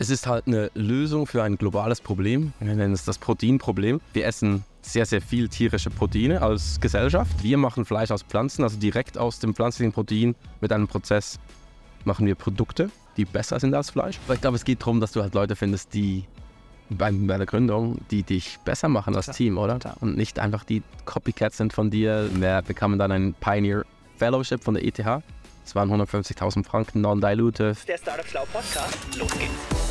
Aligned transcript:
Es 0.00 0.10
ist 0.10 0.28
halt 0.28 0.46
eine 0.46 0.70
Lösung 0.74 1.26
für 1.26 1.42
ein 1.42 1.58
globales 1.58 2.00
Problem. 2.00 2.52
Wir 2.60 2.72
nennen 2.72 2.92
es 2.92 3.04
das 3.04 3.18
Proteinproblem. 3.18 4.00
Wir 4.12 4.26
essen 4.26 4.62
sehr, 4.80 5.04
sehr 5.04 5.20
viel 5.20 5.48
tierische 5.48 5.90
Proteine 5.90 6.40
als 6.40 6.78
Gesellschaft. 6.80 7.42
Wir 7.42 7.58
machen 7.58 7.84
Fleisch 7.84 8.12
aus 8.12 8.22
Pflanzen, 8.22 8.62
also 8.62 8.78
direkt 8.78 9.18
aus 9.18 9.40
dem 9.40 9.56
pflanzlichen 9.56 9.92
Protein 9.92 10.36
mit 10.60 10.72
einem 10.72 10.86
Prozess 10.86 11.40
machen 12.04 12.26
wir 12.26 12.36
Produkte, 12.36 12.92
die 13.16 13.24
besser 13.24 13.58
sind 13.58 13.74
als 13.74 13.90
Fleisch. 13.90 14.20
Aber 14.26 14.34
ich 14.34 14.40
glaube, 14.40 14.56
es 14.56 14.64
geht 14.64 14.82
darum, 14.82 15.00
dass 15.00 15.10
du 15.10 15.20
halt 15.20 15.34
Leute 15.34 15.56
findest, 15.56 15.92
die 15.94 16.26
bei, 16.90 17.10
bei 17.10 17.36
der 17.36 17.46
Gründung, 17.46 17.98
die 18.12 18.22
dich 18.22 18.60
besser 18.64 18.88
machen 18.88 19.16
als 19.16 19.26
Team, 19.26 19.58
oder? 19.58 19.80
Und 19.98 20.16
nicht 20.16 20.38
einfach 20.38 20.62
die 20.62 20.84
Copycats 21.06 21.56
sind 21.56 21.72
von 21.72 21.90
dir. 21.90 22.30
Wir 22.34 22.62
bekamen 22.62 23.00
dann 23.00 23.10
ein 23.10 23.34
Pioneer 23.34 23.84
Fellowship 24.16 24.62
von 24.62 24.74
der 24.74 24.84
ETH. 24.84 24.98
Das 24.98 25.74
waren 25.74 25.90
150.000 25.90 26.64
Franken 26.64 27.00
non-dilutive. 27.00 27.76
Der 27.86 27.98
Startup 27.98 28.26
Schlau 28.26 28.46
Podcast. 28.52 28.96
Los 29.18 29.30
geht's. 29.32 29.87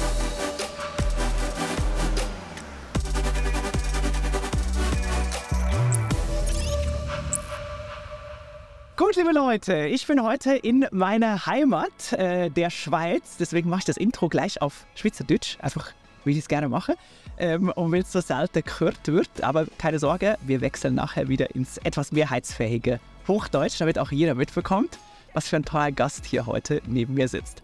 Gut, 8.98 9.16
liebe 9.16 9.32
Leute, 9.32 9.86
ich 9.86 10.08
bin 10.08 10.24
heute 10.24 10.56
in 10.56 10.88
meiner 10.90 11.46
Heimat, 11.46 12.14
äh, 12.14 12.50
der 12.50 12.72
Schweiz. 12.72 13.38
Deswegen 13.40 13.70
mache 13.70 13.82
ich 13.82 13.86
das 13.86 13.96
Intro 13.96 14.28
gleich 14.28 14.60
auf 14.60 14.88
Schweizerdeutsch, 14.96 15.58
einfach 15.60 15.92
wie 16.26 16.32
ich 16.32 16.40
es 16.40 16.48
gerne 16.48 16.68
mache. 16.68 16.96
Ähm, 17.38 17.70
und 17.70 17.92
weil 17.92 18.02
es 18.02 18.12
so 18.12 18.22
selten 18.22 18.64
gehört 18.64 19.08
wird. 19.08 19.44
Aber 19.44 19.68
keine 19.78 20.00
Sorge, 20.00 20.40
wir 20.42 20.62
wechseln 20.62 20.96
nachher 20.96 21.30
wieder 21.30 21.54
ins 21.54 21.78
etwas 21.78 22.12
mehrheitsfähige 22.12 23.00
Hochdeutsch, 23.28 23.80
damit 23.80 24.00
auch 24.00 24.12
jeder 24.12 24.34
mitbekommt, 24.34 24.98
was 25.36 25.48
für 25.48 25.58
ein 25.58 25.66
toller 25.66 25.92
Gast 25.92 26.26
hier 26.26 26.48
heute 26.48 26.82
neben 26.88 27.14
mir 27.14 27.28
sitzt. 27.28 27.62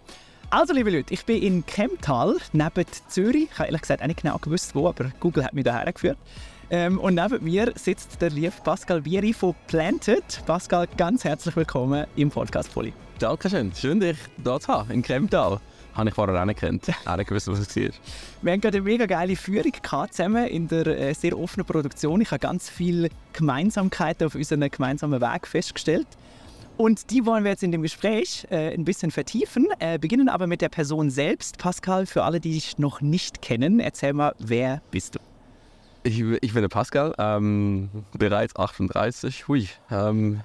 Also, 0.51 0.71
liebe 0.71 0.91
Leute, 0.91 1.15
ich 1.15 1.25
bin 1.25 1.41
in 1.41 1.65
Kemptal, 1.65 2.37
neben 2.51 2.85
Zürich. 3.07 3.49
Ich 3.51 3.57
habe 3.57 3.69
ehrlich 3.69 3.81
gesagt 3.81 4.03
auch 4.03 4.07
nicht 4.07 4.21
genau 4.21 4.37
gewusst, 4.37 4.75
wo, 4.75 4.87
aber 4.87 5.11
Google 5.19 5.45
hat 5.45 5.55
mich 5.55 5.63
daher 5.63 5.91
geführt. 5.91 6.19
Ähm, 6.73 6.97
und 6.97 7.13
neben 7.13 7.43
mir 7.43 7.71
sitzt 7.75 8.19
der 8.19 8.31
liebe 8.31 8.51
Pascal 8.63 9.01
Bieri 9.01 9.31
von 9.31 9.53
Planted. 9.67 10.41
Pascal, 10.47 10.87
ganz 10.97 11.23
herzlich 11.23 11.55
willkommen 11.55 12.07
im 12.15 12.31
Podcast 12.31 12.73
Poli. 12.73 12.91
Dankeschön. 13.19 13.71
Schön, 13.75 13.99
dich 13.99 14.17
hier 14.43 14.59
zu 14.59 14.67
haben, 14.69 14.89
in 14.89 15.03
Kremtal. 15.03 15.59
Habe 15.93 16.09
ich 16.09 16.15
vorher 16.15 16.41
auch 16.41 16.45
nicht 16.45 16.59
gekannt. 16.59 16.89
Auch 17.05 17.15
nicht 17.15 17.27
gewusst, 17.27 17.47
was 17.47 17.59
es 17.59 17.75
war. 17.75 17.89
Wir 18.41 18.53
haben 18.53 18.61
gerade 18.61 18.77
eine 18.77 18.85
mega 18.85 19.05
geile 19.05 19.35
Führung 19.35 19.71
gehabt, 19.83 20.15
zusammen 20.15 20.47
in 20.47 20.67
der 20.67 20.87
äh, 20.87 21.13
sehr 21.13 21.37
offenen 21.37 21.67
Produktion. 21.67 22.21
Ich 22.21 22.31
habe 22.31 22.39
ganz 22.39 22.71
viele 22.71 23.09
Gemeinsamkeiten 23.33 24.25
auf 24.25 24.33
unseren 24.33 24.67
gemeinsamen 24.67 25.21
Weg 25.21 25.45
festgestellt. 25.45 26.07
Und 26.75 27.11
die 27.11 27.23
wollen 27.27 27.43
wir 27.43 27.51
jetzt 27.51 27.61
in 27.61 27.71
dem 27.71 27.83
Gespräch 27.83 28.47
äh, 28.49 28.73
ein 28.73 28.83
bisschen 28.83 29.11
vertiefen, 29.11 29.67
äh, 29.77 29.99
beginnen 29.99 30.27
aber 30.27 30.47
mit 30.47 30.61
der 30.61 30.69
Person 30.69 31.11
selbst. 31.11 31.59
Pascal, 31.59 32.07
für 32.07 32.23
alle, 32.23 32.39
die 32.39 32.53
dich 32.53 32.79
noch 32.79 32.99
nicht 32.99 33.43
kennen, 33.43 33.79
erzähl 33.79 34.13
mal, 34.13 34.33
wer 34.39 34.81
bist 34.89 35.13
du? 35.13 35.19
Ich, 36.05 36.19
ich 36.19 36.53
bin 36.53 36.61
der 36.61 36.69
Pascal, 36.69 37.13
ähm, 37.17 37.89
bereits 38.17 38.55
38. 38.57 39.47
Hui. 39.47 39.69
Ähm, 39.89 40.41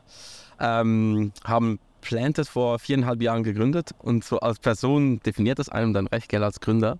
ähm, 0.60 1.32
haben 1.44 1.80
Planted 2.00 2.46
vor 2.46 2.78
viereinhalb 2.78 3.20
Jahren 3.20 3.42
gegründet 3.42 3.90
und 3.98 4.22
so 4.22 4.38
als 4.38 4.60
Person 4.60 5.18
definiert 5.20 5.58
das 5.58 5.68
einem 5.68 5.92
dann 5.92 6.06
recht 6.06 6.28
gerne 6.28 6.46
als 6.46 6.60
Gründer. 6.60 6.98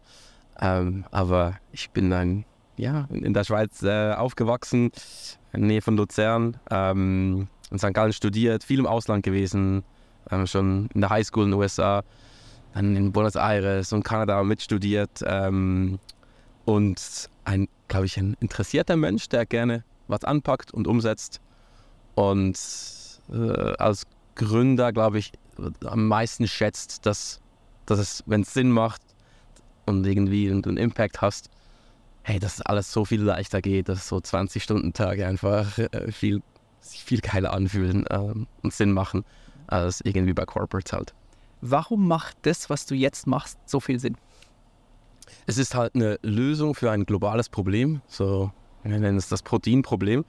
Ähm, 0.61 1.05
aber 1.13 1.57
ich 1.71 1.91
bin 1.91 2.11
dann 2.11 2.45
ja, 2.77 3.07
in 3.11 3.33
der 3.33 3.45
Schweiz 3.45 3.83
äh, 3.83 4.13
aufgewachsen, 4.13 4.91
in 5.53 5.61
der 5.61 5.69
Nähe 5.69 5.83
von 5.83 5.97
Luzern, 5.97 6.57
ähm, 6.71 7.47
in 7.71 7.79
St. 7.79 7.95
Gallen 7.95 8.13
studiert, 8.13 8.65
viel 8.65 8.81
im 8.81 8.87
Ausland 8.87 9.25
gewesen, 9.25 9.85
ähm, 10.33 10.47
schon 10.49 10.89
in 10.95 11.01
der 11.01 11.11
Highschool 11.11 11.45
in 11.45 11.51
den 11.53 11.61
USA, 11.61 12.03
dann 12.75 12.97
in 12.97 13.13
Buenos 13.13 13.37
Aires 13.37 13.93
und 13.93 14.03
Kanada 14.03 14.43
mitstudiert 14.43 15.23
ähm, 15.25 16.01
und 16.69 17.31
ein 17.45 17.67
glaube 17.89 18.07
ich, 18.07 18.17
ein 18.19 18.37
interessierter 18.41 18.97
Mensch, 18.97 19.29
der 19.29 19.47
gerne 19.47 19.85
was 20.07 20.25
anpackt 20.25 20.73
und 20.73 20.87
umsetzt. 20.87 21.41
Und 22.15 22.59
äh, 23.33 23.75
als 23.79 24.07
Gründer, 24.35 24.93
glaube 24.93 25.19
ich, 25.19 25.33
am 25.85 26.07
meisten 26.07 26.47
schätzt, 26.47 27.05
dass, 27.07 27.41
dass 27.87 27.99
es, 27.99 28.23
wenn 28.27 28.43
es 28.43 28.55
Sinn 28.55 28.71
macht 28.71 29.03
und 29.87 30.07
irgendwie 30.07 30.51
einen 30.51 30.77
Impact 30.77 31.21
hast, 31.21 31.51
hey, 32.23 32.39
dass 32.39 32.61
alles 32.61 32.93
so 32.93 33.05
viel 33.05 33.23
leichter 33.23 33.61
geht, 33.63 33.89
dass 33.89 34.07
so 34.07 34.17
20-Stunden-Tage 34.17 35.27
einfach 35.27 35.79
äh, 35.79 36.13
viel, 36.13 36.43
sich 36.81 37.03
viel 37.03 37.21
geiler 37.21 37.53
anfühlen 37.53 38.07
äh, 38.07 38.35
und 38.63 38.73
Sinn 38.73 38.93
machen, 38.93 39.25
als 39.67 40.01
irgendwie 40.03 40.35
bei 40.35 40.45
Corporates 40.45 40.93
halt. 40.93 41.15
Warum 41.61 42.07
macht 42.07 42.37
das, 42.43 42.71
was 42.71 42.87
du 42.87 42.95
jetzt 42.95 43.27
machst, 43.27 43.59
so 43.67 43.81
viel 43.81 43.99
Sinn? 43.99 44.17
Es 45.47 45.59
ist 45.59 45.75
halt 45.75 45.95
eine 45.95 46.19
Lösung 46.23 46.75
für 46.75 46.91
ein 46.91 47.05
globales 47.05 47.49
Problem. 47.49 48.01
So, 48.07 48.53
wir 48.83 48.99
nennen 48.99 49.17
es 49.17 49.29
das 49.29 49.43
Proteinproblem. 49.43 50.25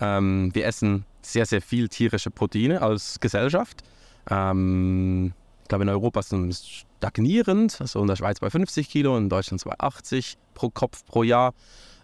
Ähm, 0.00 0.50
wir 0.54 0.66
essen 0.66 1.04
sehr, 1.22 1.46
sehr 1.46 1.62
viel 1.62 1.88
tierische 1.88 2.30
Proteine 2.30 2.82
als 2.82 3.20
Gesellschaft. 3.20 3.82
Ähm, 4.30 5.32
ich 5.62 5.68
glaube, 5.68 5.84
in 5.84 5.90
Europa 5.90 6.20
ist 6.20 6.32
es 6.32 6.84
stagnierend, 6.98 7.80
also 7.80 8.00
in 8.00 8.06
der 8.06 8.16
Schweiz 8.16 8.40
bei 8.40 8.50
50 8.50 8.88
Kilo, 8.88 9.16
in 9.16 9.28
Deutschland 9.28 9.64
bei 9.64 9.74
80 9.78 10.36
pro 10.54 10.70
Kopf 10.70 11.04
pro 11.06 11.22
Jahr. 11.22 11.54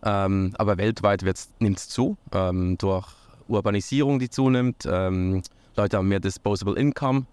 Ähm, 0.02 0.54
aber 0.56 0.78
weltweit 0.78 1.24
nimmt 1.58 1.78
es 1.78 1.88
zu, 1.88 2.16
ähm, 2.32 2.78
durch 2.78 3.06
Urbanisierung, 3.48 4.18
die 4.18 4.30
zunimmt. 4.30 4.86
Ähm, 4.90 5.42
Leute 5.76 5.96
haben 5.96 6.08
mehr 6.08 6.20
Disposable 6.20 6.76
Income, 6.76 7.26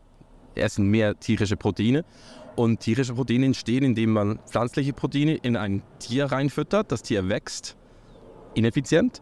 essen 0.56 0.88
mehr 0.88 1.20
tierische 1.20 1.58
Proteine. 1.58 2.04
Und 2.56 2.80
tierische 2.80 3.14
Proteine 3.14 3.48
entstehen, 3.48 3.84
indem 3.84 4.12
man 4.12 4.40
pflanzliche 4.48 4.94
Proteine 4.94 5.36
in 5.36 5.58
ein 5.58 5.84
Tier 6.00 6.26
reinfüttert. 6.26 6.92
Das 6.92 7.02
Tier 7.02 7.28
wächst 7.28 7.76
ineffizient. 8.54 9.22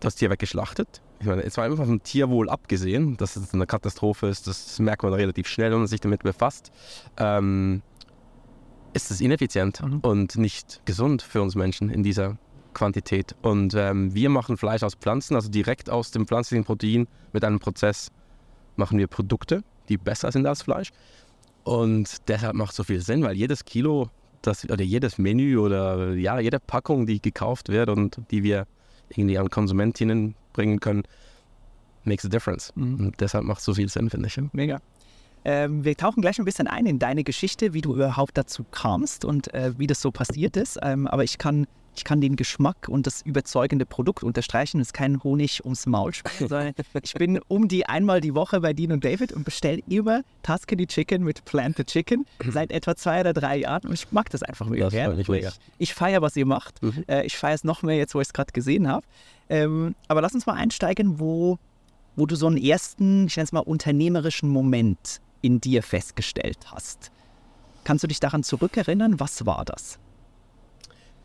Das 0.00 0.16
Tier 0.16 0.28
wird 0.28 0.40
geschlachtet. 0.40 1.00
Ich 1.20 1.26
meine, 1.26 1.42
jetzt 1.42 1.56
war 1.56 1.64
einfach 1.64 1.86
vom 1.86 2.02
Tierwohl 2.02 2.50
abgesehen, 2.50 3.16
dass 3.16 3.36
es 3.36 3.54
eine 3.54 3.66
Katastrophe 3.66 4.26
ist, 4.26 4.46
das 4.46 4.78
merkt 4.78 5.02
man 5.02 5.14
relativ 5.14 5.48
schnell, 5.48 5.70
wenn 5.70 5.78
man 5.78 5.86
sich 5.86 6.00
damit 6.00 6.22
befasst. 6.22 6.70
Ähm, 7.16 7.82
ist 8.92 9.10
es 9.10 9.20
ineffizient 9.20 9.80
mhm. 9.80 10.00
und 10.00 10.36
nicht 10.36 10.82
gesund 10.84 11.22
für 11.22 11.40
uns 11.40 11.54
Menschen 11.54 11.88
in 11.88 12.02
dieser 12.02 12.36
Quantität. 12.74 13.34
Und 13.42 13.74
ähm, 13.74 14.14
wir 14.14 14.28
machen 14.28 14.56
Fleisch 14.56 14.82
aus 14.82 14.94
Pflanzen, 14.94 15.34
also 15.34 15.48
direkt 15.48 15.88
aus 15.88 16.10
dem 16.10 16.26
pflanzlichen 16.26 16.64
Protein 16.64 17.08
mit 17.32 17.44
einem 17.44 17.58
Prozess 17.58 18.10
machen 18.76 18.98
wir 18.98 19.06
Produkte, 19.06 19.62
die 19.88 19.96
besser 19.96 20.30
sind 20.32 20.46
als 20.46 20.62
Fleisch. 20.62 20.90
Und 21.64 22.28
deshalb 22.28 22.54
macht 22.54 22.70
es 22.70 22.76
so 22.76 22.84
viel 22.84 23.00
Sinn, 23.00 23.22
weil 23.22 23.36
jedes 23.36 23.64
Kilo 23.64 24.10
das, 24.42 24.68
oder 24.68 24.84
jedes 24.84 25.18
Menü 25.18 25.58
oder 25.58 26.12
ja, 26.14 26.38
jede 26.38 26.60
Packung, 26.60 27.06
die 27.06 27.20
gekauft 27.20 27.68
wird 27.68 27.88
und 27.88 28.20
die 28.30 28.42
wir 28.42 28.66
irgendwie 29.08 29.38
an 29.38 29.48
Konsumentinnen 29.48 30.34
bringen 30.52 30.80
können, 30.80 31.04
makes 32.04 32.24
a 32.24 32.28
difference. 32.28 32.72
Mhm. 32.76 33.06
Und 33.06 33.20
deshalb 33.20 33.44
macht 33.44 33.60
es 33.60 33.64
so 33.64 33.74
viel 33.74 33.88
Sinn, 33.88 34.10
finde 34.10 34.28
ich. 34.28 34.38
Mega. 34.52 34.80
Ähm, 35.46 35.84
wir 35.84 35.96
tauchen 35.96 36.22
gleich 36.22 36.38
ein 36.38 36.44
bisschen 36.44 36.66
ein 36.66 36.86
in 36.86 36.98
deine 36.98 37.22
Geschichte, 37.22 37.74
wie 37.74 37.82
du 37.82 37.94
überhaupt 37.94 38.36
dazu 38.36 38.64
kamst 38.70 39.24
und 39.24 39.52
äh, 39.52 39.72
wie 39.78 39.86
das 39.86 40.00
so 40.00 40.10
passiert 40.10 40.56
ist. 40.56 40.78
Ähm, 40.82 41.06
aber 41.06 41.24
ich 41.24 41.36
kann 41.36 41.66
ich 41.96 42.04
kann 42.04 42.20
den 42.20 42.36
Geschmack 42.36 42.88
und 42.88 43.06
das 43.06 43.22
überzeugende 43.22 43.86
Produkt 43.86 44.22
unterstreichen. 44.22 44.80
Es 44.80 44.88
ist 44.88 44.92
kein 44.92 45.22
Honig 45.22 45.64
ums 45.64 45.86
Maul 45.86 46.12
spielen, 46.14 46.48
sondern 46.48 46.74
ich 47.02 47.14
bin 47.14 47.40
um 47.48 47.68
die 47.68 47.86
einmal 47.86 48.20
die 48.20 48.34
Woche 48.34 48.60
bei 48.60 48.72
Dean 48.72 48.92
und 48.92 49.04
David 49.04 49.32
und 49.32 49.44
bestelle 49.44 49.82
immer 49.88 50.22
Tuscany 50.42 50.86
Chicken 50.86 51.24
mit 51.24 51.44
Planted 51.44 51.86
Chicken 51.86 52.26
seit 52.50 52.72
etwa 52.72 52.96
zwei 52.96 53.20
oder 53.20 53.32
drei 53.32 53.58
Jahren 53.58 53.88
und 53.88 53.94
ich 53.94 54.10
mag 54.12 54.30
das 54.30 54.42
einfach 54.42 54.66
mega. 54.66 54.88
Ich 54.88 55.28
ich, 55.28 55.48
ich 55.78 55.94
feiere, 55.94 56.22
was 56.22 56.36
ihr 56.36 56.46
macht. 56.46 56.82
Mhm. 56.82 57.04
Äh, 57.08 57.24
ich 57.26 57.36
feiere 57.36 57.54
es 57.54 57.64
noch 57.64 57.82
mehr 57.82 57.96
jetzt, 57.96 58.14
wo 58.14 58.20
ich 58.20 58.28
es 58.28 58.32
gerade 58.32 58.52
gesehen 58.52 58.88
habe. 58.88 59.06
Ähm, 59.48 59.94
aber 60.08 60.20
lass 60.20 60.34
uns 60.34 60.46
mal 60.46 60.54
einsteigen, 60.54 61.20
wo, 61.20 61.58
wo 62.16 62.26
du 62.26 62.36
so 62.36 62.46
einen 62.46 62.56
ersten, 62.56 63.26
ich 63.26 63.36
nenne 63.36 63.44
es 63.44 63.52
mal, 63.52 63.60
unternehmerischen 63.60 64.48
Moment 64.48 65.20
in 65.42 65.60
dir 65.60 65.82
festgestellt 65.82 66.58
hast. 66.72 67.10
Kannst 67.84 68.02
du 68.02 68.08
dich 68.08 68.20
daran 68.20 68.42
zurückerinnern? 68.42 69.20
Was 69.20 69.44
war 69.44 69.64
das? 69.64 69.98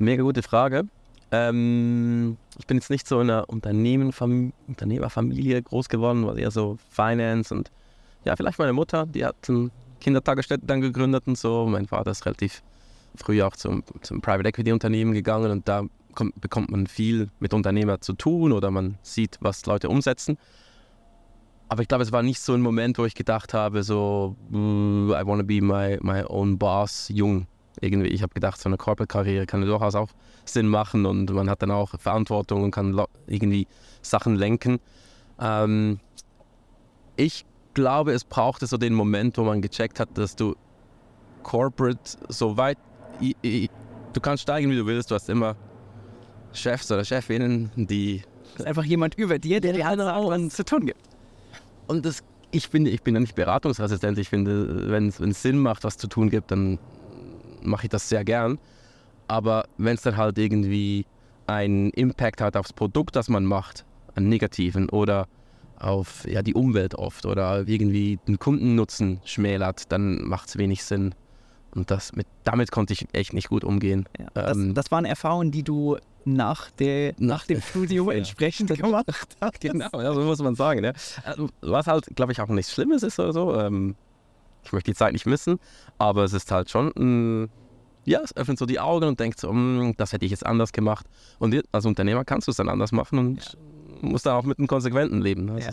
Mega 0.02 0.24
gute 0.24 0.44
Frage. 0.44 0.86
Ähm, 1.30 2.38
ich 2.58 2.66
bin 2.68 2.78
jetzt 2.78 2.90
nicht 2.90 3.06
so 3.06 3.20
in 3.20 3.30
einer 3.30 3.50
Unternehmerfamilie 3.50 5.62
groß 5.62 5.90
geworden, 5.90 6.26
war 6.26 6.38
eher 6.38 6.52
so 6.52 6.78
Finance 6.90 7.54
und 7.54 7.70
ja, 8.24 8.34
vielleicht 8.38 8.60
meine 8.60 8.72
Mutter, 8.72 9.06
die 9.06 9.26
hat 9.26 9.36
eine 9.50 9.72
Kindertagesstätte 10.00 10.66
dann 10.66 10.80
gegründet 10.80 11.28
und 11.28 11.38
so. 11.38 11.66
Mein 11.66 11.86
Vater 11.86 12.12
ist 12.12 12.26
relativ 12.26 12.64
früh 13.16 13.42
auch 13.42 13.58
zum, 13.58 13.84
zum 14.02 14.22
Private 14.22 14.48
Equity 14.48 14.72
Unternehmen 14.72 15.12
gegangen 15.12 15.52
und 15.52 15.68
da 15.68 15.84
kommt, 16.16 16.40
bekommt 16.40 16.72
man 16.72 16.88
viel 16.88 17.30
mit 17.42 17.54
Unternehmer 17.54 18.00
zu 18.00 18.14
tun 18.14 18.54
oder 18.54 18.72
man 18.72 18.98
sieht, 19.02 19.38
was 19.42 19.66
Leute 19.66 19.90
umsetzen. 19.90 20.38
Aber 21.68 21.82
ich 21.82 21.90
glaube, 21.90 22.06
es 22.06 22.14
war 22.14 22.24
nicht 22.24 22.40
so 22.40 22.54
ein 22.54 22.62
Moment, 22.62 22.98
wo 22.98 23.04
ich 23.04 23.16
gedacht 23.16 23.54
habe, 23.54 23.84
so, 23.84 24.38
I 24.50 25.26
want 25.26 25.42
to 25.42 25.46
be 25.46 25.62
my, 25.62 25.98
my 26.02 26.24
own 26.24 26.58
boss, 26.58 27.10
jung 27.10 27.48
irgendwie, 27.82 28.10
ich 28.10 28.22
habe 28.22 28.34
gedacht, 28.34 28.60
so 28.60 28.70
eine 28.70 28.78
Corporate-Karriere 28.78 29.46
kann 29.46 29.62
durchaus 29.62 29.96
auch 29.96 30.10
Sinn 30.46 30.68
machen 30.68 31.06
und 31.06 31.32
man 31.32 31.50
hat 31.50 31.62
dann 31.62 31.72
auch 31.72 31.92
Verantwortung 32.00 32.64
und 32.64 32.72
kann 32.72 33.00
irgendwie 33.28 33.68
Sachen 34.02 34.36
lenken. 34.36 34.80
Ähm, 35.40 36.00
ich 37.16 37.46
glaube, 37.74 38.12
es 38.14 38.24
brauchte 38.24 38.68
so 38.68 38.78
den 38.78 38.94
Moment, 38.94 39.38
wo 39.38 39.44
man 39.44 39.62
gecheckt 39.62 40.00
hat, 40.00 40.10
dass 40.18 40.36
du 40.36 40.56
Corporate 41.44 42.00
so 42.28 42.58
weit 42.58 42.78
i- 43.22 43.36
i- 43.44 43.70
du 44.14 44.20
kannst 44.22 44.44
steigen, 44.44 44.70
wie 44.72 44.76
du 44.76 44.86
willst. 44.86 45.12
Du 45.12 45.16
hast 45.16 45.30
immer 45.30 45.56
Chefs 46.54 46.92
oder 46.92 47.04
Chefinnen, 47.06 47.72
die 47.76 48.24
Das 48.54 48.62
ist 48.62 48.68
einfach 48.68 48.84
jemand 48.84 49.16
über 49.16 49.40
dir, 49.40 49.62
der 49.62 49.74
dir 49.74 49.84
sagt, 49.84 50.00
was 50.00 50.42
es 50.42 50.54
zu 50.56 50.66
tun 50.66 50.86
gibt. 50.86 51.00
Und 51.88 52.06
das, 52.06 52.24
ich 52.52 52.68
finde, 52.68 52.92
ich 52.92 53.04
bin 53.04 53.14
ja 53.14 53.22
nicht 53.22 53.36
beratungsresistent. 53.36 54.18
Ich 54.18 54.30
finde, 54.30 54.90
wenn 54.90 55.08
es 55.08 55.42
Sinn 55.42 55.60
macht, 55.60 55.84
was 55.84 55.98
zu 55.98 56.08
tun 56.08 56.30
gibt, 56.30 56.52
dann 56.52 56.80
mache 57.62 57.86
ich 57.86 57.90
das 57.90 58.10
sehr 58.10 58.24
gern. 58.24 58.58
Aber 59.28 59.66
wenn 59.78 59.96
es 59.96 60.02
dann 60.02 60.18
halt 60.18 60.38
irgendwie 60.38 61.06
einen 61.48 61.92
Impact 61.92 62.42
hat 62.42 62.58
aufs 62.58 62.74
Produkt, 62.74 63.16
das 63.16 63.30
man 63.30 63.46
macht, 63.46 63.86
einen 64.16 64.30
negativen 64.30 64.90
oder 64.90 65.28
auf 65.80 66.28
ja, 66.28 66.42
die 66.42 66.54
Umwelt 66.54 66.96
oft 66.96 67.26
oder 67.26 67.68
irgendwie 67.68 68.20
den 68.28 68.38
Kundennutzen 68.38 69.22
schmälert, 69.24 69.92
dann 69.92 70.28
macht 70.28 70.50
es 70.50 70.58
wenig 70.58 70.84
Sinn. 70.84 71.16
Und 71.74 71.92
das 71.92 72.14
mit, 72.14 72.28
damit 72.44 72.72
konnte 72.72 72.94
ich 72.94 73.08
echt 73.14 73.34
nicht 73.34 73.50
gut 73.50 73.64
umgehen. 73.64 74.06
Ja, 74.20 74.26
das, 74.34 74.58
Ähm, 74.58 74.74
das 74.74 74.92
waren 74.92 75.06
Erfahrungen, 75.06 75.52
die 75.52 75.64
du 75.64 75.98
nach, 76.26 76.72
der, 76.72 77.14
nach 77.20 77.46
dem 77.46 77.62
Studium 77.62 78.08
Ja. 78.12 78.14
entsprechend 78.18 78.76
gemacht 78.76 79.06
hast. 79.08 79.38
Genau, 79.62 79.90
ja, 79.94 80.14
so 80.14 80.22
muss 80.22 80.40
man 80.42 80.56
sagen. 80.56 80.84
Ja. 80.84 80.94
Also, 81.24 81.50
Was 81.62 81.88
halt, 81.88 82.08
glaube 82.16 82.32
ich, 82.32 82.42
auch 82.42 82.48
nichts 82.48 82.74
Schlimmes 82.74 83.04
ist 83.04 83.20
oder 83.20 83.34
so. 83.34 83.56
Ähm, 83.56 83.96
ich 84.64 84.72
möchte 84.74 84.92
die 84.92 84.96
Zeit 84.98 85.14
nicht 85.14 85.26
missen, 85.26 85.60
aber 85.98 86.24
es 86.24 86.34
ist 86.34 86.52
halt 86.52 86.70
schon, 86.70 86.92
ein, 86.98 87.50
ja, 88.06 88.22
es 88.24 88.36
öffnet 88.36 88.58
so 88.58 88.66
die 88.66 88.80
Augen 88.80 89.08
und 89.08 89.20
denkt 89.20 89.40
so, 89.40 89.52
"Mm, 89.52 89.94
das 89.98 90.14
hätte 90.14 90.26
ich 90.26 90.32
jetzt 90.32 90.46
anders 90.46 90.72
gemacht. 90.72 91.06
Und 91.40 91.56
als 91.72 91.86
Unternehmer 91.86 92.26
kannst 92.26 92.48
du 92.48 92.52
es 92.52 92.58
dann 92.58 92.70
anders 92.70 92.92
machen 92.92 93.20
und 93.20 93.58
musst 94.02 94.26
dann 94.26 94.34
auch 94.36 94.44
mit 94.46 94.58
einem 94.58 94.68
konsequenten 94.68 95.22
leben. 95.22 95.46
ne? 95.46 95.60
Ja. 95.60 95.72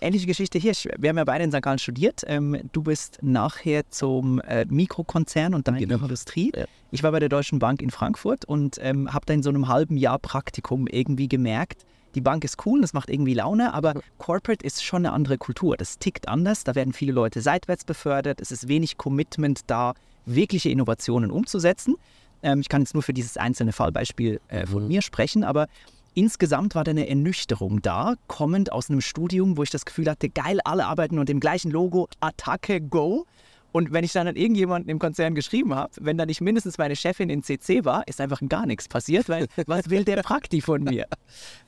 Ähnliche 0.00 0.26
Geschichte 0.26 0.58
hier. 0.58 0.72
Wir 0.98 1.10
haben 1.10 1.16
ja 1.18 1.24
beide 1.24 1.44
in 1.44 1.52
St. 1.52 1.62
Gallen 1.62 1.78
studiert. 1.78 2.22
Ähm, 2.26 2.58
du 2.72 2.82
bist 2.82 3.20
nachher 3.22 3.88
zum 3.90 4.40
äh, 4.40 4.64
Mikrokonzern 4.68 5.54
und 5.54 5.68
dann 5.68 5.76
in 5.76 5.82
Genau. 5.82 5.94
der 5.98 6.02
Industrie. 6.02 6.50
Ja. 6.56 6.64
Ich 6.90 7.02
war 7.04 7.12
bei 7.12 7.20
der 7.20 7.28
Deutschen 7.28 7.60
Bank 7.60 7.80
in 7.80 7.90
Frankfurt 7.90 8.44
und 8.44 8.78
ähm, 8.82 9.12
habe 9.12 9.24
da 9.26 9.34
in 9.34 9.42
so 9.44 9.50
einem 9.50 9.68
halben 9.68 9.96
Jahr 9.96 10.18
Praktikum 10.18 10.88
irgendwie 10.88 11.28
gemerkt, 11.28 11.86
die 12.14 12.20
Bank 12.20 12.44
ist 12.44 12.64
cool, 12.66 12.80
das 12.80 12.92
macht 12.92 13.10
irgendwie 13.10 13.34
Laune, 13.34 13.72
aber 13.74 13.94
Corporate 14.18 14.64
ist 14.64 14.84
schon 14.84 15.06
eine 15.06 15.12
andere 15.14 15.38
Kultur. 15.38 15.76
Das 15.76 15.98
tickt 15.98 16.28
anders. 16.28 16.64
Da 16.64 16.74
werden 16.74 16.92
viele 16.92 17.12
Leute 17.12 17.40
seitwärts 17.40 17.84
befördert. 17.84 18.40
Es 18.40 18.50
ist 18.50 18.68
wenig 18.68 18.96
Commitment 18.98 19.60
da, 19.66 19.94
wirkliche 20.26 20.68
Innovationen 20.68 21.30
umzusetzen. 21.30 21.96
Ähm, 22.42 22.60
ich 22.60 22.68
kann 22.68 22.82
jetzt 22.82 22.94
nur 22.94 23.02
für 23.02 23.12
dieses 23.12 23.36
einzelne 23.36 23.72
Fallbeispiel 23.72 24.40
äh, 24.48 24.66
von 24.66 24.82
Mhm. 24.82 24.88
mir 24.88 25.02
sprechen, 25.02 25.44
aber 25.44 25.66
insgesamt 26.14 26.74
war 26.74 26.84
da 26.84 26.90
eine 26.90 27.08
Ernüchterung 27.08 27.80
da, 27.82 28.14
kommend 28.26 28.70
aus 28.72 28.90
einem 28.90 29.00
Studium, 29.00 29.56
wo 29.56 29.62
ich 29.62 29.70
das 29.70 29.84
Gefühl 29.84 30.10
hatte, 30.10 30.28
geil, 30.28 30.60
alle 30.64 30.86
arbeiten 30.86 31.18
unter 31.18 31.32
dem 31.32 31.40
gleichen 31.40 31.70
Logo, 31.70 32.08
Attacke, 32.20 32.80
Go. 32.80 33.26
Und 33.72 33.92
wenn 33.92 34.04
ich 34.04 34.12
dann 34.12 34.28
an 34.28 34.36
irgendjemanden 34.36 34.90
im 34.90 34.98
Konzern 34.98 35.34
geschrieben 35.34 35.74
habe, 35.74 35.92
wenn 36.00 36.18
da 36.18 36.26
nicht 36.26 36.42
mindestens 36.42 36.76
meine 36.76 36.94
Chefin 36.94 37.30
in 37.30 37.42
CC 37.42 37.84
war, 37.84 38.06
ist 38.06 38.20
einfach 38.20 38.40
gar 38.48 38.66
nichts 38.66 38.86
passiert, 38.86 39.28
weil 39.28 39.48
was 39.66 39.88
will 39.88 40.04
der 40.04 40.22
Prakti 40.22 40.60
von 40.60 40.84
mir? 40.84 41.06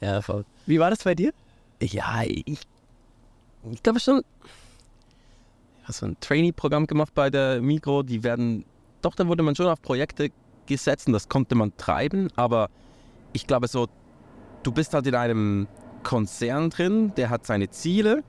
ja, 0.00 0.20
voll. 0.20 0.44
Wie 0.66 0.78
war 0.78 0.90
das 0.90 1.02
bei 1.02 1.14
dir? 1.14 1.32
Ja, 1.80 2.22
ich, 2.22 2.60
ich 3.70 3.82
glaube 3.82 4.00
schon. 4.00 4.22
Ich 5.78 5.84
habe 5.84 5.92
so 5.92 6.06
ein 6.06 6.16
Trainee-Programm 6.20 6.86
gemacht 6.86 7.14
bei 7.14 7.30
der 7.30 7.60
Mikro. 7.60 8.02
Die 8.02 8.22
werden, 8.22 8.64
doch, 9.02 9.14
da 9.14 9.26
wurde 9.26 9.42
man 9.42 9.54
schon 9.56 9.66
auf 9.66 9.80
Projekte 9.80 10.30
gesetzt 10.66 11.06
und 11.06 11.14
das 11.14 11.28
konnte 11.28 11.54
man 11.54 11.76
treiben. 11.76 12.28
Aber 12.36 12.68
ich 13.32 13.46
glaube 13.46 13.68
so, 13.68 13.88
du 14.62 14.72
bist 14.72 14.94
halt 14.94 15.06
in 15.06 15.14
einem 15.14 15.68
Konzern 16.02 16.70
drin, 16.70 17.12
der 17.16 17.30
hat 17.30 17.46
seine 17.46 17.70
Ziele 17.70 18.22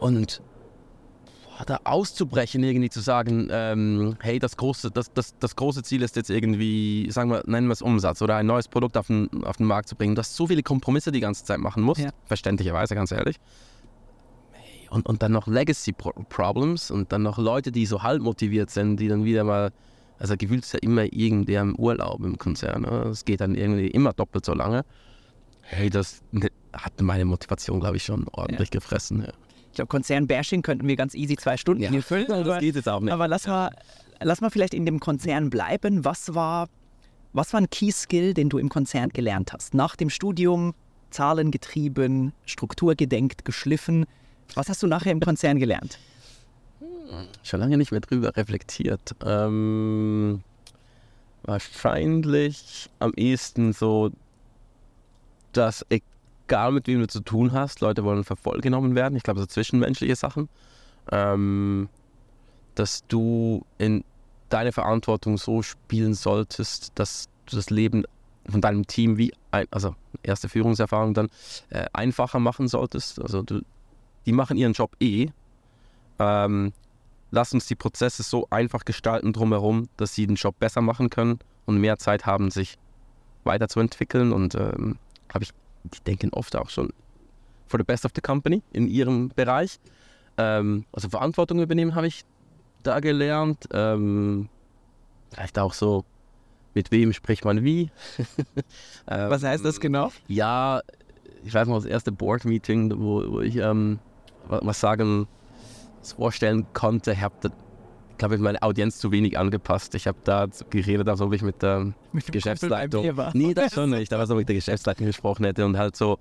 und 0.00 0.42
da 1.64 1.80
auszubrechen, 1.84 2.62
irgendwie 2.62 2.90
zu 2.90 3.00
sagen, 3.00 3.48
ähm, 3.50 4.16
hey, 4.20 4.38
das 4.38 4.56
große, 4.56 4.90
das, 4.90 5.12
das, 5.12 5.34
das 5.38 5.56
große 5.56 5.82
Ziel 5.82 6.02
ist 6.02 6.16
jetzt 6.16 6.28
irgendwie, 6.30 7.08
sagen 7.10 7.30
wir, 7.30 7.42
nennen 7.46 7.68
wir 7.68 7.72
es 7.72 7.82
Umsatz 7.82 8.20
oder 8.20 8.36
ein 8.36 8.46
neues 8.46 8.68
Produkt 8.68 8.96
auf 8.96 9.06
den, 9.06 9.28
auf 9.44 9.56
den 9.56 9.66
Markt 9.66 9.88
zu 9.88 9.96
bringen. 9.96 10.14
Du 10.14 10.20
hast 10.20 10.36
so 10.36 10.46
viele 10.46 10.62
Kompromisse 10.62 11.12
die 11.12 11.20
ganze 11.20 11.44
Zeit 11.44 11.58
machen 11.58 11.82
musst, 11.82 12.00
Ja. 12.00 12.10
verständlicherweise, 12.26 12.94
ganz 12.94 13.12
ehrlich. 13.12 13.36
Hey, 14.52 14.88
Und, 14.90 15.06
und 15.06 15.22
dann 15.22 15.32
noch 15.32 15.46
Legacy-Problems 15.46 16.90
und 16.90 17.12
dann 17.12 17.22
noch 17.22 17.38
Leute, 17.38 17.72
die 17.72 17.86
so 17.86 18.02
halb 18.02 18.22
motiviert 18.22 18.70
sind, 18.70 18.98
die 18.98 19.08
dann 19.08 19.24
wieder 19.24 19.44
mal, 19.44 19.70
also 20.18 20.34
gefühlt 20.36 20.64
ist 20.64 20.72
ja 20.74 20.80
immer 20.82 21.04
irgendwer 21.12 21.62
im 21.62 21.74
Urlaub 21.76 22.20
im 22.24 22.38
Konzern. 22.38 22.82
Ne? 22.82 23.08
Es 23.10 23.24
geht 23.24 23.40
dann 23.40 23.54
irgendwie 23.54 23.88
immer 23.88 24.12
doppelt 24.12 24.44
so 24.44 24.52
lange. 24.54 24.84
Hey, 25.62 25.90
das 25.90 26.22
ne, 26.30 26.48
hat 26.72 27.00
meine 27.00 27.24
Motivation, 27.24 27.80
glaube 27.80 27.96
ich, 27.96 28.04
schon 28.04 28.26
ordentlich 28.32 28.70
gefressen. 28.70 29.22
Ja. 29.22 29.32
Ich 29.76 29.78
glaube, 29.78 29.88
Konzern-Bashing 29.88 30.62
könnten 30.62 30.88
wir 30.88 30.96
ganz 30.96 31.14
easy 31.14 31.36
zwei 31.36 31.58
Stunden 31.58 31.86
hier 31.86 32.02
füllen. 32.02 32.24
das 32.28 32.48
aber- 32.48 32.58
geht 32.60 32.76
jetzt 32.76 32.88
auch 32.88 33.00
nicht. 33.00 33.12
Aber 33.12 33.28
lass 33.28 33.46
mal, 33.46 33.70
lass 34.22 34.40
mal 34.40 34.48
vielleicht 34.48 34.72
in 34.72 34.86
dem 34.86 35.00
Konzern 35.00 35.50
bleiben. 35.50 36.02
Was 36.02 36.34
war, 36.34 36.70
was 37.34 37.52
war 37.52 37.60
ein 37.60 37.68
Key-Skill, 37.68 38.32
den 38.32 38.48
du 38.48 38.56
im 38.56 38.70
Konzern 38.70 39.10
gelernt 39.10 39.52
hast? 39.52 39.74
Nach 39.74 39.94
dem 39.94 40.08
Studium, 40.08 40.72
zahlengetrieben, 41.10 42.32
strukturgedenkt, 42.46 43.44
geschliffen. 43.44 44.06
Was 44.54 44.70
hast 44.70 44.82
du 44.82 44.86
nachher 44.86 45.12
im 45.12 45.20
Konzern 45.20 45.58
gelernt? 45.58 45.98
schon 47.42 47.60
lange 47.60 47.76
nicht 47.76 47.92
mehr 47.92 48.00
drüber 48.00 48.34
reflektiert. 48.34 49.14
Ähm, 49.26 50.42
wahrscheinlich 51.42 52.88
am 52.98 53.12
ehesten 53.14 53.74
so, 53.74 54.10
dass 55.52 55.84
egal 55.90 56.15
mit 56.70 56.86
wem 56.86 57.00
du 57.00 57.06
zu 57.06 57.20
tun 57.20 57.52
hast, 57.52 57.80
Leute 57.80 58.04
wollen 58.04 58.24
vervollgenommen 58.24 58.94
werden. 58.94 59.16
Ich 59.16 59.22
glaube, 59.22 59.40
so 59.40 59.46
zwischenmenschliche 59.46 60.16
Sachen. 60.16 60.48
Ähm, 61.10 61.88
dass 62.74 63.06
du 63.06 63.64
in 63.78 64.04
deine 64.48 64.72
Verantwortung 64.72 65.38
so 65.38 65.62
spielen 65.62 66.14
solltest, 66.14 66.92
dass 66.94 67.28
du 67.46 67.56
das 67.56 67.70
Leben 67.70 68.04
von 68.48 68.60
deinem 68.60 68.86
Team 68.86 69.18
wie, 69.18 69.32
ein, 69.50 69.66
also 69.70 69.94
erste 70.22 70.48
Führungserfahrung 70.48 71.14
dann, 71.14 71.28
äh, 71.70 71.86
einfacher 71.92 72.38
machen 72.38 72.68
solltest. 72.68 73.20
Also 73.20 73.42
du, 73.42 73.62
die 74.24 74.32
machen 74.32 74.56
ihren 74.56 74.72
Job 74.72 74.94
eh. 75.00 75.28
Ähm, 76.18 76.72
lass 77.30 77.52
uns 77.52 77.66
die 77.66 77.74
Prozesse 77.74 78.22
so 78.22 78.46
einfach 78.50 78.84
gestalten 78.84 79.32
drumherum, 79.32 79.88
dass 79.96 80.14
sie 80.14 80.26
den 80.26 80.36
Job 80.36 80.58
besser 80.58 80.80
machen 80.80 81.10
können 81.10 81.38
und 81.64 81.78
mehr 81.78 81.98
Zeit 81.98 82.26
haben, 82.26 82.50
sich 82.50 82.78
weiterzuentwickeln. 83.44 84.32
Und 84.32 84.54
ähm, 84.54 84.96
habe 85.32 85.44
ich, 85.44 85.50
die 85.86 86.00
denken 86.06 86.30
oft 86.32 86.54
auch 86.56 86.70
schon 86.70 86.90
for 87.68 87.78
the 87.80 87.84
best 87.84 88.04
of 88.04 88.12
the 88.14 88.20
company 88.20 88.62
in 88.72 88.86
ihrem 88.88 89.30
Bereich. 89.34 89.78
Ähm, 90.38 90.84
also 90.92 91.08
Verantwortung 91.08 91.60
übernehmen 91.60 91.94
habe 91.94 92.06
ich 92.06 92.24
da 92.82 93.00
gelernt. 93.00 93.66
Ähm, 93.72 94.48
vielleicht 95.32 95.58
auch 95.58 95.72
so, 95.72 96.04
mit 96.74 96.90
wem 96.92 97.12
spricht 97.12 97.44
man 97.44 97.64
wie. 97.64 97.90
Ähm, 99.08 99.30
Was 99.30 99.44
heißt 99.44 99.64
das 99.64 99.78
genau? 99.78 100.10
ja, 100.26 100.82
ich 101.44 101.54
weiß 101.54 101.68
noch, 101.68 101.76
das 101.76 101.84
erste 101.84 102.10
Board-Meeting, 102.10 102.92
wo, 102.98 103.22
wo 103.34 103.40
ich 103.40 103.54
ähm, 103.56 104.00
wa- 104.48 104.58
was 104.64 104.80
sagen, 104.80 105.28
was 106.00 106.12
vorstellen 106.14 106.66
konnte, 106.72 107.20
habe 107.20 107.52
da, 108.16 108.26
glaube 108.26 108.36
ich, 108.36 108.40
meine 108.40 108.62
Audienz 108.62 108.98
zu 108.98 109.12
wenig 109.12 109.38
angepasst. 109.38 109.94
Ich 109.94 110.06
habe 110.06 110.18
da 110.24 110.46
geredet, 110.70 111.08
als 111.08 111.20
ob 111.20 111.32
ich 111.32 111.42
mit 111.42 111.62
der 111.62 111.92
Mit 112.12 112.32
Geschäftsleitung. 112.32 113.16
War. 113.16 113.30
Nee, 113.34 113.54
das 113.54 113.74
schon 113.74 113.90
nicht, 113.90 114.12
aber 114.12 114.22
als 114.22 114.30
ob 114.30 114.36
ich 114.36 114.42
mit 114.42 114.48
der 114.48 114.56
Geschäftsleitung 114.56 115.06
gesprochen 115.06 115.44
hätte 115.44 115.64
und 115.64 115.76
halt 115.76 115.96
so, 115.96 116.18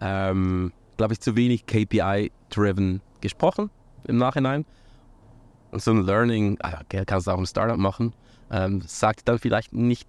ähm, 0.00 0.72
glaube 0.96 1.14
ich, 1.14 1.20
zu 1.20 1.34
wenig 1.36 1.66
KPI-driven 1.66 3.00
gesprochen 3.20 3.70
im 4.06 4.18
Nachhinein. 4.18 4.64
Und 5.72 5.82
so 5.82 5.90
ein 5.90 6.04
Learning, 6.04 6.58
ah, 6.60 6.80
okay, 6.82 7.02
kannst 7.06 7.26
du 7.26 7.30
auch 7.32 7.38
im 7.38 7.46
Startup 7.46 7.78
machen, 7.78 8.12
ähm, 8.50 8.82
sagt 8.86 9.28
dann 9.28 9.38
vielleicht 9.38 9.72
nicht 9.72 10.06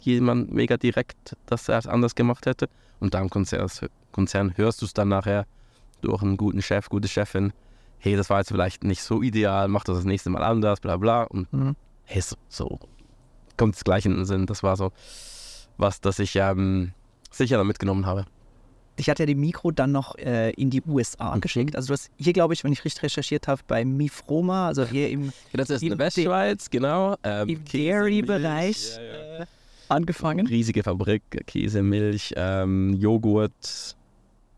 jemand 0.00 0.52
mega 0.52 0.76
direkt, 0.76 1.36
dass 1.46 1.68
er 1.68 1.78
es 1.78 1.86
anders 1.86 2.14
gemacht 2.14 2.46
hätte. 2.46 2.68
Und 3.00 3.14
da 3.14 3.20
im 3.20 3.30
Konzern, 3.30 3.68
Konzern 4.12 4.52
hörst 4.56 4.82
du 4.82 4.86
es 4.86 4.94
dann 4.94 5.08
nachher 5.08 5.46
durch 6.02 6.22
einen 6.22 6.36
guten 6.36 6.62
Chef, 6.62 6.88
gute 6.88 7.08
Chefin, 7.08 7.52
hey, 8.04 8.16
das 8.16 8.28
war 8.28 8.38
jetzt 8.40 8.48
vielleicht 8.48 8.84
nicht 8.84 9.02
so 9.02 9.22
ideal, 9.22 9.66
mach 9.68 9.82
das 9.84 9.96
das 9.96 10.04
nächste 10.04 10.28
Mal 10.28 10.42
anders, 10.42 10.80
bla 10.80 10.98
bla. 10.98 11.22
Und 11.22 11.50
Mhm. 11.54 11.74
hey, 12.04 12.20
so, 12.20 12.36
so 12.48 12.78
kommt 13.56 13.76
es 13.76 13.82
gleich 13.84 14.04
in 14.04 14.14
den 14.14 14.26
Sinn. 14.26 14.44
Das 14.46 14.62
war 14.62 14.76
so 14.76 14.92
was, 15.78 16.00
das 16.02 16.18
ich 16.18 16.36
ähm, 16.36 16.92
sicher 17.30 17.56
dann 17.56 17.66
mitgenommen 17.66 18.04
habe. 18.04 18.26
Dich 18.98 19.08
hat 19.08 19.18
ja 19.18 19.26
die 19.26 19.34
Mikro 19.34 19.70
dann 19.72 19.90
noch 19.90 20.14
äh, 20.18 20.50
in 20.50 20.68
die 20.70 20.82
USA 20.86 21.34
Mhm. 21.34 21.40
geschickt. 21.40 21.76
Also 21.76 21.88
du 21.88 21.92
hast 21.94 22.10
hier, 22.18 22.34
glaube 22.34 22.52
ich, 22.52 22.62
wenn 22.62 22.72
ich 22.72 22.84
richtig 22.84 23.02
recherchiert 23.04 23.48
habe, 23.48 23.62
bei 23.66 23.84
Mifroma, 23.86 24.68
also 24.68 24.84
hier 24.84 25.08
im, 25.08 25.32
Das 25.54 25.70
ist 25.70 25.82
in 25.82 25.88
der 25.88 25.98
Westschweiz, 25.98 26.68
genau. 26.70 27.16
Ähm, 27.24 27.48
im 27.48 27.64
Dairy-Bereich 27.64 28.98
Milch, 28.98 28.98
ja, 28.98 29.38
ja. 29.38 29.42
äh, 29.42 29.46
angefangen. 29.88 30.46
Riesige 30.46 30.82
Fabrik, 30.82 31.22
Käse, 31.46 31.82
Milch, 31.82 32.34
ähm, 32.36 32.92
Joghurt. 32.92 33.96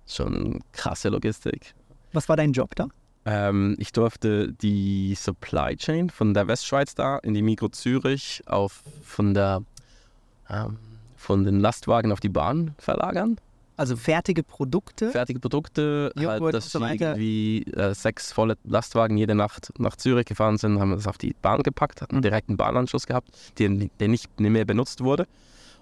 Schon 0.08 0.60
krasse 0.72 1.08
Logistik. 1.10 1.74
Was 2.12 2.28
war 2.28 2.36
dein 2.36 2.52
Job 2.52 2.74
da? 2.74 2.88
Ähm, 3.26 3.74
ich 3.78 3.92
durfte 3.92 4.52
die 4.52 5.14
Supply 5.16 5.76
Chain 5.76 6.10
von 6.10 6.32
der 6.32 6.46
Westschweiz 6.46 6.94
da 6.94 7.18
in 7.18 7.34
die 7.34 7.42
Mikro 7.42 7.68
Zürich 7.68 8.42
auf 8.46 8.82
von 9.02 9.34
der 9.34 9.62
ähm, 10.48 10.78
von 11.16 11.42
den 11.44 11.58
Lastwagen 11.58 12.12
auf 12.12 12.20
die 12.20 12.28
Bahn 12.28 12.74
verlagern. 12.78 13.36
Also 13.76 13.96
fertige 13.96 14.42
Produkte. 14.42 15.10
fertige 15.10 15.40
Produkte, 15.40 16.12
Joghurt 16.14 16.40
halt, 16.40 16.54
dass 16.54 16.70
so 16.70 16.78
irgendwie 16.82 17.64
äh, 17.72 17.94
sechs 17.94 18.32
volle 18.32 18.56
Lastwagen 18.64 19.18
jede 19.18 19.34
Nacht 19.34 19.70
nach 19.78 19.96
Zürich 19.96 20.24
gefahren 20.24 20.56
sind, 20.56 20.78
haben 20.78 20.92
das 20.92 21.06
auf 21.08 21.18
die 21.18 21.34
Bahn 21.42 21.62
gepackt, 21.62 22.00
hatten 22.00 22.16
Mhm. 22.16 22.22
direkt 22.22 22.48
einen 22.48 22.56
Bahnanschluss 22.56 23.06
gehabt, 23.06 23.30
den, 23.58 23.90
der 23.98 24.08
nicht 24.08 24.38
mehr 24.40 24.64
benutzt 24.64 25.02
wurde. 25.02 25.26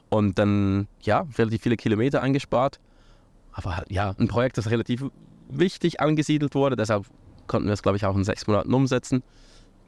Und 0.09 0.39
dann, 0.39 0.89
ja, 1.03 1.27
relativ 1.39 1.63
viele 1.63 1.77
Kilometer 1.77 2.23
eingespart. 2.23 2.81
Aber 3.53 3.77
halt, 3.77 3.93
ja, 3.93 4.15
ein 4.19 4.29
Projekt, 4.29 4.59
das 4.59 4.71
relativ 4.71 5.05
wichtig 5.49 6.01
angesiedelt 6.01 6.55
wurde, 6.55 6.75
deshalb 6.75 7.05
konnten 7.47 7.67
wir 7.69 7.75
es, 7.75 7.83
glaube 7.83 7.97
ich, 7.97 8.05
auch 8.07 8.17
in 8.17 8.25
sechs 8.25 8.47
Monaten 8.47 8.73
umsetzen. 8.73 9.23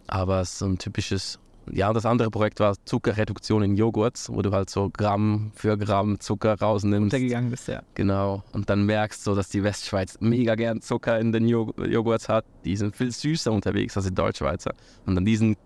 Aber 0.06 0.44
so 0.44 0.66
ein 0.66 0.78
typisches, 0.78 1.40
ja, 1.70 1.92
das 1.92 2.06
andere 2.06 2.30
Projekt 2.30 2.60
war 2.60 2.75
Zuckerreduktion 2.84 3.62
in 3.64 3.76
Joghurts, 3.76 4.30
wo 4.30 4.40
du 4.42 4.52
halt 4.52 4.70
so 4.70 4.88
Gramm 4.90 5.50
für 5.54 5.76
Gramm 5.76 6.20
Zucker 6.20 6.58
rausnimmst. 6.58 7.12
Untergegangen 7.14 7.50
bist, 7.50 7.66
ja. 7.68 7.82
Genau. 7.94 8.44
Und 8.52 8.70
dann 8.70 8.84
merkst 8.86 9.26
du, 9.26 9.34
dass 9.34 9.48
die 9.48 9.64
Westschweiz 9.64 10.18
mega 10.20 10.54
gern 10.54 10.80
Zucker 10.80 11.18
in 11.18 11.32
den 11.32 11.48
Jo- 11.48 11.75
Joghurts 11.76 12.28
hat. 12.28 12.44
Die 12.64 12.76
sind 12.76 12.94
viel 12.96 13.10
süßer 13.10 13.50
unterwegs 13.50 13.96
als 13.96 14.06
die 14.06 14.14
Deutschschweizer. 14.14 14.75
Und 15.06 15.16
dann 15.16 15.25
diesen 15.25 15.56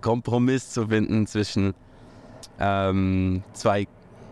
Kompromiss 0.00 0.70
zu 0.70 0.86
finden 0.86 1.26
zwischen 1.26 1.74
ähm, 2.58 3.42
zwei 3.52 3.86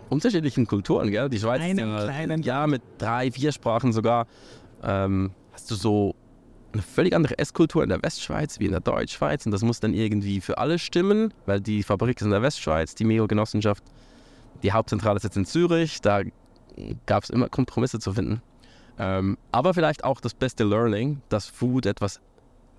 unterschiedlichen 0.09 0.67
Kulturen, 0.67 1.11
gell? 1.11 1.29
Die 1.29 1.39
Schweiz 1.39 1.61
kleinen- 1.61 2.43
ja 2.43 2.67
mit 2.67 2.83
drei, 2.99 3.31
vier 3.31 3.53
Sprachen 3.53 3.93
sogar. 3.93 4.27
Ähm, 4.83 5.33
hast 5.53 5.71
du 5.71 5.75
so 5.75 6.15
eine 6.73 6.83
völlig 6.83 7.15
andere 7.15 7.39
Esskultur 7.39 7.83
in 7.83 7.89
der 7.89 8.03
Westschweiz 8.03 8.61
wie 8.61 8.67
in 8.67 8.73
der 8.73 8.81
Deutschschweiz. 8.81 9.47
Und 9.47 9.53
das 9.53 9.63
muss 9.63 9.81
dann 9.81 9.95
irgendwie 9.95 10.41
für 10.41 10.59
alle 10.59 10.79
stimmen, 10.79 11.33
weil 11.47 11.61
die 11.61 11.83
Fabrik 11.83 12.19
ist 12.19 12.25
in 12.25 12.31
der 12.31 12.43
Westschweiz, 12.43 12.95
die 12.95 13.05
Meo-Genossenschaft, 13.05 13.83
die 14.63 14.73
Hauptzentrale 14.73 15.21
sitzt 15.21 15.37
in 15.37 15.47
Zürich. 15.47 16.01
Da 16.01 16.23
gab 17.07 17.25
es 17.25 17.31
immer 17.31 17.49
Kompromisse 17.49 17.99
zu 17.99 18.13
finden. 18.13 18.43
Ähm, 18.99 19.39
aber 19.53 19.75
vielleicht 19.75 20.05
auch 20.05 20.21
das 20.21 20.35
beste 20.35 20.65
Learning, 20.65 21.23
dass 21.29 21.47
Food 21.47 21.87
etwas 21.87 22.21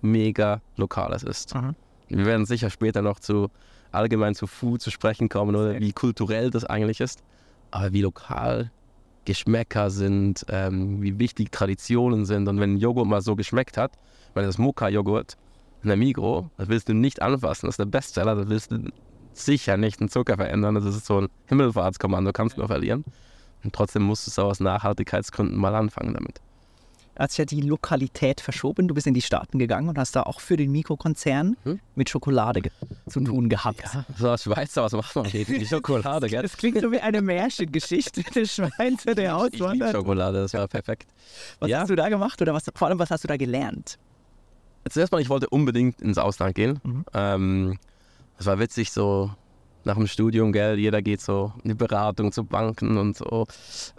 mega 0.02 0.60
Lokales 0.76 1.22
ist. 1.22 1.54
Aha. 1.56 1.74
Wir 2.08 2.26
werden 2.26 2.44
sicher 2.44 2.70
später 2.70 3.02
noch 3.02 3.20
zu 3.20 3.50
allgemein 3.92 4.34
zu 4.34 4.46
Food 4.46 4.82
zu 4.82 4.90
sprechen 4.90 5.28
kommen 5.28 5.56
oder 5.56 5.78
wie 5.80 5.92
kulturell 5.92 6.50
das 6.50 6.64
eigentlich 6.64 7.00
ist. 7.00 7.22
Aber 7.70 7.92
wie 7.92 8.02
lokal 8.02 8.70
Geschmäcker 9.30 9.90
sind, 9.90 10.44
ähm, 10.48 11.02
wie 11.02 11.20
wichtig 11.20 11.52
Traditionen 11.52 12.24
sind. 12.24 12.48
Und 12.48 12.58
wenn 12.58 12.74
ein 12.74 12.78
Joghurt 12.78 13.06
mal 13.06 13.22
so 13.22 13.36
geschmeckt 13.36 13.76
hat, 13.76 13.92
weil 14.34 14.44
das 14.44 14.58
Moka-Joghurt 14.58 15.36
in 15.84 15.88
der 15.88 15.96
Migro, 15.96 16.50
das 16.56 16.68
willst 16.68 16.88
du 16.88 16.94
nicht 16.94 17.22
anfassen, 17.22 17.66
das 17.66 17.74
ist 17.74 17.78
der 17.78 17.84
Bestseller, 17.84 18.34
das 18.34 18.48
willst 18.48 18.72
du 18.72 18.90
sicher 19.32 19.76
nicht 19.76 20.00
den 20.00 20.08
Zucker 20.08 20.34
verändern. 20.34 20.74
Das 20.74 20.84
ist 20.84 21.06
so 21.06 21.20
ein 21.20 21.28
Himmelfahrtskommando, 21.46 22.32
kannst 22.32 22.56
du 22.56 22.60
nur 22.60 22.66
verlieren. 22.66 23.04
Und 23.62 23.72
trotzdem 23.72 24.02
musst 24.02 24.26
du 24.26 24.32
es 24.32 24.38
aus 24.40 24.58
Nachhaltigkeitsgründen 24.58 25.56
mal 25.56 25.76
anfangen 25.76 26.12
damit. 26.12 26.40
Hat 27.18 27.30
sich 27.30 27.38
ja 27.38 27.44
die 27.44 27.60
Lokalität 27.60 28.40
verschoben. 28.40 28.88
Du 28.88 28.94
bist 28.94 29.06
in 29.06 29.12
die 29.14 29.20
Staaten 29.20 29.58
gegangen 29.58 29.88
und 29.90 29.98
hast 29.98 30.16
da 30.16 30.22
auch 30.22 30.40
für 30.40 30.56
den 30.56 30.72
Mikrokonzern 30.72 31.56
Hm? 31.64 31.78
mit 31.94 32.08
Schokolade 32.08 32.62
zu 33.08 33.20
tun 33.20 33.48
gehabt. 33.50 33.82
So 34.16 34.30
als 34.30 34.44
Schweizer, 34.44 34.82
was 34.84 34.92
macht 34.92 35.14
man 35.16 35.24
gegen 35.24 35.58
die 35.58 35.66
Schokolade, 35.66 36.28
gell? 36.28 36.40
Das 36.42 36.56
klingt 36.56 36.80
so 36.80 36.90
wie 36.92 37.00
eine 37.00 37.20
Märchengeschichte. 37.20 38.22
Der 38.34 38.46
Schweizer, 38.46 39.14
der 39.14 39.36
auswandert. 39.36 39.92
Schokolade, 39.94 40.38
das 40.40 40.54
war 40.54 40.66
perfekt. 40.68 41.08
Was 41.58 41.68
Ja. 41.68 41.80
hast 41.80 41.90
du 41.90 41.96
da 41.96 42.08
gemacht 42.08 42.40
oder 42.40 42.54
was, 42.54 42.64
vor 42.74 42.88
allem, 42.88 42.98
was 42.98 43.10
hast 43.10 43.24
du 43.24 43.28
da 43.28 43.36
gelernt? 43.36 43.98
Zuerst 44.88 45.12
mal, 45.12 45.20
ich 45.20 45.28
wollte 45.28 45.48
unbedingt 45.50 46.00
ins 46.00 46.16
Ausland 46.16 46.54
gehen. 46.54 46.80
Mhm. 46.82 47.04
Ähm, 47.12 47.78
das 48.38 48.46
war 48.46 48.58
witzig, 48.58 48.92
so 48.92 49.30
nach 49.84 49.96
dem 49.96 50.06
Studium, 50.06 50.52
gell, 50.52 50.78
jeder 50.78 51.02
geht 51.02 51.20
so 51.20 51.52
in 51.62 51.70
die 51.70 51.74
Beratung 51.74 52.32
zu 52.32 52.44
Banken 52.44 52.98
und 52.98 53.16
so, 53.16 53.46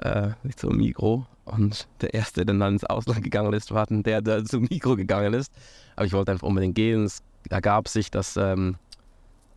äh, 0.02 0.30
nicht 0.44 0.60
so 0.60 0.70
Mikro. 0.70 1.26
Und 1.46 1.88
der 2.02 2.14
Erste, 2.14 2.46
der 2.46 2.56
dann 2.56 2.74
ins 2.74 2.84
Ausland 2.84 3.24
gegangen 3.24 3.54
ist, 3.54 3.72
war 3.74 3.86
dann 3.86 4.04
der, 4.04 4.22
der 4.22 4.46
zum 4.46 4.68
Mikro 4.70 4.96
gegangen 4.96 5.34
ist. 5.34 5.52
Aber 5.96 6.06
ich 6.06 6.14
wollte 6.14 6.32
einfach 6.32 6.48
unbedingt 6.48 6.76
gehen. 6.76 7.06
Es 7.06 7.24
ergab 7.50 7.88
sich, 7.88 8.12
dass 8.12 8.38
ähm, 8.38 8.78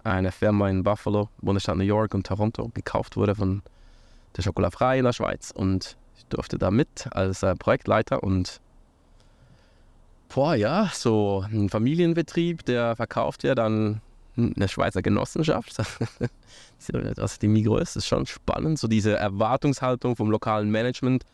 eine 0.02 0.32
Firma 0.32 0.68
in 0.68 0.82
Buffalo, 0.82 1.28
Bundesstaat 1.40 1.76
New 1.76 1.84
York 1.84 2.14
und 2.14 2.26
Toronto, 2.26 2.70
gekauft 2.74 3.16
wurde 3.16 3.34
von 3.34 3.62
der 4.36 4.44
Chocolat 4.44 4.72
Frei 4.72 4.98
in 4.98 5.04
der 5.04 5.12
Schweiz. 5.12 5.52
Und 5.54 5.96
ich 6.16 6.26
durfte 6.26 6.58
da 6.58 6.70
mit 6.70 7.08
als 7.12 7.42
äh, 7.42 7.54
Projektleiter 7.54 8.22
und 8.22 8.60
Boah, 10.34 10.56
ja, 10.56 10.90
so 10.92 11.44
ein 11.48 11.68
Familienbetrieb, 11.68 12.64
der 12.64 12.96
verkauft 12.96 13.44
ja 13.44 13.54
dann 13.54 14.00
eine 14.36 14.68
Schweizer 14.68 15.02
Genossenschaft. 15.02 15.76
Was 17.16 17.38
die 17.38 17.48
Migro 17.48 17.78
ist, 17.78 17.96
ist 17.96 18.06
schon 18.06 18.26
spannend, 18.26 18.78
so 18.78 18.88
diese 18.88 19.16
Erwartungshaltung 19.16 20.16
vom 20.16 20.30
lokalen 20.30 20.70
Management 20.70 21.24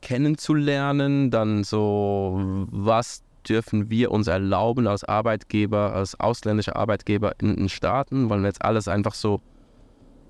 kennenzulernen, 0.00 1.30
dann 1.30 1.64
so, 1.64 2.66
was 2.70 3.22
dürfen 3.48 3.90
wir 3.90 4.10
uns 4.10 4.26
erlauben 4.26 4.86
als 4.86 5.04
Arbeitgeber, 5.04 5.92
als 5.94 6.18
ausländischer 6.20 6.76
Arbeitgeber 6.76 7.34
in 7.40 7.56
den 7.56 7.68
Staaten? 7.68 8.28
Wollen 8.28 8.42
wir 8.42 8.48
jetzt 8.48 8.62
alles 8.62 8.88
einfach 8.88 9.14
so 9.14 9.40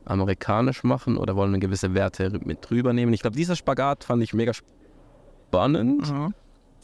amerikanisch 0.05 0.85
machen 0.85 1.17
oder 1.19 1.37
wollen 1.37 1.53
wir 1.53 1.59
gewisse 1.59 1.95
Werte 1.95 2.39
mit 2.45 2.69
drüber 2.69 2.93
nehmen? 2.93 3.13
Ich 3.13 3.21
glaube, 3.21 3.37
dieser 3.37 3.57
Spagat 3.57 4.05
fand 4.05 4.23
ich 4.23 4.33
mega 4.35 4.53
spannend. 4.55 6.13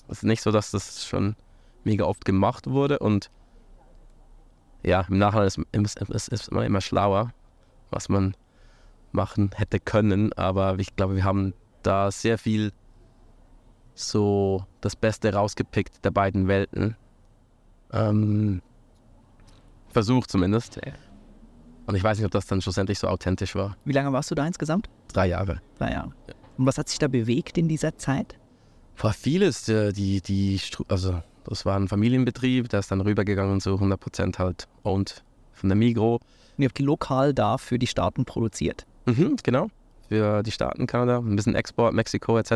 Es 0.08 0.18
ist 0.18 0.24
nicht 0.24 0.42
so, 0.42 0.50
dass 0.50 0.70
das 0.70 1.06
schon 1.06 1.36
mega 1.84 2.04
oft 2.04 2.24
gemacht 2.24 2.68
wurde 2.68 2.98
und 2.98 3.30
ja, 4.84 5.06
im 5.08 5.18
Nachhinein 5.18 5.46
ist, 5.46 5.58
ist, 5.72 5.98
ist, 5.98 6.28
ist 6.28 6.52
man 6.52 6.64
immer 6.64 6.80
schlauer, 6.80 7.32
was 7.90 8.08
man 8.08 8.36
machen 9.12 9.50
hätte 9.54 9.80
können, 9.80 10.32
aber 10.32 10.78
ich 10.78 10.96
glaube, 10.96 11.16
wir 11.16 11.24
haben 11.24 11.54
da 11.82 12.10
sehr 12.10 12.38
viel 12.38 12.72
so 13.94 14.66
das 14.80 14.96
Beste 14.96 15.32
rausgepickt 15.32 16.04
der 16.04 16.10
beiden 16.10 16.48
Welten. 16.48 16.96
Ähm, 17.92 18.60
versucht 19.90 20.30
zumindest. 20.30 20.80
Und 21.86 21.94
ich 21.94 22.02
weiß 22.02 22.18
nicht, 22.18 22.26
ob 22.26 22.32
das 22.32 22.46
dann 22.46 22.60
schlussendlich 22.60 22.98
so 22.98 23.06
authentisch 23.06 23.54
war. 23.54 23.76
Wie 23.84 23.92
lange 23.92 24.12
warst 24.12 24.30
du 24.30 24.34
da 24.34 24.46
insgesamt? 24.46 24.88
Drei 25.12 25.28
Jahre. 25.28 25.60
Drei 25.78 25.92
Jahre. 25.92 26.12
Und 26.56 26.66
was 26.66 26.78
hat 26.78 26.88
sich 26.88 26.98
da 26.98 27.08
bewegt 27.08 27.56
in 27.56 27.68
dieser 27.68 27.96
Zeit? 27.96 28.36
War 28.96 29.12
vieles, 29.12 29.68
äh, 29.68 29.92
die, 29.92 30.20
die, 30.20 30.60
also 30.88 31.22
das 31.44 31.64
war 31.66 31.76
ein 31.76 31.88
Familienbetrieb, 31.88 32.68
der 32.68 32.80
ist 32.80 32.90
dann 32.90 33.00
rübergegangen 33.00 33.60
zu 33.60 33.70
100% 33.74 34.38
halt 34.38 34.68
owned 34.82 35.22
von 35.52 35.68
der 35.68 35.76
Migro. 35.76 36.16
Und 36.16 36.62
ihr 36.62 36.68
habt 36.68 36.78
lokal 36.78 37.34
da 37.34 37.58
für 37.58 37.78
die 37.78 37.86
Staaten 37.86 38.24
produziert. 38.24 38.86
Mhm, 39.06 39.36
genau. 39.42 39.68
Für 40.08 40.42
die 40.42 40.50
Staaten, 40.50 40.86
Kanada, 40.86 41.18
ein 41.18 41.36
bisschen 41.36 41.54
Export, 41.54 41.94
Mexiko 41.94 42.38
etc. 42.38 42.54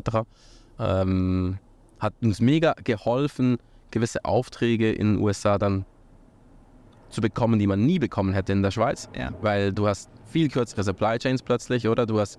Ähm, 0.78 1.58
hat 1.98 2.14
uns 2.20 2.40
mega 2.40 2.74
geholfen, 2.84 3.58
gewisse 3.90 4.24
Aufträge 4.24 4.92
in 4.92 5.14
den 5.14 5.22
USA 5.22 5.58
dann 5.58 5.84
zu 7.10 7.20
bekommen, 7.20 7.58
die 7.58 7.66
man 7.66 7.84
nie 7.84 7.98
bekommen 7.98 8.32
hätte 8.34 8.52
in 8.52 8.62
der 8.62 8.70
Schweiz. 8.70 9.08
Ja. 9.16 9.32
Weil 9.40 9.72
du 9.72 9.88
hast 9.88 10.10
viel 10.26 10.48
kürzere 10.48 10.84
Supply 10.84 11.18
Chains 11.18 11.42
plötzlich, 11.42 11.88
oder? 11.88 12.06
Du 12.06 12.20
hast 12.20 12.38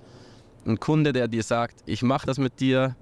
einen 0.65 0.79
Kunde, 0.79 1.11
der 1.11 1.27
dir 1.27 1.43
sagt, 1.43 1.83
ich 1.85 2.03
mache 2.03 2.27
das 2.27 2.37
mit 2.37 2.59
dir, 2.59 2.95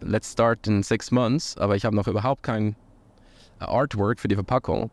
let's 0.00 0.32
start 0.32 0.66
in 0.66 0.82
six 0.82 1.10
months, 1.10 1.56
aber 1.58 1.76
ich 1.76 1.84
habe 1.84 1.94
noch 1.94 2.08
überhaupt 2.08 2.42
kein 2.42 2.74
Artwork 3.68 4.20
für 4.20 4.28
die 4.28 4.34
Verpackung. 4.34 4.90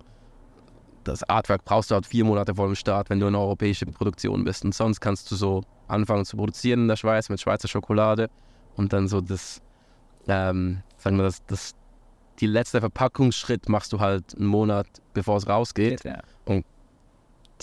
Das 1.04 1.24
Artwork 1.24 1.64
brauchst 1.66 1.92
du 1.92 1.96
halt 1.96 2.06
vier 2.06 2.26
Monate 2.26 2.54
vor 2.56 2.68
dem 2.68 2.76
Start, 2.76 3.10
wenn 3.10 3.20
du 3.20 3.28
eine 3.28 3.40
europäische 3.40 3.86
Produktion 3.86 4.44
bist. 4.44 4.64
Und 4.66 4.76
sonst 4.76 5.00
kannst 5.00 5.32
du 5.32 5.36
so 5.36 5.64
anfangen 5.88 6.26
zu 6.26 6.38
produzieren 6.38 6.82
in 6.82 6.88
der 6.88 6.98
Schweiz 6.98 7.30
mit 7.30 7.40
Schweizer 7.42 7.68
Schokolade 7.68 8.30
und 8.76 8.94
dann 8.94 9.08
so 9.08 9.22
das, 9.22 9.62
ähm, 10.28 10.82
sagen 10.98 11.18
wir 11.18 11.24
das, 11.24 11.44
das, 11.48 11.74
die 12.40 12.46
letzte 12.48 12.80
Verpackungsschritt 12.80 13.70
machst 13.70 13.92
du 13.94 14.00
halt 14.00 14.36
einen 14.36 14.46
Monat, 14.46 14.88
bevor 15.14 15.38
es 15.38 15.48
rausgeht. 15.48 16.04
Ja. 16.04 16.22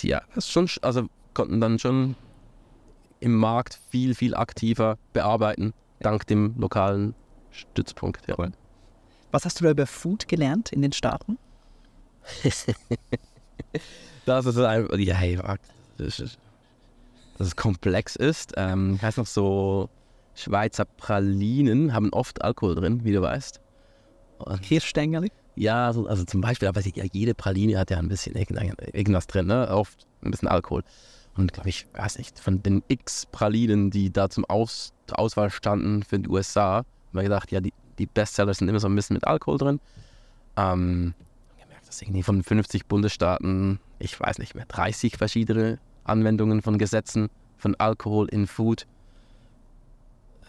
Ja, 0.03 0.21
das 0.35 0.45
ist 0.47 0.51
schon, 0.51 0.67
sch- 0.67 0.83
also 0.83 1.07
konnten 1.33 1.61
dann 1.61 1.79
schon 1.79 2.17
im 3.21 3.35
Markt 3.37 3.81
viel, 3.91 4.15
viel 4.15 4.35
aktiver 4.35 4.99
bearbeiten, 5.13 5.73
dank 6.01 6.27
dem 6.27 6.55
lokalen 6.59 7.15
Stützpunkt. 7.51 8.27
Ja. 8.29 8.35
Cool. 8.39 8.53
Was 9.37 9.45
hast 9.45 9.61
du 9.61 9.65
da 9.65 9.71
über 9.71 9.87
Food 9.87 10.29
gelernt 10.29 10.73
in 10.73 10.81
den 10.81 10.93
Staaten? 10.93 11.37
Das 14.25 14.47
ist 14.47 14.59
ein, 14.59 14.89
ja, 14.99 15.57
das 15.99 16.19
ist, 16.19 16.39
dass 17.37 17.49
es 17.49 17.55
komplex 17.55 18.17
ist. 18.17 18.55
Ähm, 18.57 18.95
ich 18.97 19.03
weiß 19.03 19.19
noch 19.19 19.27
so, 19.27 19.91
Schweizer 20.35 20.87
Pralinen 20.87 21.93
haben 21.93 22.13
oft 22.13 22.43
Alkohol 22.43 22.75
drin, 22.75 23.05
wie 23.05 23.13
du 23.13 23.21
weißt. 23.21 23.61
Und 24.39 24.65
Hirschstängel? 24.65 25.29
ja, 25.55 25.93
so, 25.93 26.07
also 26.07 26.25
zum 26.25 26.41
Beispiel, 26.41 26.67
aber 26.67 26.81
ja, 26.81 27.05
jede 27.13 27.35
Praline 27.35 27.79
hat 27.79 27.91
ja 27.91 27.99
ein 27.99 28.09
bisschen 28.09 28.35
irgendwas 28.35 29.27
drin, 29.27 29.47
ne? 29.47 29.69
Oft 29.69 30.07
ein 30.23 30.31
bisschen 30.31 30.49
Alkohol. 30.49 30.83
Und 31.37 31.53
glaube 31.53 31.69
ich, 31.69 31.87
weiß 31.93 32.17
nicht, 32.17 32.41
von 32.41 32.63
den 32.63 32.83
x 32.89 33.27
Pralinen, 33.27 33.91
die 33.91 34.11
da 34.11 34.31
zum 34.31 34.47
Aus, 34.47 34.95
zur 35.07 35.19
Auswahl 35.19 35.51
standen 35.51 36.03
für 36.03 36.19
die 36.19 36.29
USA, 36.29 36.79
haben 36.79 36.87
wir 37.13 37.23
gedacht, 37.23 37.53
ja, 37.53 37.61
die, 37.61 37.75
die 37.99 38.07
Bestseller 38.07 38.55
sind 38.55 38.69
immer 38.69 38.81
so 38.81 38.89
ein 38.89 38.95
bisschen 38.95 39.15
mit 39.15 39.27
Alkohol 39.27 39.59
drin. 39.59 39.81
Ähm, 40.57 41.15
gemerkt, 41.61 41.89
dass 41.89 42.01
irgendwie 42.03 42.23
von 42.23 42.43
50 42.43 42.87
Bundesstaaten, 42.87 43.79
ich 43.99 44.19
weiß 44.19 44.39
nicht 44.39 44.55
mehr, 44.55 44.67
30 44.67 45.17
verschiedene 45.17 45.79
Anwendungen 46.05 46.63
von 46.63 46.79
Gesetzen 46.79 47.29
von 47.57 47.75
Alkohol 47.77 48.29
in 48.29 48.47
Food. 48.47 48.87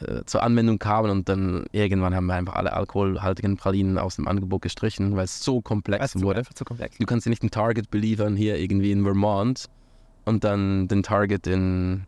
äh, 0.01 0.24
zur 0.25 0.44
Anwendung 0.44 0.77
kamen 0.77 1.10
und 1.10 1.27
dann 1.30 1.66
irgendwann 1.72 2.13
haben 2.16 2.27
wir 2.27 2.36
einfach 2.36 2.56
alle 2.56 2.74
alkoholhaltigen 2.74 3.58
Pralinen 3.58 3.98
aus 3.98 4.18
dem 4.18 4.27
Angebot 4.27 4.62
gestrichen, 4.62 5.16
weil 5.16 5.25
es 5.25 5.44
so 5.44 5.62
komplex 5.62 6.04
Weißt 6.04 6.16
du, 6.16 6.22
wurde. 6.22 6.39
einfach 6.39 6.54
zu 6.54 6.66
komplex. 6.66 6.98
Du 6.98 7.06
kannst 7.06 7.25
dir 7.25 7.32
nicht 7.32 7.42
einen 7.42 7.51
Target 7.51 7.89
beliefern 7.89 8.36
hier 8.36 8.58
irgendwie 8.60 8.92
in 8.92 9.04
Vermont 9.04 9.66
und 10.25 10.44
dann 10.44 10.88
den 10.88 11.01
Target 11.04 11.48
in 11.48 12.06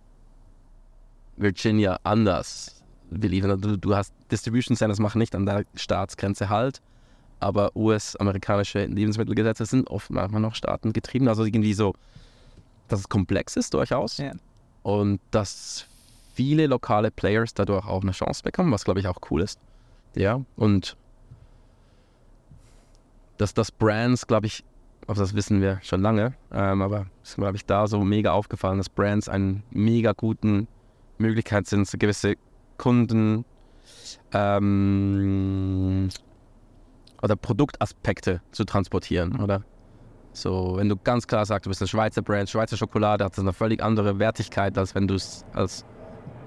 Virginia 1.37 1.97
anders 2.03 2.78
beliefern. 3.09 3.59
Du, 3.61 3.77
du 3.77 3.95
hast 3.95 4.13
Distribution 4.31 4.75
Centers 4.77 4.99
machen 4.99 5.19
nicht 5.19 5.35
an 5.35 5.45
der 5.45 5.65
Staatsgrenze 5.75 6.49
halt, 6.49 6.81
aber 7.39 7.75
US-amerikanische 7.75 8.85
Lebensmittelgesetze 8.85 9.65
sind 9.65 9.89
oft 9.89 10.09
manchmal 10.09 10.41
noch 10.41 10.55
staatengetrieben. 10.55 11.27
Also 11.27 11.45
irgendwie 11.45 11.73
so, 11.73 11.93
dass 12.87 12.99
es 13.01 13.09
komplex 13.09 13.55
ist 13.55 13.73
durchaus 13.73 14.17
Ja. 14.17 14.31
und 14.83 15.19
dass 15.31 15.85
viele 16.33 16.67
lokale 16.67 17.11
Players 17.11 17.53
dadurch 17.53 17.85
auch 17.85 18.01
eine 18.01 18.11
Chance 18.11 18.43
bekommen, 18.43 18.71
was 18.71 18.83
glaube 18.85 18.99
ich 18.99 19.07
auch 19.07 19.17
cool 19.29 19.41
ist. 19.41 19.59
Ja, 20.15 20.41
und 20.55 20.95
dass 23.37 23.53
das 23.53 23.71
Brands, 23.71 24.27
glaube 24.27 24.47
ich, 24.47 24.63
also 25.07 25.21
das 25.21 25.33
wissen 25.33 25.61
wir 25.61 25.79
schon 25.81 26.01
lange, 26.01 26.33
ähm, 26.51 26.81
aber 26.81 27.07
es 27.23 27.29
ist, 27.31 27.35
glaube 27.35 27.55
ich, 27.55 27.65
da 27.65 27.87
so 27.87 28.03
mega 28.03 28.31
aufgefallen, 28.31 28.77
dass 28.77 28.89
Brands 28.89 29.29
einen 29.29 29.63
mega 29.71 30.11
guten 30.13 30.67
Möglichkeit 31.17 31.67
sind, 31.67 31.89
gewisse 31.99 32.35
Kunden 32.79 33.45
ähm, 34.33 36.09
oder 37.21 37.35
Produktaspekte 37.35 38.41
zu 38.51 38.65
transportieren, 38.65 39.39
oder? 39.39 39.63
So, 40.31 40.77
wenn 40.77 40.89
du 40.89 40.95
ganz 40.95 41.27
klar 41.27 41.45
sagst, 41.45 41.65
du 41.65 41.69
bist 41.69 41.81
eine 41.81 41.87
Schweizer 41.87 42.21
Brand, 42.21 42.49
Schweizer 42.49 42.77
Schokolade 42.77 43.25
hat 43.25 43.33
das 43.33 43.39
eine 43.39 43.53
völlig 43.53 43.83
andere 43.83 44.17
Wertigkeit, 44.17 44.77
als 44.77 44.95
wenn 44.95 45.07
du 45.07 45.15
es 45.15 45.45
als 45.53 45.85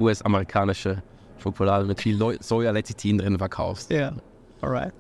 US-amerikanische 0.01 1.03
Schokolade 1.39 1.85
mit 1.85 2.01
viel 2.01 2.19
Soja-Lecithin 2.41 3.19
drin 3.19 3.39
verkaufst. 3.39 3.91
Ja. 3.91 4.13
Alright. 4.61 4.93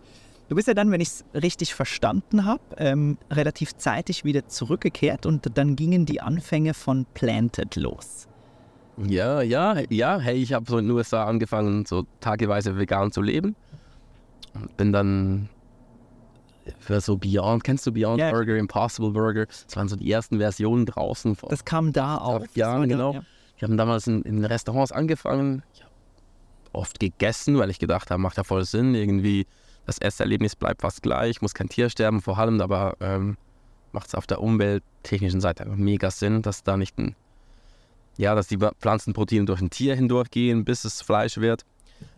Du 0.48 0.56
bist 0.56 0.68
ja 0.68 0.74
dann, 0.74 0.90
wenn 0.90 1.00
ich 1.00 1.08
es 1.08 1.24
richtig 1.34 1.74
verstanden 1.74 2.44
habe, 2.44 2.60
ähm, 2.76 3.16
relativ 3.30 3.76
zeitig 3.76 4.24
wieder 4.24 4.48
zurückgekehrt 4.48 5.24
und 5.24 5.56
dann 5.56 5.76
gingen 5.76 6.04
die 6.04 6.20
Anfänge 6.20 6.74
von 6.74 7.06
Planted 7.14 7.76
los. 7.76 8.28
Ja, 9.06 9.42
ja, 9.42 9.76
ja. 9.90 10.18
Hey, 10.18 10.36
ich 10.36 10.52
habe 10.52 10.64
so 10.68 10.78
in 10.78 10.86
den 10.86 10.96
USA 10.96 11.24
angefangen, 11.24 11.84
so 11.86 12.04
tageweise 12.20 12.76
vegan 12.78 13.12
zu 13.12 13.22
leben. 13.22 13.56
Und 14.54 14.76
bin 14.76 14.92
dann 14.92 15.48
für 16.78 17.00
so 17.00 17.16
Beyond, 17.16 17.64
kennst 17.64 17.86
du 17.86 17.92
Beyond 17.92 18.20
Ja. 18.20 18.30
Burger, 18.30 18.56
Impossible 18.56 19.10
Burger? 19.10 19.46
Das 19.46 19.76
waren 19.76 19.88
so 19.88 19.96
die 19.96 20.10
ersten 20.10 20.38
Versionen 20.38 20.86
draußen. 20.86 21.34
Vor, 21.34 21.48
Das 21.48 21.64
kam 21.64 21.92
da 21.92 22.18
auf. 22.18 22.44
Ja, 22.54 22.72
war 22.74 22.80
da, 22.80 22.86
genau. 22.86 23.14
ja. 23.14 23.22
Wir 23.58 23.68
haben 23.68 23.76
damals 23.76 24.06
in, 24.06 24.22
in 24.22 24.44
Restaurants 24.44 24.92
angefangen. 24.92 25.62
Ich 25.74 25.82
habe 25.82 25.92
oft 26.72 27.00
gegessen, 27.00 27.58
weil 27.58 27.70
ich 27.70 27.78
gedacht 27.78 28.10
habe, 28.10 28.20
macht 28.20 28.36
ja 28.36 28.44
voll 28.44 28.64
Sinn. 28.64 28.94
Irgendwie 28.94 29.46
das 29.86 29.98
Esserlebnis 29.98 30.56
bleibt 30.56 30.82
fast 30.82 31.02
gleich, 31.02 31.42
muss 31.42 31.54
kein 31.54 31.68
Tier 31.68 31.90
sterben, 31.90 32.20
vor 32.20 32.38
allem, 32.38 32.60
aber 32.60 32.96
ähm, 33.00 33.36
macht 33.92 34.08
es 34.08 34.14
auf 34.14 34.26
der 34.26 34.40
umwelttechnischen 34.40 35.40
Seite 35.40 35.66
mega 35.66 36.10
Sinn, 36.10 36.42
dass 36.42 36.62
da 36.62 36.76
nicht 36.76 36.98
ein, 36.98 37.16
ja, 38.16 38.34
dass 38.34 38.46
die 38.48 38.58
Pflanzenproteine 38.58 39.44
durch 39.46 39.60
ein 39.60 39.70
Tier 39.70 39.94
hindurchgehen, 39.94 40.64
bis 40.64 40.84
es 40.84 41.02
Fleisch 41.02 41.38
wird. 41.38 41.62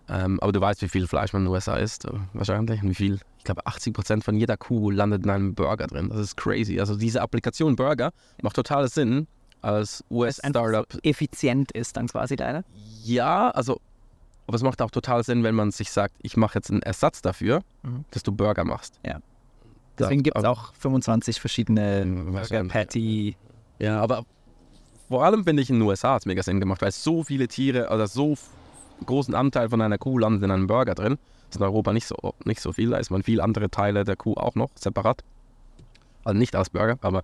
Ähm, 0.09 0.39
aber 0.41 0.53
du 0.53 0.61
weißt, 0.61 0.83
wie 0.83 0.89
viel 0.89 1.07
Fleisch 1.07 1.33
man 1.33 1.43
in 1.43 1.47
den 1.47 1.53
USA 1.55 1.77
isst, 1.77 2.05
äh, 2.05 2.11
wahrscheinlich. 2.35 2.83
Und 2.83 2.91
wie 2.91 2.95
viel, 2.95 3.19
ich 3.39 3.45
glaube, 3.45 3.67
80% 3.67 4.23
von 4.23 4.37
jeder 4.37 4.57
Kuh 4.57 4.91
landet 4.91 5.25
in 5.25 5.31
einem 5.31 5.55
Burger 5.55 5.87
drin. 5.87 6.09
Das 6.11 6.19
ist 6.19 6.37
crazy. 6.37 6.79
Also 6.79 6.97
diese 6.97 7.23
Applikation 7.23 7.75
Burger 7.77 8.13
macht 8.43 8.57
total 8.57 8.89
Sinn 8.89 9.27
als 9.63 10.05
US-Startup. 10.11 10.87
so 10.93 10.99
effizient 11.03 11.73
ist 11.73 11.97
dann 11.97 12.07
quasi 12.09 12.37
leider. 12.37 12.65
Ja, 13.03 13.51
also, 13.51 13.81
aber 14.47 14.57
es 14.57 14.63
macht 14.63 14.83
auch 14.83 14.91
total 14.91 15.25
Sinn, 15.25 15.43
wenn 15.43 15.55
man 15.55 15.71
sich 15.71 15.91
sagt, 15.91 16.15
ich 16.23 16.37
mache 16.37 16.57
jetzt 16.59 16.71
einen 16.71 16.83
Ersatz 16.83 17.23
dafür, 17.23 17.63
Mhm. 17.83 18.05
dass 18.11 18.23
du 18.23 18.33
Burger 18.33 18.65
machst. 18.65 19.01
Deswegen 19.99 20.23
gibt 20.23 20.37
es 20.37 20.45
auch 20.45 20.75
25 20.75 21.41
verschiedene 21.41 22.05
Mhm, 22.05 22.15
Burger 22.25 22.33
wahrscheinlich. 22.35 22.73
Patty. 22.73 23.37
Ja, 23.79 24.01
aber 24.03 24.25
vor 25.15 25.25
allem 25.25 25.45
finde 25.45 25.63
ich 25.63 25.71
in 25.71 25.77
den 25.79 25.83
USA 25.87 26.15
hat 26.15 26.23
es 26.23 26.27
mega 26.27 26.43
Sinn 26.43 26.59
gemacht, 26.59 26.83
weil 26.83 26.91
so 26.91 27.23
viele 27.23 27.47
Tiere 27.47 27.89
oder 27.91 28.09
so 28.09 28.35
großen 29.07 29.33
Anteil 29.33 29.69
von 29.69 29.81
einer 29.81 29.97
Kuh 29.97 30.19
landet 30.19 30.43
in 30.43 30.51
einem 30.51 30.67
Burger 30.67 30.97
drin. 30.97 31.19
Das 31.47 31.51
ist 31.51 31.57
in 31.59 31.63
Europa 31.63 31.93
nicht 31.93 32.07
so, 32.09 32.17
nicht 32.45 32.61
so 32.61 32.73
viel, 32.73 32.91
da 32.91 32.97
ist 32.97 33.11
man 33.11 33.23
viel 33.23 33.41
andere 33.41 33.71
Teile 33.71 34.03
der 34.03 34.17
Kuh 34.17 34.35
auch 34.35 34.57
noch 34.57 34.71
separat. 34.75 35.23
Also 36.25 36.37
nicht 36.37 36.57
als 36.57 36.69
Burger, 36.71 36.99
aber 37.03 37.23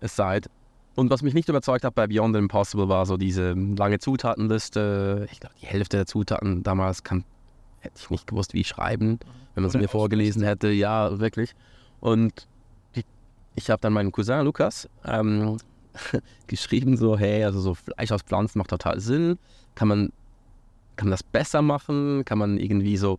es 0.00 0.16
sei. 0.16 0.24
halt- 0.26 0.50
Und 0.96 1.08
was 1.10 1.22
mich 1.22 1.32
nicht 1.32 1.48
überzeugt 1.48 1.82
hat 1.82 1.94
bei 1.94 2.06
Beyond 2.08 2.34
the 2.34 2.40
Impossible 2.40 2.90
war 2.90 3.06
so 3.06 3.16
diese 3.16 3.52
lange 3.52 4.00
Zutatenliste. 4.00 5.26
Ich 5.32 5.40
glaube, 5.40 5.54
die 5.62 5.66
Hälfte 5.66 5.96
der 5.96 6.04
Zutaten 6.06 6.62
damals 6.62 7.04
kann, 7.04 7.24
hätte 7.80 7.94
ich 7.98 8.10
nicht 8.10 8.26
gewusst, 8.26 8.52
wie 8.52 8.64
schreiben, 8.64 9.18
wenn 9.54 9.62
man 9.62 9.70
es 9.70 9.76
mir 9.78 9.88
vorgelesen 9.88 10.42
hätte. 10.42 10.68
Ja, 10.68 11.18
wirklich. 11.18 11.54
Und 12.00 12.46
ich 13.54 13.70
habe 13.70 13.80
dann 13.80 13.94
meinen 13.94 14.12
Cousin 14.12 14.44
Lukas 14.44 14.88
ähm, 15.06 15.56
geschrieben, 16.46 16.96
so, 16.96 17.18
hey, 17.18 17.44
also 17.44 17.60
so 17.60 17.74
Fleisch 17.74 18.12
aus 18.12 18.22
Pflanzen 18.22 18.58
macht 18.58 18.70
total 18.70 19.00
Sinn. 19.00 19.38
Kann 19.74 19.88
man, 19.88 20.12
kann 20.96 21.06
man 21.08 21.12
das 21.12 21.22
besser 21.22 21.62
machen? 21.62 22.24
Kann 22.24 22.38
man 22.38 22.58
irgendwie 22.58 22.96
so 22.96 23.18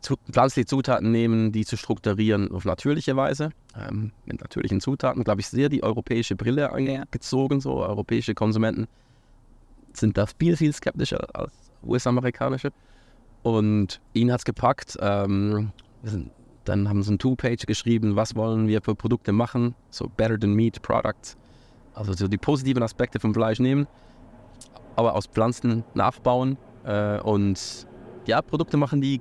zu, 0.00 0.16
pflanzliche 0.30 0.66
Zutaten 0.66 1.10
nehmen, 1.10 1.52
die 1.52 1.64
zu 1.64 1.76
strukturieren 1.76 2.50
auf 2.52 2.64
natürliche 2.64 3.16
Weise, 3.16 3.50
ähm, 3.76 4.12
mit 4.24 4.40
natürlichen 4.40 4.80
Zutaten, 4.80 5.24
glaube 5.24 5.40
ich, 5.40 5.48
sehr 5.48 5.68
die 5.68 5.82
europäische 5.82 6.36
Brille 6.36 6.72
angezogen. 6.72 7.60
So 7.60 7.82
europäische 7.82 8.34
Konsumenten 8.34 8.86
sind 9.92 10.16
da 10.16 10.26
viel, 10.26 10.56
viel 10.56 10.72
skeptischer 10.72 11.26
als 11.34 11.52
US-amerikanische. 11.82 12.70
Und 13.42 14.00
ihn 14.14 14.32
hat 14.32 14.40
es 14.40 14.44
gepackt. 14.44 14.96
Ähm, 15.00 15.72
wir 16.02 16.10
sind, 16.10 16.30
dann 16.68 16.88
haben 16.88 17.02
sie 17.02 17.14
ein 17.14 17.18
Two-Page 17.18 17.66
geschrieben, 17.66 18.16
was 18.16 18.36
wollen 18.36 18.68
wir 18.68 18.82
für 18.82 18.94
Produkte 18.94 19.32
machen, 19.32 19.74
so 19.90 20.08
Better 20.08 20.38
Than 20.38 20.54
Meat 20.54 20.82
Products. 20.82 21.36
Also 21.94 22.12
so 22.12 22.28
die 22.28 22.38
positiven 22.38 22.82
Aspekte 22.82 23.18
vom 23.18 23.34
Fleisch 23.34 23.58
nehmen, 23.58 23.86
aber 24.94 25.14
aus 25.14 25.26
Pflanzen 25.26 25.84
nachbauen 25.94 26.56
äh, 26.84 27.18
und 27.20 27.86
ja, 28.26 28.42
Produkte 28.42 28.76
machen, 28.76 29.00
die 29.00 29.18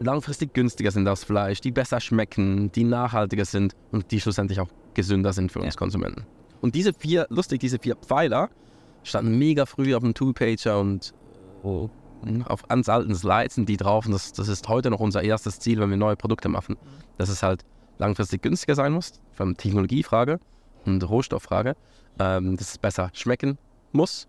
langfristig 0.00 0.54
günstiger 0.54 0.90
sind 0.90 1.06
als 1.06 1.24
Fleisch, 1.24 1.60
die 1.60 1.70
besser 1.70 2.00
schmecken, 2.00 2.72
die 2.72 2.84
nachhaltiger 2.84 3.44
sind 3.44 3.74
und 3.92 4.10
die 4.10 4.20
schlussendlich 4.20 4.60
auch 4.60 4.68
gesünder 4.94 5.32
sind 5.32 5.52
für 5.52 5.60
uns 5.60 5.74
Ja. 5.74 5.78
Konsumenten. 5.78 6.24
Und 6.60 6.74
diese 6.74 6.92
vier, 6.92 7.26
lustig, 7.30 7.60
diese 7.60 7.78
vier 7.78 7.96
Pfeiler 7.96 8.50
standen 9.02 9.38
mega 9.38 9.66
früh 9.66 9.94
auf 9.94 10.02
dem 10.02 10.14
Two-Pager 10.14 10.80
und 10.80 11.14
oh, 11.62 11.88
auf 12.46 12.66
ganz 12.68 12.88
alten 12.88 13.14
Slides 13.14 13.54
sind 13.54 13.68
die 13.68 13.76
drauf. 13.76 14.06
Und 14.06 14.12
das, 14.12 14.32
das 14.32 14.48
ist 14.48 14.68
heute 14.68 14.90
noch 14.90 15.00
unser 15.00 15.22
erstes 15.22 15.60
Ziel, 15.60 15.80
wenn 15.80 15.90
wir 15.90 15.96
neue 15.96 16.16
Produkte 16.16 16.48
machen. 16.48 16.76
Dass 17.16 17.28
es 17.28 17.42
halt 17.42 17.64
langfristig 17.98 18.42
günstiger 18.42 18.74
sein 18.74 18.92
muss, 18.92 19.20
von 19.32 19.56
Technologiefrage 19.56 20.40
und 20.84 21.08
Rohstofffrage. 21.08 21.76
Ähm, 22.20 22.56
dass 22.56 22.70
es 22.70 22.78
besser 22.78 23.10
schmecken 23.12 23.58
muss, 23.92 24.26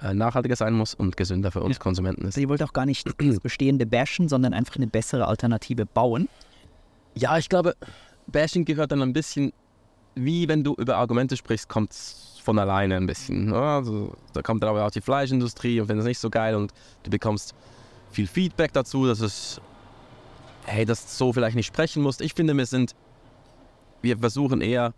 äh, 0.00 0.14
nachhaltiger 0.14 0.56
sein 0.56 0.72
muss 0.72 0.94
und 0.94 1.16
gesünder 1.16 1.50
für 1.52 1.62
uns 1.62 1.76
Ja. 1.76 1.82
Konsumenten 1.82 2.22
ist. 2.22 2.28
Also 2.28 2.40
ihr 2.40 2.48
wollt 2.48 2.62
auch 2.62 2.72
gar 2.72 2.86
nicht 2.86 3.06
das 3.06 3.40
Bestehende 3.40 3.84
bashen, 3.86 4.28
sondern 4.28 4.54
einfach 4.54 4.76
eine 4.76 4.86
bessere 4.86 5.26
Alternative 5.26 5.84
bauen. 5.84 6.28
Ja, 7.14 7.36
ich 7.36 7.48
glaube, 7.48 7.74
Bashing 8.26 8.64
gehört 8.64 8.92
dann 8.92 9.02
ein 9.02 9.12
bisschen, 9.12 9.52
wie 10.14 10.48
wenn 10.48 10.64
du 10.64 10.74
über 10.74 10.96
Argumente 10.96 11.36
sprichst, 11.36 11.68
kommt 11.68 11.92
es 11.92 12.35
von 12.46 12.58
alleine 12.60 12.96
ein 12.96 13.06
bisschen. 13.06 13.46
ne? 13.46 13.56
Also, 13.60 14.14
da 14.32 14.40
kommt 14.40 14.62
dann 14.62 14.70
aber 14.70 14.86
auch 14.86 14.90
die 14.92 15.00
Fleischindustrie 15.00 15.80
und 15.80 15.88
findet 15.88 16.04
es 16.04 16.08
nicht 16.08 16.20
so 16.20 16.30
geil 16.30 16.54
und 16.54 16.72
du 17.02 17.10
bekommst 17.10 17.54
viel 18.12 18.28
Feedback 18.28 18.72
dazu, 18.72 19.04
dass 19.06 19.20
es, 19.20 19.60
hey, 20.64 20.84
dass 20.84 21.02
du 21.04 21.10
so 21.10 21.32
vielleicht 21.32 21.56
nicht 21.56 21.66
sprechen 21.66 22.02
musst. 22.02 22.20
Ich 22.20 22.34
finde, 22.34 22.56
wir 22.56 22.64
sind, 22.66 22.94
wir 24.00 24.16
versuchen 24.16 24.60
eher 24.60 24.94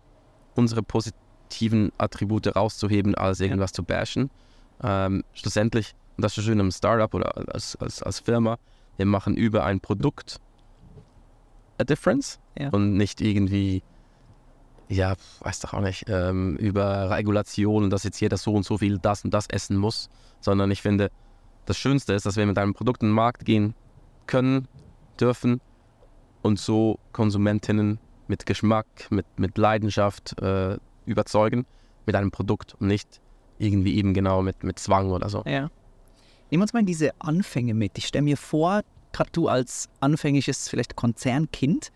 unsere 0.55 0.83
positiven 0.83 1.91
Attribute 1.97 2.55
rauszuheben, 2.55 3.15
als 3.15 3.39
irgendwas 3.39 3.71
zu 3.71 3.83
bashen. 3.83 4.29
Ähm, 4.83 5.23
schlussendlich, 5.33 5.95
und 6.17 6.23
das 6.23 6.37
ist 6.37 6.43
schön 6.43 6.59
im 6.59 6.71
Startup 6.71 7.11
oder 7.13 7.35
als, 7.53 7.75
als, 7.77 8.03
als 8.03 8.19
Firma, 8.19 8.57
wir 8.97 9.07
machen 9.07 9.35
über 9.35 9.63
ein 9.65 9.79
Produkt 9.79 10.39
a 11.79 11.83
difference 11.83 12.39
Ja. 12.59 12.69
und 12.69 12.93
nicht 12.95 13.21
irgendwie, 13.21 13.81
ja, 14.89 15.15
weiß 15.41 15.59
doch 15.59 15.73
auch 15.73 15.81
nicht, 15.81 16.05
ähm, 16.07 16.57
über 16.57 17.11
Regulationen, 17.11 17.89
dass 17.89 18.03
jetzt 18.03 18.19
jeder 18.19 18.37
so 18.37 18.53
und 18.53 18.65
so 18.65 18.79
viel 18.79 18.97
das 18.97 19.23
und 19.23 19.33
das 19.33 19.47
essen 19.47 19.77
muss, 19.77 20.09
sondern 20.41 20.71
ich 20.71 20.81
finde, 20.81 21.11
das 21.65 21.77
Schönste 21.77 22.13
ist, 22.13 22.25
dass 22.25 22.35
wir 22.35 22.45
mit 22.47 22.57
einem 22.57 22.73
Produkt 22.73 23.03
in 23.03 23.09
den 23.09 23.15
Markt 23.15 23.45
gehen 23.45 23.75
können, 24.25 24.67
dürfen 25.19 25.61
und 26.41 26.59
so 26.59 26.99
Konsumentinnen 27.11 27.99
mit 28.27 28.47
Geschmack, 28.47 28.87
mit, 29.11 29.27
mit 29.37 29.57
Leidenschaft 29.57 30.39
äh, 30.41 30.77
überzeugen 31.05 31.65
mit 32.05 32.15
einem 32.15 32.31
Produkt 32.31 32.75
und 32.79 32.87
nicht 32.87 33.21
irgendwie 33.59 33.95
eben 33.95 34.15
genau 34.15 34.41
mit, 34.41 34.63
mit 34.63 34.79
Zwang 34.79 35.11
oder 35.11 35.29
so. 35.29 35.43
Ja. 35.45 35.69
Nehmen 36.49 36.61
wir 36.61 36.61
uns 36.61 36.73
mal 36.73 36.79
in 36.79 36.87
diese 36.87 37.11
Anfänge 37.19 37.75
mit. 37.75 37.97
Ich 37.99 38.07
stelle 38.07 38.23
mir 38.23 38.37
vor, 38.37 38.81
gerade 39.11 39.29
du 39.31 39.47
als 39.47 39.89
anfängliches 39.99 40.69
vielleicht 40.69 40.95
Konzernkind, 40.95 41.91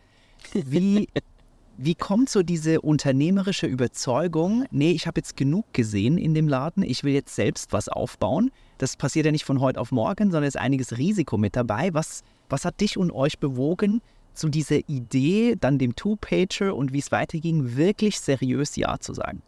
wie, 0.54 1.08
Wie 1.78 1.96
kommt 1.96 2.30
so 2.30 2.44
diese 2.44 2.82
unternehmerische 2.82 3.66
Überzeugung, 3.66 4.66
nee, 4.70 4.92
ich 4.92 5.08
habe 5.08 5.20
jetzt 5.20 5.36
genug 5.36 5.66
gesehen 5.74 6.18
in 6.18 6.34
dem 6.36 6.48
Laden, 6.48 6.84
ich 6.84 7.04
will 7.04 7.14
jetzt 7.14 7.36
selbst 7.36 7.74
was 7.74 7.90
aufbauen? 7.90 8.52
Das 8.78 8.96
passiert 8.96 9.26
ja 9.26 9.32
nicht 9.32 9.44
von 9.46 9.60
heute 9.60 9.80
auf 9.80 9.92
morgen, 9.92 10.26
sondern 10.32 10.44
ist 10.48 10.58
einiges 10.58 10.98
Risiko 10.98 11.38
mit 11.38 11.56
dabei. 11.56 11.90
Was, 11.94 12.24
was 12.50 12.64
hat 12.66 12.80
dich 12.80 12.98
und 12.98 13.12
euch 13.12 13.40
bewogen, 13.40 14.02
zu 14.36 14.50
dieser 14.50 14.88
Idee, 14.88 15.56
dann 15.60 15.78
dem 15.78 15.96
Two-Pager 15.96 16.76
und 16.76 16.92
wie 16.94 17.00
es 17.00 17.12
weiterging, 17.12 17.76
wirklich 17.76 18.20
seriös 18.20 18.76
Ja 18.76 19.00
zu 19.00 19.14
sagen? 19.14 19.42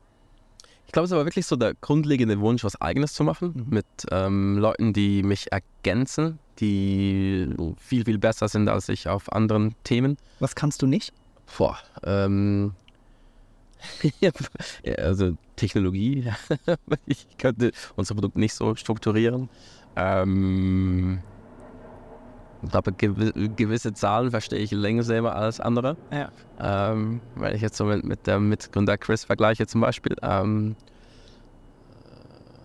Ich 0.88 0.92
glaube, 0.92 1.06
es 1.08 1.12
war 1.12 1.26
wirklich 1.26 1.46
so 1.48 1.56
der 1.56 1.74
grundlegende 1.74 2.40
Wunsch, 2.40 2.64
was 2.64 2.80
Eigenes 2.80 3.14
zu 3.14 3.24
machen, 3.24 3.54
Mhm. 3.56 3.66
mit 3.70 3.86
ähm, 4.12 4.58
Leuten, 4.58 4.94
die 4.94 5.24
mich 5.24 5.52
ergänzen, 5.52 6.38
die 6.60 7.50
viel, 7.80 8.06
viel 8.06 8.18
besser 8.20 8.48
sind 8.48 8.68
als 8.70 8.90
ich 8.90 9.08
auf 9.10 9.32
anderen 9.34 9.76
Themen. 9.84 10.18
Was 10.40 10.56
kannst 10.56 10.82
du 10.82 10.88
nicht? 10.88 11.12
Boah, 11.58 11.78
ähm, 12.04 12.74
also 14.98 15.34
Technologie. 15.56 16.32
ich 17.06 17.28
könnte 17.38 17.72
unser 17.96 18.16
Produkt 18.16 18.38
nicht 18.38 18.54
so 18.54 18.76
strukturieren. 18.76 19.50
Ähm, 19.96 21.20
ich 22.64 22.72
glaube, 22.72 22.92
gewi- 22.92 23.56
gewisse 23.56 23.94
Zahlen 23.94 24.32
verstehe 24.32 24.60
ich 24.60 24.72
langsamer 24.72 25.36
als 25.36 25.60
andere. 25.60 25.98
Ja. 26.12 26.30
Ähm, 26.60 27.22
wenn 27.36 27.56
ich 27.56 27.62
jetzt 27.62 27.78
so 27.78 27.86
mit, 27.86 28.04
mit 28.04 28.26
dem 28.28 28.50
Mitgründer 28.50 28.98
Chris 28.98 29.24
vergleiche 29.24 29.68
zum 29.68 29.82
Beispiel. 29.82 30.16
Ähm, 30.22 30.76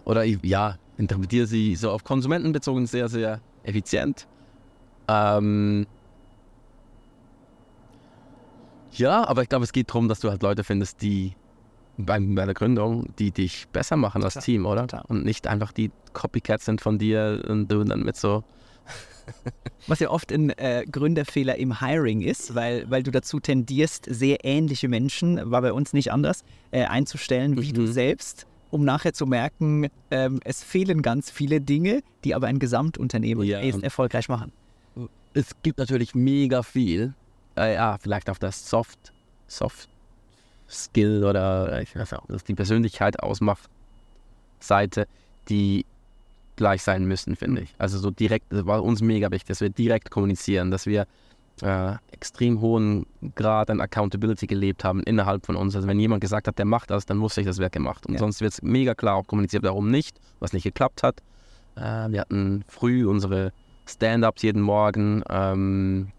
oder 0.05 0.25
ich, 0.25 0.39
ja, 0.43 0.77
interpretiere 0.97 1.47
sie 1.47 1.77
so 1.77 1.91
auf 1.91 2.03
Konsumenten 2.03 2.53
bezogen 2.53 2.87
sehr, 2.87 3.09
sehr 3.09 3.41
effizient. 3.63 4.27
Ähm, 5.09 5.87
ja, 8.93 9.27
aber 9.27 9.43
ich 9.43 9.49
glaube, 9.49 9.65
es 9.65 9.73
geht 9.73 9.89
darum, 9.91 10.09
dass 10.09 10.21
du 10.21 10.31
halt 10.31 10.43
Leute 10.43 10.65
findest, 10.65 11.03
die 11.03 11.33
bei, 11.97 12.19
bei 12.21 12.45
der 12.45 12.55
Gründung, 12.55 13.07
die 13.19 13.31
dich 13.31 13.67
besser 13.69 13.97
machen 13.97 14.23
als 14.25 14.35
Klar, 14.35 14.45
Team, 14.45 14.67
oder? 14.67 14.87
klar. 14.87 15.05
Und 15.09 15.25
nicht 15.25 15.47
einfach 15.47 15.73
die 15.73 15.91
Copycats 16.13 16.65
sind 16.65 16.81
von 16.81 16.99
dir 16.99 17.45
und 17.49 17.69
du 17.71 17.85
dann 17.85 18.03
mit 18.03 18.17
so 18.17 18.43
Was 19.87 20.01
ja 20.01 20.11
oft 20.11 20.33
ein 20.33 20.51
äh, 20.51 20.85
Gründerfehler 20.91 21.57
im 21.57 21.81
Hiring 21.81 22.23
ist, 22.23 22.55
weil, 22.55 22.91
weil 22.91 23.03
du 23.03 23.11
dazu 23.11 23.39
tendierst, 23.41 24.07
sehr 24.09 24.45
ähnliche 24.45 24.89
Menschen, 24.89 25.51
war 25.51 25.63
bei 25.63 25.73
uns 25.73 25.93
nicht 25.93 26.13
anders, 26.13 26.43
äh, 26.71 26.85
einzustellen 26.85 27.61
wie 27.61 27.73
du 27.73 27.83
Mhm. 27.83 27.93
selbst, 27.93 28.47
um 28.71 28.85
nachher 28.85 29.13
zu 29.13 29.27
merken, 29.27 29.89
ähm, 30.11 30.41
es 30.45 30.63
fehlen 30.65 31.03
ganz 31.03 31.31
viele 31.31 31.61
Dinge, 31.61 32.01
die 32.25 32.35
aber 32.35 32.47
ein 32.47 32.59
Gesamtunternehmen 32.59 33.45
Ja. 33.47 33.59
erfolgreich 33.61 34.29
machen. 34.29 34.53
es 35.33 35.51
gibt 35.63 35.79
natürlich 35.79 36.15
mega 36.15 36.63
viel. 36.65 37.15
Äh, 37.61 37.75
ja, 37.75 37.97
vielleicht 38.01 38.31
auf 38.31 38.39
der 38.39 38.53
Soft, 38.53 39.13
Soft 39.47 39.89
Skill 40.69 41.25
oder 41.25 41.83
ich 41.83 41.95
weiß 41.95 42.15
auch, 42.15 42.27
dass 42.29 42.45
die 42.45 42.55
Persönlichkeit 42.55 43.23
ausmacht, 43.23 43.69
Seite, 44.61 45.07
die 45.49 45.85
gleich 46.57 46.83
sein 46.83 47.05
müssen, 47.07 47.37
finde 47.37 47.63
ich. 47.63 47.75
Also 47.79 47.99
so 47.99 48.11
direkt, 48.11 48.47
das 48.53 48.67
war 48.67 48.83
uns 48.83 49.01
mega 49.03 49.31
wichtig, 49.31 49.49
dass 49.49 49.61
wir 49.61 49.71
direkt 49.71 50.11
kommunizieren, 50.11 50.71
dass 50.71 50.87
wir 50.87 51.07
äh, 51.63 51.95
extrem 52.13 52.61
hohen 52.61 53.07
Grad 53.35 53.71
an 53.71 53.81
Accountability 53.81 54.47
gelebt 54.47 54.85
haben 54.85 55.03
innerhalb 55.03 55.45
von 55.45 55.57
uns. 55.57 55.75
Also 55.75 55.89
wenn 55.89 55.99
jemand 55.99 56.21
gesagt 56.21 56.47
hat, 56.49 56.59
der 56.59 56.67
macht 56.67 56.91
das, 56.91 57.05
dann 57.07 57.21
wusste 57.21 57.41
ich, 57.41 57.47
das 57.47 57.59
wird 57.59 57.73
gemacht. 57.73 58.07
Und 58.07 58.15
Ja. 58.15 58.21
sonst 58.21 58.41
wird 58.41 58.53
es 58.53 58.63
mega 58.63 58.95
klar 58.95 59.17
auch 59.17 59.27
kommuniziert, 59.27 59.63
warum 59.63 59.91
nicht, 59.91 60.19
was 60.39 60.53
nicht 60.53 60.65
geklappt 60.65 61.03
hat. 61.03 61.21
Äh, 61.77 62.11
wir 62.13 62.21
hatten 62.21 62.65
früh 62.69 63.07
unsere 63.07 63.53
Stand-ups 63.87 64.43
jeden 64.43 64.63
Morgen. 64.63 65.23
Ähm, 65.29 66.13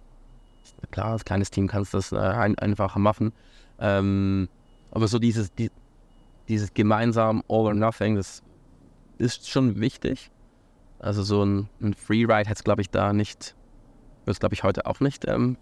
klar, 0.90 1.12
als 1.12 1.26
kleines 1.26 1.52
Team 1.52 1.68
kannst 1.68 1.94
du 1.94 1.98
das 1.98 2.12
äh, 2.12 2.18
ein, 2.18 2.58
einfacher 2.58 3.00
machen. 3.00 3.34
Ähm, 3.80 4.50
aber 4.92 5.08
so 5.08 5.20
dieses, 5.20 5.54
die, 5.54 5.72
dieses 6.48 6.74
gemeinsam 6.74 7.44
All 7.48 7.66
or 7.66 7.74
Nothing, 7.74 8.16
das 8.16 8.44
ist 9.18 9.50
schon 9.50 9.80
wichtig. 9.80 10.32
Also 11.00 11.24
so 11.24 11.44
ein, 11.44 11.70
ein 11.82 11.94
Freeride 11.94 12.50
hätte 12.50 12.60
es, 12.60 12.64
glaube 12.64 12.82
ich, 12.82 12.90
da 12.90 13.14
nicht, 13.14 13.56
wird 14.26 14.36
es, 14.36 14.40
glaube 14.40 14.54
ich, 14.54 14.64
heute 14.64 14.86
auch 14.86 15.00
nicht 15.00 15.28
ähm, 15.28 15.58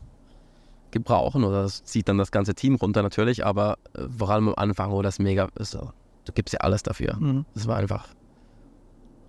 gebrauchen. 0.92 1.44
Oder 1.44 1.64
das 1.64 1.84
zieht 1.84 2.08
dann 2.10 2.18
das 2.18 2.32
ganze 2.32 2.56
Team 2.56 2.76
runter 2.76 3.04
natürlich, 3.04 3.46
aber 3.46 3.78
äh, 3.94 4.08
vor 4.10 4.30
allem 4.30 4.50
am 4.50 4.56
Anfang, 4.56 4.92
wo 4.92 5.02
das 5.02 5.20
mega 5.20 5.48
ist, 5.56 5.72
so, 5.72 5.92
du 6.26 6.34
gibst 6.34 6.54
ja 6.54 6.60
alles 6.62 6.84
dafür. 6.84 7.16
Mhm. 7.18 7.46
Das 7.54 7.68
war 7.68 7.78
einfach 7.78 8.08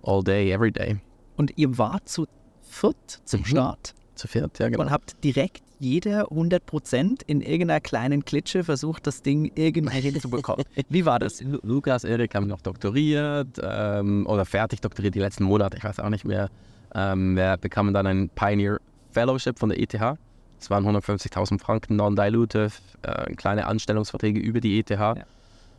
all 0.03 0.23
day, 0.23 0.51
every 0.51 0.71
day. 0.71 0.99
Und 1.37 1.57
ihr 1.57 1.77
wart 1.77 2.09
zu 2.09 2.27
viert 2.61 3.21
zum 3.25 3.41
Mhm. 3.41 3.45
Start 3.45 3.93
Zu 4.15 4.27
viert, 4.27 4.59
ja, 4.59 4.69
genau. 4.69 4.83
und 4.83 4.91
habt 4.91 5.23
direkt 5.23 5.63
jeder 5.81 6.27
100% 6.31 7.21
in 7.25 7.41
irgendeiner 7.41 7.79
kleinen 7.81 8.23
Klitsche 8.23 8.63
versucht, 8.63 9.07
das 9.07 9.21
Ding 9.23 9.51
irgendwie 9.55 9.99
hinzubekommen. 9.99 10.63
Wie 10.89 11.05
war 11.05 11.17
das? 11.19 11.41
Lu- 11.41 11.59
Lukas, 11.63 12.03
Erik 12.03 12.35
haben 12.35 12.47
noch 12.47 12.61
doktoriert 12.61 13.59
ähm, 13.61 14.25
oder 14.27 14.45
fertig 14.45 14.79
doktoriert 14.81 15.15
die 15.15 15.19
letzten 15.19 15.43
Monate, 15.43 15.77
ich 15.77 15.83
weiß 15.83 15.99
auch 15.99 16.09
nicht 16.09 16.23
mehr. 16.25 16.49
Ähm, 16.93 17.35
wir 17.35 17.57
bekamen 17.57 17.93
dann 17.93 18.05
ein 18.05 18.29
Pioneer 18.29 18.77
Fellowship 19.11 19.57
von 19.59 19.69
der 19.69 19.79
ETH. 19.79 19.93
Das 19.93 20.69
waren 20.69 20.85
150.000 20.85 21.59
Franken, 21.59 21.95
non-dilutive, 21.95 22.69
äh, 23.01 23.33
kleine 23.33 23.65
Anstellungsverträge 23.65 24.39
über 24.39 24.59
die 24.61 24.77
ETH. 24.79 24.89
Das 24.89 24.99
hat 25.05 25.25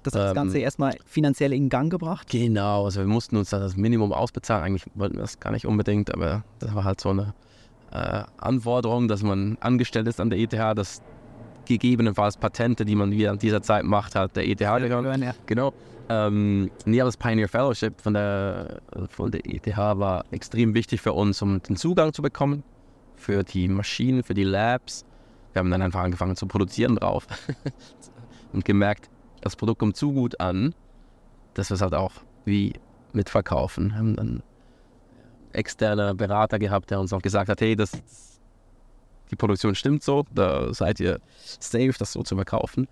das 0.04 0.30
Ähm, 0.30 0.34
Ganze 0.34 0.58
erstmal 0.58 0.96
finanziell 1.06 1.52
in 1.52 1.68
Gang 1.68 1.90
gebracht. 1.92 2.28
Genau, 2.28 2.86
also 2.86 2.98
wir 3.00 3.06
mussten 3.06 3.36
uns 3.36 3.50
da 3.50 3.60
das 3.60 3.76
Minimum 3.76 4.12
ausbezahlen. 4.12 4.64
Eigentlich 4.64 4.82
wollten 4.96 5.14
wir 5.14 5.20
das 5.22 5.38
gar 5.38 5.52
nicht 5.52 5.64
unbedingt, 5.66 6.12
aber 6.12 6.42
das 6.58 6.74
war 6.74 6.82
halt 6.82 7.00
so 7.00 7.10
eine 7.10 7.34
äh, 7.92 8.24
Anforderung, 8.38 9.08
dass 9.08 9.22
man 9.22 9.56
angestellt 9.60 10.06
ist 10.08 10.20
an 10.20 10.30
der 10.30 10.38
ETH, 10.38 10.52
dass 10.52 11.02
gegebenenfalls 11.64 12.36
Patente, 12.36 12.84
die 12.84 12.96
man 12.96 13.12
während 13.12 13.42
dieser 13.42 13.62
Zeit 13.62 13.84
macht, 13.84 14.14
halt 14.14 14.36
der 14.36 14.48
ETH 14.48 14.58
gehören. 14.58 15.22
Ja. 15.22 15.34
Genau. 15.46 15.72
Ähm, 16.08 16.70
nee, 16.84 17.00
aber 17.00 17.08
das 17.08 17.16
Pioneer 17.16 17.48
Fellowship 17.48 18.00
von 18.00 18.14
der, 18.14 18.80
von 19.08 19.30
der 19.30 19.46
ETH 19.46 19.76
war 19.76 20.24
extrem 20.30 20.74
wichtig 20.74 21.00
für 21.00 21.12
uns, 21.12 21.40
um 21.42 21.62
den 21.62 21.76
Zugang 21.76 22.12
zu 22.12 22.22
bekommen 22.22 22.64
für 23.16 23.44
die 23.44 23.68
Maschinen, 23.68 24.22
für 24.22 24.34
die 24.34 24.44
Labs. 24.44 25.04
Wir 25.52 25.60
haben 25.60 25.70
dann 25.70 25.82
einfach 25.82 26.00
angefangen 26.00 26.34
zu 26.34 26.46
produzieren 26.46 26.96
drauf 26.96 27.26
und 28.52 28.64
gemerkt, 28.64 29.08
das 29.40 29.56
Produkt 29.56 29.78
kommt 29.78 29.96
zu 29.96 30.12
gut 30.12 30.40
an, 30.40 30.74
dass 31.54 31.70
wir 31.70 31.76
es 31.76 31.82
halt 31.82 31.94
auch 31.94 32.12
wie 32.44 32.72
mitverkaufen. 33.12 33.96
Haben 33.96 34.16
dann 34.16 34.42
externe 35.54 36.14
Berater 36.14 36.58
gehabt, 36.58 36.90
der 36.90 37.00
uns 37.00 37.12
auch 37.12 37.22
gesagt 37.22 37.48
hat, 37.48 37.60
hey, 37.60 37.76
das, 37.76 37.92
die 39.30 39.36
Produktion 39.36 39.74
stimmt 39.74 40.02
so, 40.02 40.24
da 40.34 40.72
seid 40.72 41.00
ihr 41.00 41.20
safe, 41.36 41.94
das 41.98 42.12
so 42.12 42.22
zu 42.22 42.36
verkaufen. 42.36 42.88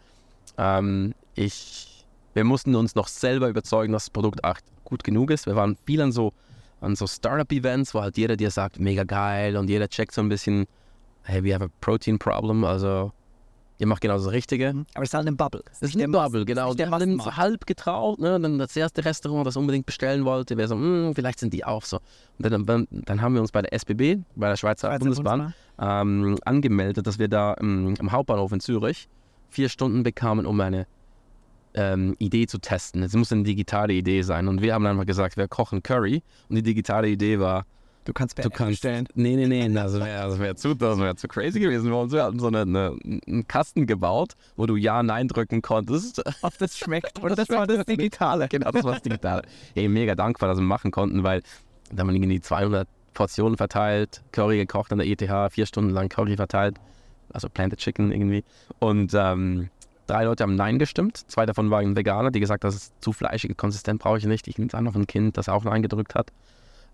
Ähm, 0.59 1.15
ich, 1.35 2.07
wir 2.35 2.45
mussten 2.45 2.75
uns 2.75 2.95
noch 2.95 3.09
selber 3.09 3.49
überzeugen, 3.49 3.93
dass 3.93 4.05
das 4.05 4.11
Produkt 4.11 4.41
echt 4.45 4.65
gut 4.85 5.05
genug 5.05 5.31
ist. 5.31 5.47
Wir 5.47 5.57
waren 5.57 5.77
viel 5.87 6.01
an 6.01 6.13
so, 6.13 6.33
an 6.81 6.97
so 6.97 7.07
Startup-Events, 7.07 7.95
wo 7.95 8.01
halt 8.01 8.17
jeder 8.17 8.37
dir 8.37 8.51
sagt, 8.51 8.79
mega 8.79 9.05
geil 9.05 9.57
und 9.57 9.69
jeder 9.69 9.89
checkt 9.89 10.13
so 10.13 10.21
ein 10.21 10.29
bisschen, 10.29 10.67
hey, 11.23 11.45
we 11.45 11.55
have 11.55 11.65
a 11.65 11.69
protein 11.81 12.19
problem, 12.19 12.65
also 12.65 13.13
ihr 13.81 13.87
macht 13.87 14.03
genau 14.03 14.17
das 14.17 14.31
Richtige. 14.31 14.85
Aber 14.95 15.03
es 15.03 15.09
ist 15.09 15.15
halt 15.15 15.27
eine 15.27 15.35
Bubble. 15.35 15.63
Es 15.73 15.83
ist 15.83 15.97
eine 15.97 16.09
Bubble, 16.09 16.45
genau. 16.45 16.73
nicht 16.73 16.87
haben 16.87 17.19
so 17.19 17.37
halb 17.37 17.67
getraut, 17.67 18.21
ne? 18.21 18.39
Dann 18.39 18.59
das 18.59 18.77
erste 18.77 19.05
Restaurant, 19.05 19.47
das 19.47 19.57
unbedingt 19.57 19.87
bestellen 19.87 20.25
wollte, 20.25 20.57
wäre 20.57 20.69
so, 20.69 20.75
"Hm, 20.75 21.13
vielleicht 21.15 21.41
sind 21.41 21.55
die 21.55 21.65
auch 21.65 21.83
so. 21.85 21.97
Und 22.39 22.51
dann, 22.51 22.67
dann, 22.67 22.87
dann 22.91 23.23
haben 23.23 23.35
wir 23.35 23.41
uns 23.41 23.51
bei 23.53 23.63
der 23.63 23.73
SBB, 23.73 24.19
bei 24.37 24.49
der 24.49 24.57
Schweizer, 24.57 24.89
Schweizer 24.89 24.99
Bundesbahn, 24.99 25.55
ähm, 25.81 26.39
angemeldet, 26.45 27.07
dass 27.07 27.19
wir 27.19 27.29
da 27.29 27.55
im, 27.55 27.95
im 27.99 28.13
Hauptbahnhof 28.13 28.53
in 28.53 28.61
Zürich 28.61 29.09
vier 29.49 29.69
Stunden 29.69 30.03
bekamen, 30.03 30.45
um 30.45 30.61
eine 30.61 30.87
ähm, 31.75 32.15
Idee 32.19 32.47
zu 32.47 32.59
testen. 32.59 33.03
Es 33.03 33.15
muss 33.15 33.33
eine 33.33 33.45
digitale 33.45 33.95
Idee 33.95 34.23
sein. 34.23 34.47
Und 34.47 34.61
wir 34.61 34.75
haben 34.75 34.87
einfach 34.87 35.07
gesagt, 35.07 35.37
wir 35.37 35.49
kochen 35.49 35.83
Curry. 35.83 36.23
Und 36.49 36.57
die 36.57 36.63
digitale 36.63 37.09
Idee 37.09 37.39
war, 37.41 37.65
Du 38.05 38.13
kannst 38.15 38.43
du 38.43 38.49
kannst. 38.49 38.83
Nee, 38.85 39.37
nee, 39.37 39.47
nee, 39.47 39.69
das 39.69 39.93
wäre 39.95 40.29
das 40.29 40.39
wär 40.39 40.57
zu, 40.57 40.75
das 40.75 40.99
wär 40.99 41.17
zu 41.17 41.29
crazy 41.29 41.61
gewesen. 41.61 41.91
Wir 41.91 42.25
hatten 42.25 42.39
so 42.39 42.47
eine, 42.47 42.63
eine, 42.63 42.97
einen 43.05 43.47
Kasten 43.47 43.87
gebaut, 43.87 44.33
wo 44.57 44.67
du 44.67 44.77
Ja, 44.77 45.03
Nein 45.03 45.29
drücken 45.29 45.61
konntest. 45.61 46.23
Ob 46.43 46.57
das 46.59 46.79
schmeckt. 46.79 47.19
Oder 47.23 47.37
das 47.37 47.49
war 47.51 47.67
das 47.67 47.85
Digitale. 47.85 48.49
genau, 48.49 48.71
das 48.71 48.85
war 48.85 48.95
das 48.95 49.03
Digitale. 49.03 49.43
Ey, 49.75 49.89
mega 49.89 50.15
dankbar, 50.15 50.49
dass 50.49 50.59
wir 50.59 50.65
machen 50.65 50.91
konnten, 50.91 51.23
weil 51.23 51.43
da 51.93 52.01
haben 52.01 52.09
wir 52.09 52.15
irgendwie 52.15 52.41
200 52.41 52.89
Portionen 53.13 53.57
verteilt, 53.57 54.23
Curry 54.33 54.57
gekocht 54.57 54.93
an 54.93 54.99
der 54.99 55.07
ETH, 55.07 55.53
vier 55.53 55.67
Stunden 55.67 55.91
lang 55.91 56.09
Curry 56.09 56.37
verteilt, 56.37 56.77
also 57.33 57.49
Planted 57.49 57.81
Chicken 57.81 58.13
irgendwie. 58.13 58.45
Und 58.79 59.13
ähm, 59.15 59.69
drei 60.07 60.25
Leute 60.25 60.45
haben 60.45 60.55
Nein 60.55 60.79
gestimmt. 60.79 61.19
Zwei 61.29 61.47
davon 61.47 61.71
waren 61.71 61.97
Veganer, 61.97 62.31
die 62.31 62.41
gesagt, 62.41 62.65
das 62.65 62.75
ist 62.75 62.95
zu 63.03 63.13
fleischig, 63.13 63.57
konsistent 63.57 64.01
brauche 64.01 64.19
ich 64.19 64.25
nicht. 64.25 64.49
Ich 64.49 64.59
nehme 64.59 64.69
es 64.69 64.75
an 64.75 64.89
auf 64.89 64.97
ein 64.97 65.07
Kind, 65.07 65.37
das 65.37 65.49
auch 65.49 65.65
Nein 65.65 65.83
gedrückt 65.83 66.15
hat. 66.15 66.33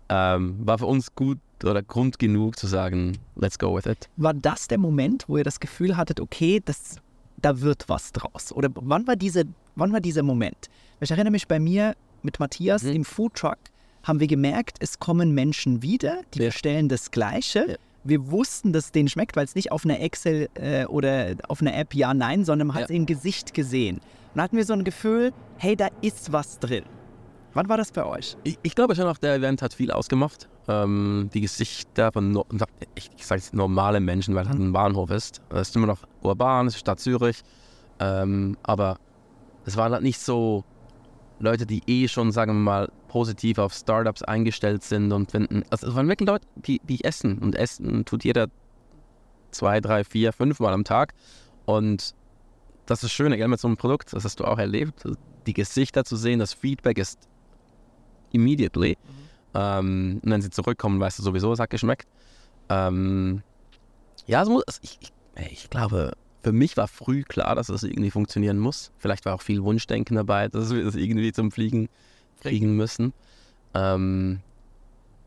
Ähm, 0.09 0.55
war 0.65 0.77
für 0.77 0.85
uns 0.85 1.13
gut 1.15 1.39
oder 1.63 1.81
Grund 1.81 2.19
genug 2.19 2.57
zu 2.57 2.67
sagen, 2.67 3.17
let's 3.35 3.57
go 3.59 3.75
with 3.75 3.85
it. 3.85 4.07
War 4.17 4.33
das 4.33 4.67
der 4.67 4.77
Moment, 4.77 5.25
wo 5.27 5.37
ihr 5.37 5.43
das 5.43 5.59
Gefühl 5.59 5.97
hattet, 5.97 6.19
okay, 6.19 6.61
das, 6.63 6.97
da 7.37 7.59
wird 7.61 7.85
was 7.89 8.11
draus? 8.13 8.51
Oder 8.53 8.69
wann 8.75 9.05
war, 9.07 9.15
diese, 9.15 9.43
wann 9.75 9.91
war 9.91 9.99
dieser 9.99 10.23
Moment? 10.23 10.69
Ich 11.01 11.11
erinnere 11.11 11.31
mich 11.31 11.47
bei 11.47 11.59
mir 11.59 11.95
mit 12.23 12.39
Matthias 12.39 12.83
Mhm. 12.83 12.91
im 12.91 13.05
Foodtruck, 13.05 13.57
haben 14.03 14.19
wir 14.19 14.27
gemerkt, 14.27 14.77
es 14.79 14.99
kommen 14.99 15.31
Menschen 15.33 15.81
wieder, 15.81 16.21
die 16.33 16.39
Ja. 16.39 16.45
bestellen 16.49 16.87
das 16.89 17.11
Gleiche, 17.11 17.65
Ja. 17.71 17.75
wir 18.03 18.31
wussten, 18.31 18.71
dass 18.71 18.85
es 18.85 18.91
denen 18.91 19.09
schmeckt, 19.09 19.35
weil 19.35 19.45
es 19.45 19.55
nicht 19.55 19.71
auf 19.71 19.83
einer 19.83 19.99
Excel 19.99 20.47
äh, 20.55 20.85
oder 20.85 21.35
auf 21.49 21.59
einer 21.61 21.75
App 21.75 21.93
ja, 21.93 22.13
nein, 22.13 22.45
sondern 22.45 22.67
man 22.67 22.75
hat 22.77 22.83
es 22.83 22.89
Ja. 22.89 22.95
im 22.95 23.05
Gesicht 23.05 23.53
gesehen. 23.53 23.97
Und 23.97 24.03
da 24.35 24.43
hatten 24.43 24.57
wir 24.57 24.65
so 24.65 24.73
ein 24.73 24.83
Gefühl, 24.83 25.33
hey, 25.57 25.75
da 25.75 25.87
ist 26.01 26.31
was 26.31 26.59
drin. 26.59 26.83
Wann 27.57 27.69
war 27.69 27.77
das 27.77 27.91
bei 27.91 28.05
euch? 28.05 28.37
Ich, 28.43 28.59
ich 28.61 28.75
glaube 28.75 28.95
schon 28.95 29.07
auch, 29.07 29.17
der 29.17 29.33
Event 29.33 29.63
hat 29.63 29.73
viel 29.73 29.89
ausgemacht. 29.89 30.47
Ähm, 30.67 31.31
die 31.33 31.41
Gesichter 31.41 32.11
von, 32.11 32.31
no 32.31 32.45
ich, 32.93 33.09
ich 33.17 33.25
sage 33.25 33.41
jetzt 33.41 33.55
normale 33.55 33.99
Menschen, 33.99 34.35
weil 34.35 34.43
es 34.43 34.49
halt 34.49 34.59
ein 34.59 34.73
Bahnhof 34.73 35.09
ist. 35.09 35.41
Es 35.49 35.69
ist 35.69 35.75
immer 35.75 35.87
noch 35.87 36.03
urban, 36.21 36.67
es 36.67 36.75
ist 36.75 36.81
Stadt 36.81 36.99
Zürich. 36.99 37.41
Ähm, 37.99 38.57
aber 38.61 38.99
es 39.65 39.75
waren 39.75 39.91
halt 39.91 40.03
nicht 40.03 40.19
so 40.19 40.65
Leute, 41.39 41.65
die 41.65 41.81
eh 41.87 42.07
schon, 42.07 42.31
sagen 42.31 42.53
wir 42.53 42.59
mal, 42.59 42.91
positiv 43.07 43.57
auf 43.57 43.73
Startups 43.73 44.21
eingestellt 44.21 44.83
sind 44.83 45.11
und 45.11 45.31
finden. 45.31 45.63
Also 45.71 45.87
es 45.87 45.95
waren 45.95 46.07
wirklich 46.07 46.29
Leute, 46.29 46.45
die, 46.57 46.79
die 46.87 47.03
essen. 47.05 47.39
Und 47.39 47.55
essen 47.55 48.05
tut 48.05 48.23
jeder 48.23 48.49
zwei, 49.49 49.81
drei, 49.81 50.03
vier, 50.03 50.31
fünf 50.31 50.59
Mal 50.59 50.73
am 50.73 50.83
Tag. 50.83 51.15
Und 51.65 52.13
das 52.85 52.99
ist 52.99 53.05
das 53.05 53.11
Schöne, 53.11 53.35
gell, 53.35 53.47
mit 53.47 53.59
so 53.59 53.67
einem 53.67 53.77
Produkt, 53.77 54.13
das 54.13 54.25
hast 54.25 54.39
du 54.41 54.43
auch 54.43 54.59
erlebt. 54.59 55.05
Die 55.47 55.53
Gesichter 55.53 56.03
zu 56.03 56.17
sehen, 56.17 56.37
das 56.37 56.53
Feedback 56.53 56.99
ist 56.99 57.27
immediately. 58.31 58.97
Ähm, 59.53 60.19
und 60.23 60.31
wenn 60.31 60.41
sie 60.41 60.49
zurückkommen, 60.49 60.99
weißt 60.99 61.19
du 61.19 61.23
sowieso, 61.23 61.53
es 61.53 61.59
hat 61.59 61.69
geschmeckt. 61.69 62.07
Ähm, 62.69 63.41
ja, 64.25 64.41
es 64.43 64.49
muss, 64.49 64.63
es- 64.67 64.79
ich, 64.81 64.99
ich, 65.01 65.11
ich 65.51 65.69
glaube, 65.69 66.13
für 66.43 66.51
mich 66.51 66.77
war 66.77 66.87
früh 66.87 67.23
klar, 67.23 67.55
dass 67.55 67.67
das 67.67 67.83
irgendwie 67.83 68.11
funktionieren 68.11 68.59
muss. 68.59 68.91
Vielleicht 68.97 69.25
war 69.25 69.35
auch 69.35 69.41
viel 69.41 69.63
Wunschdenken 69.63 70.15
dabei, 70.15 70.47
dass 70.47 70.73
wir 70.73 70.83
das 70.83 70.95
irgendwie 70.95 71.31
zum 71.31 71.51
Fliegen 71.51 71.89
kriegen 72.41 72.75
müssen. 72.75 73.13
Ähm, 73.73 74.39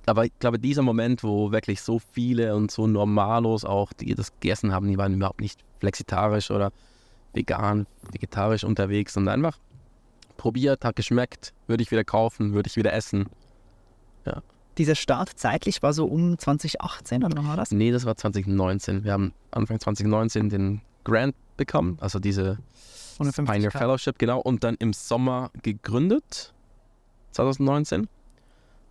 aber 0.06 0.24
ich 0.24 0.32
glaube, 0.38 0.58
dieser 0.58 0.82
Moment, 0.82 1.22
wo 1.22 1.52
wirklich 1.52 1.82
so 1.82 1.98
viele 1.98 2.56
und 2.56 2.70
so 2.70 2.86
Normalos 2.86 3.64
auch, 3.64 3.92
die 3.92 4.14
das 4.14 4.32
gegessen 4.40 4.72
haben, 4.72 4.88
die 4.88 4.98
waren 4.98 5.14
überhaupt 5.14 5.40
nicht 5.40 5.60
flexitarisch 5.78 6.50
oder 6.50 6.72
vegan, 7.32 7.86
vegetarisch 8.10 8.64
unterwegs 8.64 9.16
und 9.16 9.28
einfach 9.28 9.58
probiert, 10.40 10.86
hat 10.86 10.96
geschmeckt, 10.96 11.52
würde 11.66 11.82
ich 11.82 11.90
wieder 11.90 12.02
kaufen, 12.02 12.54
würde 12.54 12.66
ich 12.66 12.76
wieder 12.76 12.94
essen. 12.94 13.28
Dieser 14.78 14.94
Start 14.94 15.32
zeitlich 15.36 15.82
war 15.82 15.92
so 15.92 16.06
um 16.06 16.38
2018 16.38 17.22
oder 17.22 17.44
war 17.44 17.58
das? 17.58 17.70
Nee, 17.70 17.90
das 17.90 18.06
war 18.06 18.16
2019. 18.16 19.04
Wir 19.04 19.12
haben 19.12 19.34
Anfang 19.50 19.78
2019 19.78 20.48
den 20.48 20.80
Grant 21.04 21.34
bekommen, 21.58 21.98
also 22.00 22.18
diese 22.18 22.58
150K. 23.18 23.44
Pioneer 23.44 23.70
Fellowship, 23.70 24.18
genau, 24.18 24.40
und 24.40 24.64
dann 24.64 24.76
im 24.76 24.94
Sommer 24.94 25.50
gegründet, 25.62 26.54
2019. 27.32 28.08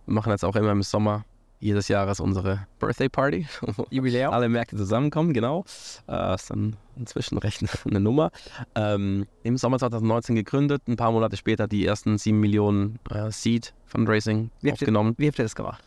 Wir 0.06 0.14
machen 0.14 0.30
jetzt 0.30 0.44
auch 0.44 0.54
immer 0.54 0.70
im 0.70 0.84
Sommer 0.84 1.24
jedes 1.60 1.88
Jahres 1.88 2.20
unsere 2.20 2.66
Birthday 2.78 3.08
Party, 3.08 3.46
wo 3.60 3.86
Jubiläum. 3.90 4.32
alle 4.32 4.48
Märkte 4.48 4.76
zusammenkommen, 4.76 5.32
genau. 5.34 5.64
Äh, 6.08 6.34
ist 6.34 6.50
dann 6.50 6.76
inzwischen 6.96 7.38
recht 7.38 7.62
eine 7.86 8.00
Nummer. 8.00 8.30
Ähm, 8.74 9.26
Im 9.42 9.56
Sommer 9.58 9.78
2019 9.78 10.34
gegründet, 10.36 10.82
ein 10.88 10.96
paar 10.96 11.12
Monate 11.12 11.36
später 11.36 11.68
die 11.68 11.84
ersten 11.86 12.16
7 12.18 12.38
Millionen 12.40 12.98
äh, 13.10 13.30
Seed 13.30 13.74
Fundraising 13.86 14.50
Wie 14.62 14.70
habt, 14.70 14.80
ihr, 14.80 14.86
aufgenommen. 14.86 15.14
wie 15.18 15.26
habt 15.28 15.38
ihr 15.38 15.44
das 15.44 15.54
gemacht? 15.54 15.84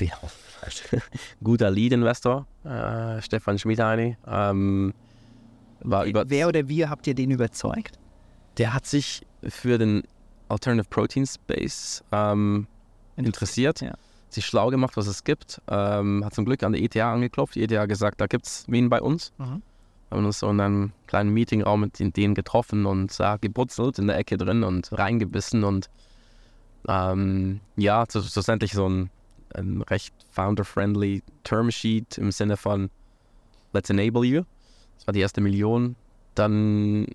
Ja, 0.00 0.14
guter 1.44 1.70
Lead-Investor, 1.70 2.46
äh, 2.64 3.22
Stefan 3.22 3.58
Schmidheini. 3.58 4.16
Ähm, 4.26 4.92
war 5.80 6.06
über, 6.06 6.24
Wer 6.28 6.48
oder 6.48 6.68
wie 6.68 6.86
habt 6.86 7.06
ihr 7.06 7.14
den 7.14 7.30
überzeugt? 7.30 7.98
der 8.58 8.72
hat 8.72 8.86
sich 8.86 9.26
für 9.46 9.76
den 9.76 10.02
Alternative 10.48 10.88
Protein 10.88 11.26
Space 11.26 12.02
ähm, 12.10 12.66
interessiert, 13.16 13.82
Ja. 13.82 13.92
Sich 14.28 14.44
schlau 14.46 14.68
gemacht, 14.70 14.96
was 14.96 15.06
es 15.06 15.24
gibt. 15.24 15.60
Ähm, 15.68 16.24
hat 16.24 16.34
zum 16.34 16.44
Glück 16.44 16.62
an 16.62 16.72
der 16.72 16.82
ETH 16.82 16.96
angeklopft. 16.96 17.54
Die 17.54 17.62
ETH 17.62 17.72
hat 17.78 17.88
gesagt, 17.88 18.20
da 18.20 18.26
gibt 18.26 18.46
es 18.46 18.64
wen 18.68 18.88
bei 18.88 19.00
uns. 19.00 19.32
Mhm. 19.38 19.62
Wir 20.08 20.18
haben 20.18 20.24
uns 20.26 20.38
so 20.38 20.48
in 20.50 20.60
einem 20.60 20.92
kleinen 21.06 21.30
Meetingraum 21.32 21.80
mit 21.80 21.98
den- 21.98 22.12
denen 22.12 22.34
getroffen 22.34 22.86
und 22.86 23.18
da 23.18 23.36
gebutzelt 23.38 23.98
in 23.98 24.06
der 24.06 24.16
Ecke 24.18 24.36
drin 24.36 24.62
und 24.62 24.90
reingebissen 24.92 25.64
und 25.64 25.90
ähm, 26.88 27.60
ja, 27.76 28.04
so- 28.08 28.22
schlussendlich 28.22 28.72
so 28.72 28.88
ein, 28.88 29.10
ein 29.54 29.82
recht 29.82 30.14
founder-friendly 30.30 31.22
Termsheet 31.44 32.18
im 32.18 32.30
Sinne 32.30 32.56
von 32.56 32.90
Let's 33.72 33.90
enable 33.90 34.24
you. 34.24 34.42
Das 34.96 35.06
war 35.06 35.12
die 35.12 35.20
erste 35.20 35.40
Million. 35.40 35.96
Dann, 36.34 37.06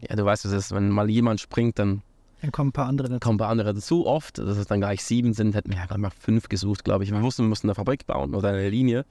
ja, 0.00 0.16
du 0.16 0.24
weißt, 0.24 0.44
es 0.46 0.52
ist, 0.52 0.72
wenn 0.74 0.90
mal 0.90 1.08
jemand 1.08 1.40
springt, 1.40 1.78
dann 1.78 2.02
Dann 2.42 2.52
kommen 2.52 2.68
ein 2.68 2.72
paar 2.72 2.86
andere 2.86 3.08
dazu. 3.08 3.20
kommen 3.20 3.36
ein 3.36 3.38
paar 3.38 3.48
andere 3.48 3.74
dazu. 3.74 4.06
Oft, 4.06 4.38
dass 4.38 4.58
es 4.58 4.66
dann 4.66 4.80
gleich 4.80 5.02
sieben 5.04 5.32
sind, 5.32 5.54
hätten 5.54 5.70
wir 5.70 5.78
ja 5.78 5.86
gerade 5.86 6.00
mal 6.00 6.10
fünf 6.10 6.48
gesucht, 6.48 6.84
glaube 6.84 7.04
ich. 7.04 7.10
Wir 7.10 7.22
wussten, 7.22 7.44
wir 7.44 7.48
mussten 7.48 7.68
eine 7.68 7.74
Fabrik 7.74 8.06
bauen 8.06 8.34
oder 8.34 8.50
eine 8.50 8.68
Linie. 8.68 9.04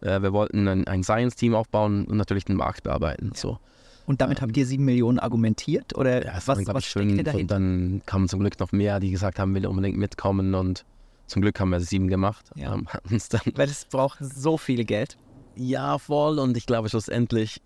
Äh, 0.00 0.20
wir 0.22 0.32
wollten 0.32 0.68
ein, 0.68 0.86
ein 0.86 1.02
Science-Team 1.02 1.54
aufbauen 1.54 2.04
und 2.04 2.16
natürlich 2.16 2.44
den 2.44 2.56
Markt 2.56 2.82
bearbeiten. 2.82 3.32
So. 3.34 3.58
Und 4.06 4.20
damit 4.20 4.40
habt 4.40 4.56
ihr 4.56 4.66
sieben 4.66 4.84
Millionen 4.84 5.18
argumentiert? 5.18 5.96
Oder 5.96 6.24
Ja, 6.24 6.34
was, 6.46 6.58
glaube 6.58 6.74
was 6.74 6.84
fünf. 6.84 7.34
Und 7.34 7.50
dann 7.50 8.02
kamen 8.06 8.28
zum 8.28 8.40
Glück 8.40 8.58
noch 8.60 8.72
mehr, 8.72 9.00
die 9.00 9.10
gesagt 9.10 9.38
haben, 9.38 9.54
will 9.54 9.66
unbedingt 9.66 9.98
mitkommen. 9.98 10.54
Und 10.54 10.84
zum 11.26 11.42
Glück 11.42 11.58
haben 11.58 11.70
wir 11.70 11.80
sieben 11.80 12.08
gemacht. 12.08 12.50
Ja. 12.54 12.74
Ähm, 12.74 12.86
dann 13.30 13.40
Weil 13.54 13.68
es 13.68 13.84
braucht 13.86 14.18
so 14.20 14.58
viel 14.58 14.84
Geld. 14.84 15.16
ja 15.56 15.98
voll. 15.98 16.38
Und 16.38 16.56
ich 16.56 16.66
glaube 16.66 16.88
schlussendlich, 16.88 17.60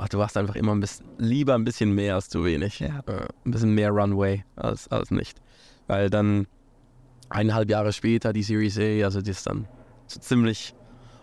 ach, 0.00 0.08
du 0.08 0.22
hast 0.22 0.36
einfach 0.36 0.56
immer 0.56 0.72
ein 0.72 0.80
bisschen, 0.80 1.06
lieber 1.18 1.54
ein 1.54 1.64
bisschen 1.64 1.94
mehr 1.94 2.14
als 2.14 2.28
zu 2.28 2.44
wenig. 2.44 2.80
Ja. 2.80 3.00
Äh, 3.06 3.26
ein 3.44 3.50
bisschen 3.50 3.74
mehr 3.74 3.90
Runway 3.90 4.44
als, 4.56 4.88
als 4.88 5.10
nicht. 5.10 5.40
Weil 5.86 6.10
dann 6.10 6.46
eineinhalb 7.28 7.68
Jahre 7.70 7.92
später 7.92 8.32
die 8.32 8.42
Series 8.42 8.78
A, 8.78 9.04
also 9.04 9.20
die 9.20 9.30
ist 9.30 9.46
dann 9.46 9.68
so 10.06 10.18
ziemlich 10.20 10.74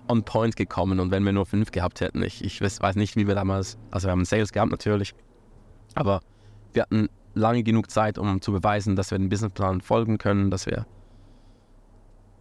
on 0.08 0.24
point 0.24 0.56
gekommen. 0.56 1.00
Und 1.00 1.12
wenn 1.12 1.24
wir 1.24 1.34
nur 1.34 1.46
fünf 1.46 1.72
gehabt 1.72 2.02
hätten, 2.02 2.22
ich, 2.24 2.44
ich 2.44 2.62
weiß 2.62 2.96
nicht, 2.96 3.16
wie 3.16 3.28
wir 3.28 3.36
damals, 3.36 3.78
also 3.92 4.08
wir 4.08 4.12
haben 4.12 4.26
Sales 4.26 4.52
gehabt 4.52 4.72
natürlich, 4.72 5.14
aber 5.96 6.22
wir 6.74 6.84
hatten 6.84 7.10
lange 7.34 7.64
genug 7.64 7.90
Zeit, 7.90 8.18
um 8.18 8.42
zu 8.42 8.52
beweisen, 8.52 8.96
dass 8.96 9.12
wir 9.12 9.18
den 9.18 9.30
Businessplan 9.30 9.82
folgen 9.82 10.18
können, 10.18 10.52
dass 10.52 10.66
wir 10.66 10.86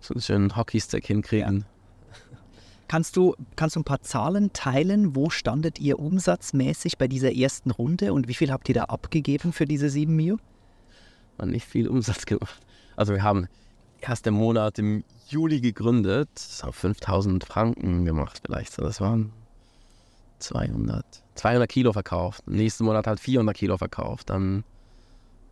so 0.00 0.14
einen 0.14 0.20
schönen 0.20 0.56
Hockeystick 0.56 1.06
hinkriegen. 1.06 1.64
Kannst 2.88 3.16
du, 3.16 3.34
kannst 3.56 3.74
du 3.76 3.80
ein 3.80 3.84
paar 3.84 4.02
Zahlen 4.02 4.52
teilen? 4.52 5.16
Wo 5.16 5.28
standet 5.30 5.80
ihr 5.80 5.98
umsatzmäßig 5.98 6.98
bei 6.98 7.08
dieser 7.08 7.34
ersten 7.34 7.70
Runde 7.70 8.12
und 8.12 8.28
wie 8.28 8.34
viel 8.34 8.52
habt 8.52 8.68
ihr 8.68 8.74
da 8.76 8.84
abgegeben 8.84 9.52
für 9.52 9.66
diese 9.66 9.90
sieben 9.90 10.14
Mio? 10.14 10.38
Man 11.38 11.50
nicht 11.50 11.66
viel 11.66 11.88
Umsatz 11.88 12.26
gemacht. 12.26 12.60
Also 12.94 13.12
wir 13.12 13.22
haben 13.22 13.48
erst 14.00 14.26
im 14.26 14.34
Monat 14.34 14.78
im 14.78 15.04
Juli 15.28 15.60
gegründet, 15.60 16.28
haben 16.62 16.72
5000 16.72 17.44
Franken 17.44 18.04
gemacht 18.04 18.40
vielleicht. 18.44 18.72
So, 18.72 18.82
Das 18.82 19.00
waren 19.00 19.32
200, 20.38 21.04
200 21.34 21.68
Kilo 21.68 21.92
verkauft. 21.92 22.46
Nächsten 22.46 22.84
Monat 22.84 23.06
halt 23.06 23.18
400 23.18 23.56
Kilo 23.56 23.76
verkauft. 23.76 24.30
Dann 24.30 24.64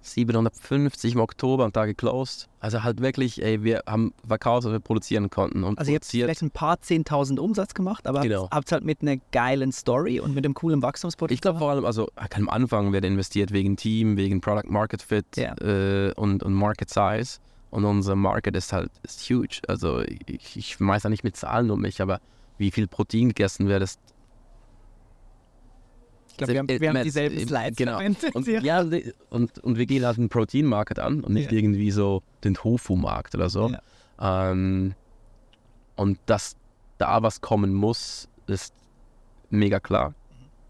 750 0.05 1.15
im 1.15 1.21
Oktober 1.21 1.65
und 1.65 1.77
da 1.77 1.87
geclosed. 1.87 2.49
Also 2.61 2.83
halt 2.83 3.01
wirklich, 3.01 3.43
ey, 3.43 3.63
wir 3.63 3.83
haben 3.87 4.13
verkauft, 4.27 4.65
was 4.67 4.73
wir 4.73 4.81
produzieren 4.81 5.31
konnten. 5.31 5.65
Und 5.65 5.79
Also 5.79 5.91
ihr 5.91 5.97
habt 5.97 6.05
vielleicht 6.07 6.43
ein 6.43 6.51
paar 6.51 6.77
10.000 6.77 7.39
Umsatz 7.39 7.75
gemacht, 7.75 8.07
aber 8.07 8.21
Genau. 8.21 8.49
habt 8.51 8.71
halt 8.73 8.85
mit 8.85 9.03
einer 9.03 9.17
geilen 9.33 9.73
Story 9.73 10.21
und 10.21 10.35
mit 10.35 10.45
einem 10.45 10.55
coolen 10.55 10.83
Wachstumspotenzial. 10.83 11.35
Ich 11.35 11.41
glaube 11.43 11.59
vor 11.59 11.71
allem, 11.71 11.85
also 11.85 12.09
am 12.17 12.49
Anfang 12.49 12.93
wird 12.93 13.05
investiert 13.05 13.53
wegen 13.53 13.77
Team, 13.77 14.17
wegen 14.17 14.41
Product 14.41 14.69
Market 14.71 15.03
Fit 15.03 15.27
Ja. 15.37 15.55
äh, 15.59 16.13
und, 16.15 16.43
und 16.43 16.53
Market 16.55 16.91
Size. 16.91 17.39
Und 17.71 17.85
unser 17.85 18.15
Market 18.15 18.55
ist 18.57 18.73
halt 18.73 18.91
ist 19.03 19.21
huge. 19.29 19.61
Also 19.67 20.03
ich, 20.27 20.57
ich 20.57 20.81
weiß 20.81 21.03
ja 21.03 21.11
nicht 21.11 21.25
mit 21.25 21.37
Zahlen 21.37 21.71
um 21.73 21.81
mich, 21.81 22.01
aber 22.01 22.21
wie 22.57 22.71
viel 22.71 22.87
Protein 22.87 23.29
gegessen 23.29 23.67
wird, 23.67 23.83
ist 23.83 23.99
ich 26.35 26.39
glaube, 26.39 26.53
wir 26.53 26.59
haben, 26.59 26.69
wir 26.69 26.89
haben 26.89 27.03
dieselben 27.05 27.39
Slides 27.47 27.77
Genau. 27.77 27.93
verwendet. 27.93 28.35
Und, 28.35 28.47
ja. 28.49 28.85
und, 29.31 29.59
und 29.61 29.79
wir 29.79 29.87
gehen 29.87 30.05
halt 30.05 30.19
einen 30.19 30.29
Protein 30.29 30.67
Market 30.67 30.99
an 30.99 31.23
und 31.23 31.33
nicht 31.33 31.53
Ja. 31.53 31.59
irgendwie 31.59 31.93
so 31.93 32.23
den 32.43 32.55
Tofu-Markt 32.55 33.37
oder 33.37 33.49
so. 33.49 33.71
Ja. 33.71 34.51
Ähm, 34.51 34.95
und 35.95 36.19
dass 36.27 36.57
da 36.99 37.23
was 37.23 37.41
kommen 37.41 37.73
muss, 37.73 38.29
ist 38.49 38.75
mega 39.51 39.79
klar. 39.79 40.15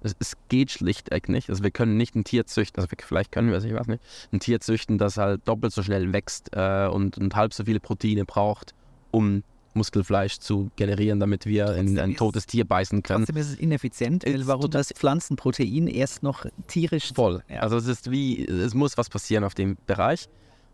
Es, 0.02 0.14
es 0.18 0.36
geht 0.50 0.70
schlichtweg 0.70 1.30
nicht. 1.30 1.48
Also 1.48 1.62
wir 1.64 1.70
können 1.70 1.96
nicht 1.96 2.14
ein 2.14 2.24
Tier 2.24 2.44
züchten, 2.44 2.78
also 2.82 2.90
wir, 2.90 2.98
vielleicht 3.02 3.32
können 3.32 3.48
wir 3.50 3.56
es, 3.56 3.64
ich 3.64 3.72
weiß 3.72 3.86
nicht, 3.86 4.02
ein 4.32 4.40
Tier 4.40 4.60
züchten, 4.60 4.98
das 4.98 5.16
halt 5.16 5.48
doppelt 5.48 5.72
so 5.72 5.82
schnell 5.82 6.12
wächst 6.12 6.50
äh, 6.52 6.88
und, 6.92 7.16
und 7.16 7.34
halb 7.34 7.54
so 7.54 7.64
viele 7.64 7.80
Proteine 7.80 8.26
braucht, 8.26 8.74
um 9.12 9.42
Muskelfleisch 9.74 10.38
zu 10.38 10.70
generieren, 10.76 11.20
damit 11.20 11.46
wir 11.46 11.74
in 11.74 11.98
ein 11.98 12.12
ist- 12.12 12.18
totes 12.18 12.46
Tier 12.46 12.64
beißen 12.64 13.02
können. 13.02 13.24
Trotzdem 13.24 13.36
ist 13.40 13.48
es 13.50 13.56
ineffizient, 13.56 14.24
weil 14.24 14.40
Ist 14.40 14.46
warum 14.46 14.70
das 14.70 14.92
Pflanzenprotein 14.92 15.86
erst 15.88 16.22
noch 16.22 16.46
tierisch 16.68 17.12
Voll. 17.14 17.42
Ja. 17.48 17.60
Also 17.60 17.76
es 17.76 17.86
ist 17.86 18.10
wie, 18.10 18.44
es 18.46 18.74
muss 18.74 18.96
was 18.96 19.08
passieren 19.10 19.44
auf 19.44 19.54
dem 19.54 19.76
Bereich. 19.86 20.28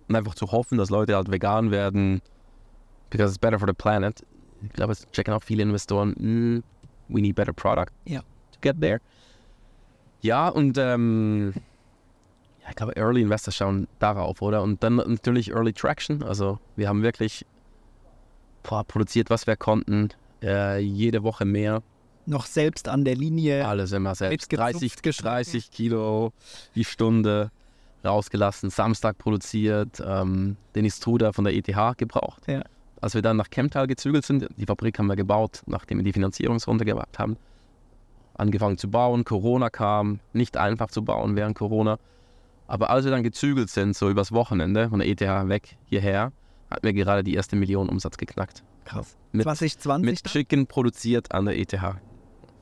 Und 0.09 0.17
einfach 0.17 0.35
zu 0.35 0.51
hoffen, 0.51 0.77
dass 0.79 0.91
Leute 0.91 1.15
halt 1.15 1.31
vegan 1.31 1.71
werden, 1.71 2.21
because 3.11 3.31
it's 3.31 3.39
better 3.39 3.59
for 3.59 3.69
the 3.69 3.75
planet. 3.75 4.25
Ich 4.63 4.73
glaube, 4.73 4.93
es 4.93 5.07
checken 5.13 5.33
auch 5.35 5.43
viele 5.43 5.63
Investoren, 5.63 6.11
mm, 6.19 6.63
we 7.09 7.21
need 7.21 7.37
better 7.37 7.53
product 7.53 7.93
Ja. 8.07 8.21
to 8.21 8.59
get 8.61 8.81
there. 8.81 9.01
Ja, 10.23 10.49
und 10.49 10.77
ähm, 10.79 11.55
ja, 12.63 12.71
ich 12.71 12.77
glaube, 12.77 12.95
Early 12.97 13.23
Investors 13.23 13.57
schauen 13.57 13.89
darauf, 14.01 14.43
oder? 14.43 14.63
Und 14.63 14.83
dann 14.83 14.97
natürlich 14.97 15.51
Early 15.53 15.73
Traction. 15.73 16.23
Also 16.23 16.59
wir 16.77 16.89
haben 16.89 17.03
wirklich 17.03 17.47
boah, 18.63 18.85
produziert, 18.85 19.31
was 19.31 19.47
wir 19.47 19.57
konnten. 19.57 20.11
äh, 20.43 20.79
jede 20.79 21.23
Woche 21.23 21.45
mehr. 21.45 21.83
Noch 22.27 22.47
selbst 22.47 22.89
an 22.89 23.05
der 23.05 23.17
Linie. 23.17 23.67
Alles 23.67 23.93
immer 23.93 24.15
selbst. 24.15 24.53
Mitgezupft, 24.53 24.75
30, 24.75 25.03
geschnitten. 25.03 25.29
30 25.29 25.71
Kilo 25.71 26.33
die 26.75 26.85
Stunde 26.85 27.51
rausgelassen, 28.05 28.71
Samstag 28.71 29.19
produziert, 29.19 30.03
ähm, 30.05 30.57
Dennis 30.75 31.01
Truder 31.01 31.33
von 31.33 31.45
der 31.45 31.55
ETH 31.55 31.99
gebraucht. 31.99 32.47
Ja. 32.47 32.63
Als 33.01 33.15
wir 33.15 33.23
dann 33.23 33.37
nach 33.37 33.51
Chemtal 33.51 33.87
gezügelt 33.87 34.25
sind, 34.25 34.47
die 34.57 34.67
Fabrik 34.67 34.99
haben 34.99 35.07
wir 35.07 35.17
gebaut, 35.17 35.63
nachdem 35.67 35.99
wir 35.99 36.05
die 36.05 36.13
Finanzierungsrunde 36.13 36.85
gehabt 36.85 37.19
haben, 37.19 37.37
angefangen 38.35 38.79
zu 38.79 38.91
bauen, 38.91 39.25
Corona 39.25 39.71
kam, 39.71 40.21
nicht 40.33 40.57
einfach 40.57 40.91
zu 40.91 41.03
bauen 41.03 41.37
während 41.37 41.57
Corona. 41.57 41.99
Aber 42.67 42.91
als 42.91 43.05
wir 43.05 43.11
dann 43.11 43.23
gezügelt 43.23 43.69
sind, 43.71 43.97
so 43.97 44.09
übers 44.09 44.33
Wochenende 44.33 44.89
von 44.91 45.01
der 45.01 45.09
ETH 45.09 45.21
weg 45.21 45.77
hierher, 45.87 46.33
hatten 46.71 46.85
wir 46.87 46.93
gerade 46.93 47.23
die 47.25 47.35
erste 47.35 47.57
Million 47.57 47.89
Umsatz 47.89 48.17
geknackt. 48.17 48.63
Krass. 48.85 49.17
Mit, 49.33 49.43
2020 49.45 50.11
mit 50.11 50.25
dann? 50.27 50.33
Chicken 50.33 50.67
produziert 50.67 51.33
an 51.33 51.45
der 51.47 51.59
ETH. 51.59 51.77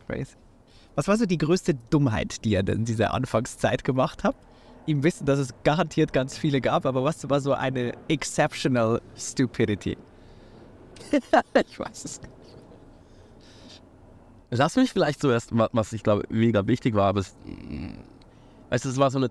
Crazy. 0.07 0.35
Was 0.95 1.07
war 1.09 1.17
so 1.17 1.27
die 1.27 1.39
größte 1.39 1.75
Dummheit, 1.91 2.45
die 2.45 2.51
ihr 2.51 2.63
denn 2.63 2.79
in 2.79 2.85
dieser 2.85 3.15
Anfangszeit 3.15 3.85
gemacht 3.85 4.25
habt? 4.25 4.39
Im 4.87 5.03
Wissen, 5.05 5.27
dass 5.27 5.39
es 5.39 5.55
garantiert 5.65 6.13
ganz 6.13 6.37
viele 6.37 6.61
gab, 6.61 6.87
aber 6.87 7.05
was 7.05 7.29
war 7.29 7.41
so 7.41 7.53
eine 7.53 7.93
exceptional 8.09 9.01
stupidity? 9.17 9.97
ich 11.69 11.79
weiß 11.79 12.05
es 12.05 12.21
nicht. 12.23 12.33
Lass 14.51 14.77
mich 14.77 14.91
vielleicht 14.93 15.21
zuerst, 15.21 15.57
wa- 15.57 15.69
was 15.73 15.93
ich 15.93 16.03
glaube 16.03 16.25
mega 16.31 16.67
wichtig 16.67 16.95
war, 16.95 17.09
aber 17.09 17.21
es, 17.21 17.37
mm, 17.45 17.99
es 18.71 18.97
war 18.97 19.11
so 19.11 19.19
eine 19.19 19.31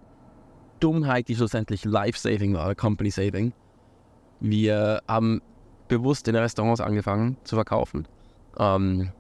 Dummheit, 0.80 1.28
die 1.28 1.36
schlussendlich 1.36 1.86
Life-Saving 1.86 2.54
war, 2.54 2.76
Company-Saving. 2.76 3.52
Wir 4.40 5.02
haben 5.08 5.42
bewusst 5.88 6.28
in 6.28 6.36
Restaurants 6.36 6.82
angefangen 6.82 7.38
zu 7.44 7.56
verkaufen. 7.56 8.08
Ähm, 8.60 9.12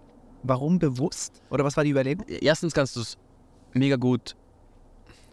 Warum 0.43 0.79
bewusst? 0.79 1.41
Oder 1.49 1.63
was 1.63 1.75
war 1.77 1.83
die 1.83 1.89
Überlegung? 1.91 2.25
erstens 2.27 2.73
kannst 2.73 2.95
du 2.95 3.01
es 3.01 3.17
mega 3.73 3.95
gut, 3.95 4.35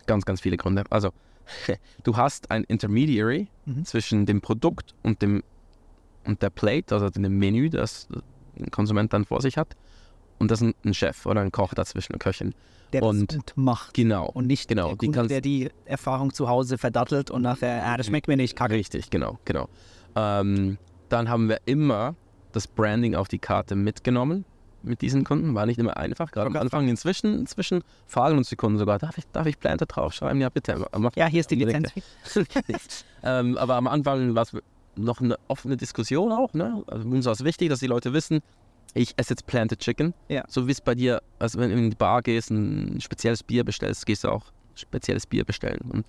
ganz, 0.06 0.24
ganz 0.24 0.40
viele 0.40 0.56
Gründe. 0.56 0.84
Also, 0.90 1.10
du 2.04 2.16
hast 2.16 2.50
ein 2.50 2.64
Intermediary 2.64 3.48
Mhm. 3.66 3.84
zwischen 3.84 4.26
dem 4.26 4.40
Produkt 4.40 4.94
und 5.02 5.22
dem 5.22 5.42
und 6.26 6.40
der 6.42 6.50
Plate, 6.50 6.94
also 6.94 7.10
dem 7.10 7.38
Menü, 7.38 7.68
das 7.70 8.08
ein 8.58 8.70
Konsument 8.70 9.12
dann 9.12 9.24
vor 9.26 9.42
sich 9.42 9.58
hat. 9.58 9.76
Und 10.38 10.50
das 10.50 10.60
ist 10.62 10.74
ein 10.84 10.94
Chef 10.94 11.26
oder 11.26 11.40
ein 11.40 11.52
Koch 11.52 11.74
dazwischen, 11.74 12.12
eine 12.12 12.18
Köchin. 12.18 12.54
Der 12.92 13.02
Und- 13.02 13.30
das 13.32 13.38
gut 13.38 13.52
macht. 13.56 13.94
Genau. 13.94 14.26
Und 14.26 14.46
nicht 14.46 14.68
genau, 14.68 14.88
der 14.88 14.96
die 14.96 15.06
Kunde, 15.06 15.28
der 15.28 15.40
die 15.40 15.70
Erfahrung 15.84 16.32
zu 16.32 16.48
Hause 16.48 16.78
verdattelt 16.78 17.30
und 17.30 17.42
nachher, 17.42 17.84
ah, 17.86 17.96
das 17.96 18.06
schmeckt 18.06 18.28
mir 18.28 18.36
nicht, 18.36 18.56
kacke. 18.56 18.74
Richtig, 18.74 19.10
genau, 19.10 19.38
genau. 19.44 19.68
Ähm, 20.16 20.78
dann 21.08 21.28
haben 21.28 21.48
wir 21.48 21.58
immer 21.66 22.14
das 22.52 22.66
Branding 22.68 23.14
auf 23.14 23.28
die 23.28 23.38
Karte 23.38 23.74
mitgenommen 23.74 24.44
mit 24.82 25.00
diesen 25.02 25.24
Kunden. 25.24 25.54
War 25.54 25.66
nicht 25.66 25.78
immer 25.78 25.96
einfach, 25.96 26.30
gerade 26.30 26.46
am. 26.48 26.56
Anfang. 26.56 26.88
Inzwischen, 26.88 27.38
inzwischen 27.40 27.82
fragen 28.06 28.36
uns 28.38 28.48
die 28.48 28.56
Kunden 28.56 28.78
sogar, 28.78 28.98
darf 28.98 29.18
ich, 29.18 29.24
darf 29.32 29.46
ich 29.46 29.58
Planter 29.58 29.86
draufschreiben? 29.86 30.40
Ja, 30.40 30.50
bitte. 30.50 30.86
Ja, 31.16 31.26
hier 31.26 31.40
ist 31.40 31.50
die. 31.50 31.56
Lizenz. 31.56 31.92
ähm, 33.22 33.56
aber 33.56 33.74
am 33.74 33.86
Anfang 33.86 34.34
war 34.34 34.42
es 34.42 34.56
noch 34.96 35.20
eine 35.20 35.36
offene 35.48 35.76
Diskussion 35.76 36.32
auch. 36.32 36.52
Ne? 36.54 36.82
Also 36.86 37.08
uns 37.08 37.24
war 37.26 37.32
es 37.32 37.42
wichtig, 37.44 37.68
dass 37.70 37.80
die 37.80 37.86
Leute 37.86 38.12
wissen, 38.12 38.40
ich 38.94 39.12
esse 39.16 39.30
jetzt 39.34 39.46
Planted 39.46 39.80
Chicken. 39.80 40.14
Ja. 40.28 40.44
So 40.48 40.66
wie 40.66 40.72
es 40.72 40.80
bei 40.80 40.94
dir, 40.94 41.20
also 41.38 41.58
wenn 41.58 41.70
du 41.70 41.76
in 41.76 41.90
die 41.90 41.96
Bar 41.96 42.22
gehst, 42.22 42.50
ein 42.50 43.00
spezielles 43.00 43.42
Bier 43.42 43.64
bestellst, 43.64 44.06
gehst 44.06 44.24
du 44.24 44.28
auch 44.28 44.52
spezielles 44.74 45.26
Bier 45.26 45.44
bestellen. 45.44 45.80
Und 45.90 46.06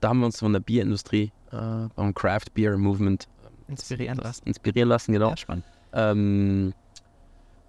da 0.00 0.08
haben 0.10 0.20
wir 0.20 0.26
uns 0.26 0.38
von 0.38 0.52
der 0.52 0.60
Bierindustrie, 0.60 1.32
äh, 1.52 1.88
vom 1.94 2.14
Craft 2.14 2.46
Beer 2.54 2.76
Movement 2.78 3.28
Inspirieren 3.68 4.18
lassen. 4.18 4.42
inspirieren 4.46 4.88
lassen, 4.88 5.12
genau. 5.12 5.30
Ja, 5.30 5.36
spannend. 5.36 5.64
Ähm, 5.92 6.72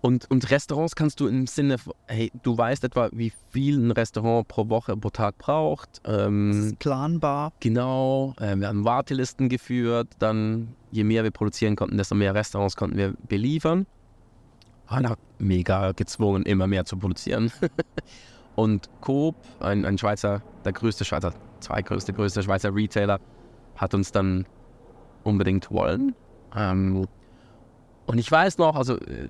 und, 0.01 0.29
und 0.31 0.49
Restaurants 0.49 0.95
kannst 0.95 1.19
du 1.19 1.27
im 1.27 1.45
Sinne, 1.45 1.75
hey, 2.07 2.31
du 2.41 2.57
weißt 2.57 2.83
etwa, 2.83 3.09
wie 3.11 3.31
viel 3.51 3.77
ein 3.77 3.91
Restaurant 3.91 4.47
pro 4.47 4.67
Woche, 4.69 4.97
pro 4.97 5.11
Tag 5.11 5.37
braucht. 5.37 5.99
Das 6.03 6.27
Ähm, 6.27 6.67
ist 6.67 6.79
planbar. 6.79 7.53
Genau, 7.59 8.33
äh, 8.39 8.55
wir 8.55 8.67
haben 8.67 8.83
Wartelisten 8.83 9.47
geführt, 9.47 10.07
dann 10.17 10.69
je 10.91 11.03
mehr 11.03 11.23
wir 11.23 11.31
produzieren 11.31 11.75
konnten, 11.75 11.97
desto 11.97 12.15
mehr 12.15 12.33
Restaurants 12.33 12.75
konnten 12.75 12.97
wir 12.97 13.13
beliefern. 13.27 13.85
Auch 14.91 15.15
mega 15.39 15.93
gezwungen, 15.93 16.43
immer 16.43 16.67
mehr 16.67 16.85
zu 16.85 16.97
produzieren. 16.97 17.51
Und 18.55 18.89
Coop, 18.99 19.35
ein, 19.59 19.85
ein 19.85 19.97
Schweizer, 19.97 20.41
der 20.65 20.73
größte 20.73 21.05
Schweizer, 21.05 21.33
zweitgrößte, 21.61 22.13
größte 22.13 22.43
Schweizer 22.43 22.75
Retailer, 22.75 23.19
hat 23.75 23.93
uns 23.93 24.11
dann 24.11 24.45
unbedingt 25.23 25.71
wollen. 25.71 26.13
Ähm, 26.55 27.07
und 28.05 28.17
ich 28.17 28.29
weiß 28.29 28.57
noch, 28.57 28.75
also 28.75 28.97
äh, 28.97 29.29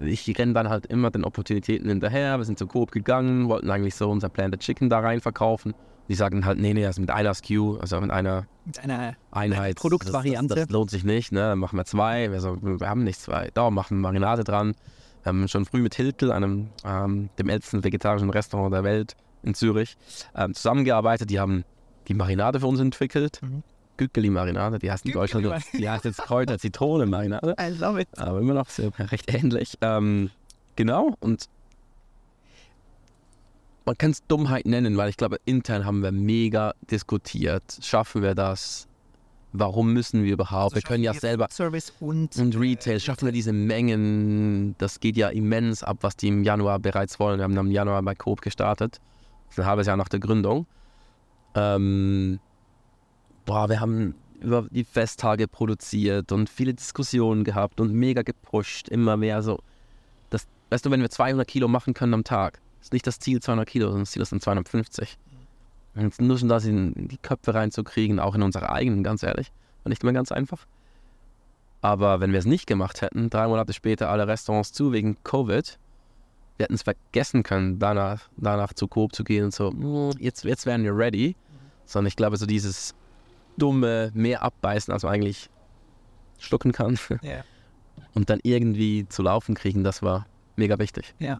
ich 0.00 0.38
renne 0.38 0.54
dann 0.54 0.68
halt 0.68 0.86
immer 0.86 1.10
den 1.10 1.24
Opportunitäten 1.24 1.88
hinterher. 1.88 2.38
Wir 2.38 2.44
sind 2.44 2.58
zu 2.58 2.66
Coop 2.66 2.90
gegangen, 2.90 3.48
wollten 3.48 3.70
eigentlich 3.70 3.94
so 3.94 4.10
unser 4.10 4.28
Planted 4.28 4.60
Chicken 4.60 4.88
da 4.88 5.00
rein 5.00 5.20
verkaufen. 5.20 5.74
Die 6.08 6.14
sagten 6.14 6.44
halt, 6.44 6.58
nee, 6.58 6.74
nee, 6.74 6.82
das 6.82 6.98
mit 6.98 7.10
einer 7.10 7.32
SKU, 7.32 7.78
also 7.78 8.00
mit 8.00 8.10
einer 8.10 8.46
Mit 8.66 8.78
einer 8.78 9.16
Einheit. 9.30 9.76
Produktvariante. 9.76 10.54
Das, 10.54 10.64
das, 10.66 10.72
lohnt 10.72 10.90
sich 10.90 11.04
nicht, 11.04 11.32
ne? 11.32 11.40
Dann 11.40 11.58
machen 11.58 11.78
wir 11.78 11.84
zwei. 11.84 12.30
Wir, 12.30 12.40
so, 12.40 12.58
wir 12.60 12.88
haben 12.88 13.04
nicht 13.04 13.20
zwei. 13.20 13.50
Da 13.54 13.70
machen 13.70 13.98
wir 13.98 14.02
Marinade 14.02 14.44
dran. 14.44 14.74
Wir 15.22 15.30
haben 15.30 15.48
schon 15.48 15.64
früh 15.64 15.80
mit 15.80 15.94
Hiltel, 15.94 16.30
einem 16.30 16.68
ähm, 16.84 17.30
dem 17.38 17.48
ältesten 17.48 17.82
vegetarischen 17.82 18.28
Restaurant 18.28 18.74
der 18.74 18.84
Welt 18.84 19.16
in 19.42 19.54
Zürich, 19.54 19.96
ähm, 20.34 20.54
zusammengearbeitet. 20.54 21.30
Die 21.30 21.40
haben 21.40 21.64
die 22.08 22.14
Marinade 22.14 22.60
für 22.60 22.66
uns 22.66 22.80
entwickelt. 22.80 23.40
Mhm. 23.42 23.62
Güggeli-Marinade, 23.96 24.78
die 24.80 24.90
heißt 24.90 25.06
in 25.06 25.12
Deutschland, 25.12 25.46
die 25.72 25.88
heißt 25.88 26.04
jetzt 26.04 26.18
Kräuter 26.18 26.58
Zitrone-Marinade 26.58 27.54
I 27.60 27.68
love 27.78 28.00
it. 28.00 28.08
aber 28.18 28.40
immer 28.40 28.54
noch 28.54 28.68
sehr, 28.68 28.90
recht 28.98 29.32
ähnlich. 29.32 29.78
Ähm, 29.80 30.30
genau, 30.76 31.14
und 31.20 31.48
man 33.84 33.98
kann 33.98 34.10
es 34.12 34.26
Dummheit 34.26 34.66
nennen, 34.66 34.96
weil 34.96 35.10
ich 35.10 35.16
glaube, 35.16 35.38
intern 35.44 35.84
haben 35.84 36.02
wir 36.02 36.12
mega 36.12 36.74
diskutiert. 36.90 37.78
Schaffen 37.82 38.22
wir 38.22 38.34
das? 38.34 38.88
Warum 39.52 39.92
müssen 39.92 40.24
wir 40.24 40.32
überhaupt? 40.32 40.74
wir 40.74 40.82
können 40.82 41.04
ja 41.04 41.14
selber. 41.14 41.46
Service 41.50 41.92
und 42.00 42.36
Und 42.36 42.58
Retail, 42.58 42.98
schaffen 42.98 43.26
wir 43.26 43.32
diese 43.32 43.52
Mengen? 43.52 44.74
Das 44.78 44.98
geht 44.98 45.16
ja 45.16 45.28
immens 45.28 45.84
ab, 45.84 45.98
was 46.00 46.16
die 46.16 46.28
im 46.28 46.42
Januar 46.42 46.80
bereits 46.80 47.20
wollen. 47.20 47.38
Wir 47.38 47.44
haben 47.44 47.56
im 47.56 47.70
Januar 47.70 48.02
bei 48.02 48.14
Coop 48.14 48.40
gestartet. 48.40 49.00
Das 49.46 49.58
ist 49.58 49.60
ein 49.60 49.66
halbes 49.66 49.86
Jahr 49.86 49.96
nach 49.96 50.08
der 50.08 50.18
Gründung. 50.18 50.66
Ähm, 51.54 52.40
boah, 53.44 53.68
wir 53.68 53.78
haben 53.78 54.16
über 54.40 54.66
die 54.70 54.82
Festtage 54.82 55.46
produziert 55.46 56.32
und 56.32 56.50
viele 56.50 56.74
Diskussionen 56.74 57.44
gehabt 57.44 57.80
und 57.80 57.92
mega 57.92 58.22
gepusht, 58.22 58.88
immer 58.88 59.16
mehr 59.16 59.42
so. 59.42 59.60
Das, 60.30 60.48
weißt 60.70 60.84
du, 60.84 60.90
wenn 60.90 61.00
wir 61.00 61.10
200 61.10 61.46
Kilo 61.46 61.68
machen 61.68 61.94
können 61.94 62.14
am 62.14 62.24
Tag, 62.24 62.60
ist 62.84 62.92
nicht 62.92 63.06
das 63.06 63.18
Ziel 63.18 63.40
200 63.40 63.68
Kilo, 63.68 63.86
sondern 63.86 64.02
das 64.02 64.10
Ziel 64.12 64.22
ist 64.22 64.32
dann 64.32 64.40
250. 64.40 65.16
Und 65.96 66.20
nur 66.20 66.38
schon 66.38 66.48
das 66.48 66.64
in 66.64 67.08
die 67.08 67.18
Köpfe 67.18 67.54
reinzukriegen, 67.54 68.18
auch 68.20 68.34
in 68.34 68.42
unsere 68.42 68.70
eigenen, 68.70 69.02
ganz 69.04 69.22
ehrlich, 69.22 69.52
war 69.84 69.90
nicht 69.90 70.02
immer 70.02 70.12
ganz 70.12 70.32
einfach. 70.32 70.66
Aber 71.80 72.20
wenn 72.20 72.32
wir 72.32 72.38
es 72.38 72.46
nicht 72.46 72.66
gemacht 72.66 73.02
hätten, 73.02 73.30
drei 73.30 73.46
Monate 73.46 73.72
später 73.72 74.10
alle 74.10 74.26
Restaurants 74.26 74.72
zu 74.72 74.92
wegen 74.92 75.16
Covid, 75.22 75.78
wir 76.56 76.64
hätten 76.64 76.74
es 76.74 76.82
vergessen 76.82 77.42
können, 77.42 77.78
danach, 77.78 78.28
danach 78.36 78.72
zu 78.72 78.86
Coop 78.88 79.14
zu 79.14 79.24
gehen 79.24 79.44
und 79.44 79.54
so, 79.54 79.70
"Mm, 79.70 80.12
jetzt, 80.18 80.44
jetzt 80.44 80.66
wären 80.66 80.82
wir 80.84 80.96
ready. 80.96 81.36
Sondern 81.84 82.08
ich 82.08 82.16
glaube, 82.16 82.36
so 82.38 82.46
dieses 82.46 82.94
dumme, 83.58 84.10
mehr 84.14 84.42
abbeißen, 84.42 84.92
als 84.92 85.02
man 85.02 85.12
eigentlich 85.12 85.50
schlucken 86.38 86.72
kann 86.72 86.98
Ja. 87.22 87.44
und 88.14 88.30
dann 88.30 88.40
irgendwie 88.42 89.06
zu 89.08 89.22
laufen 89.22 89.54
kriegen, 89.54 89.84
das 89.84 90.02
war 90.02 90.26
mega 90.56 90.78
wichtig. 90.78 91.14
Ja. 91.18 91.38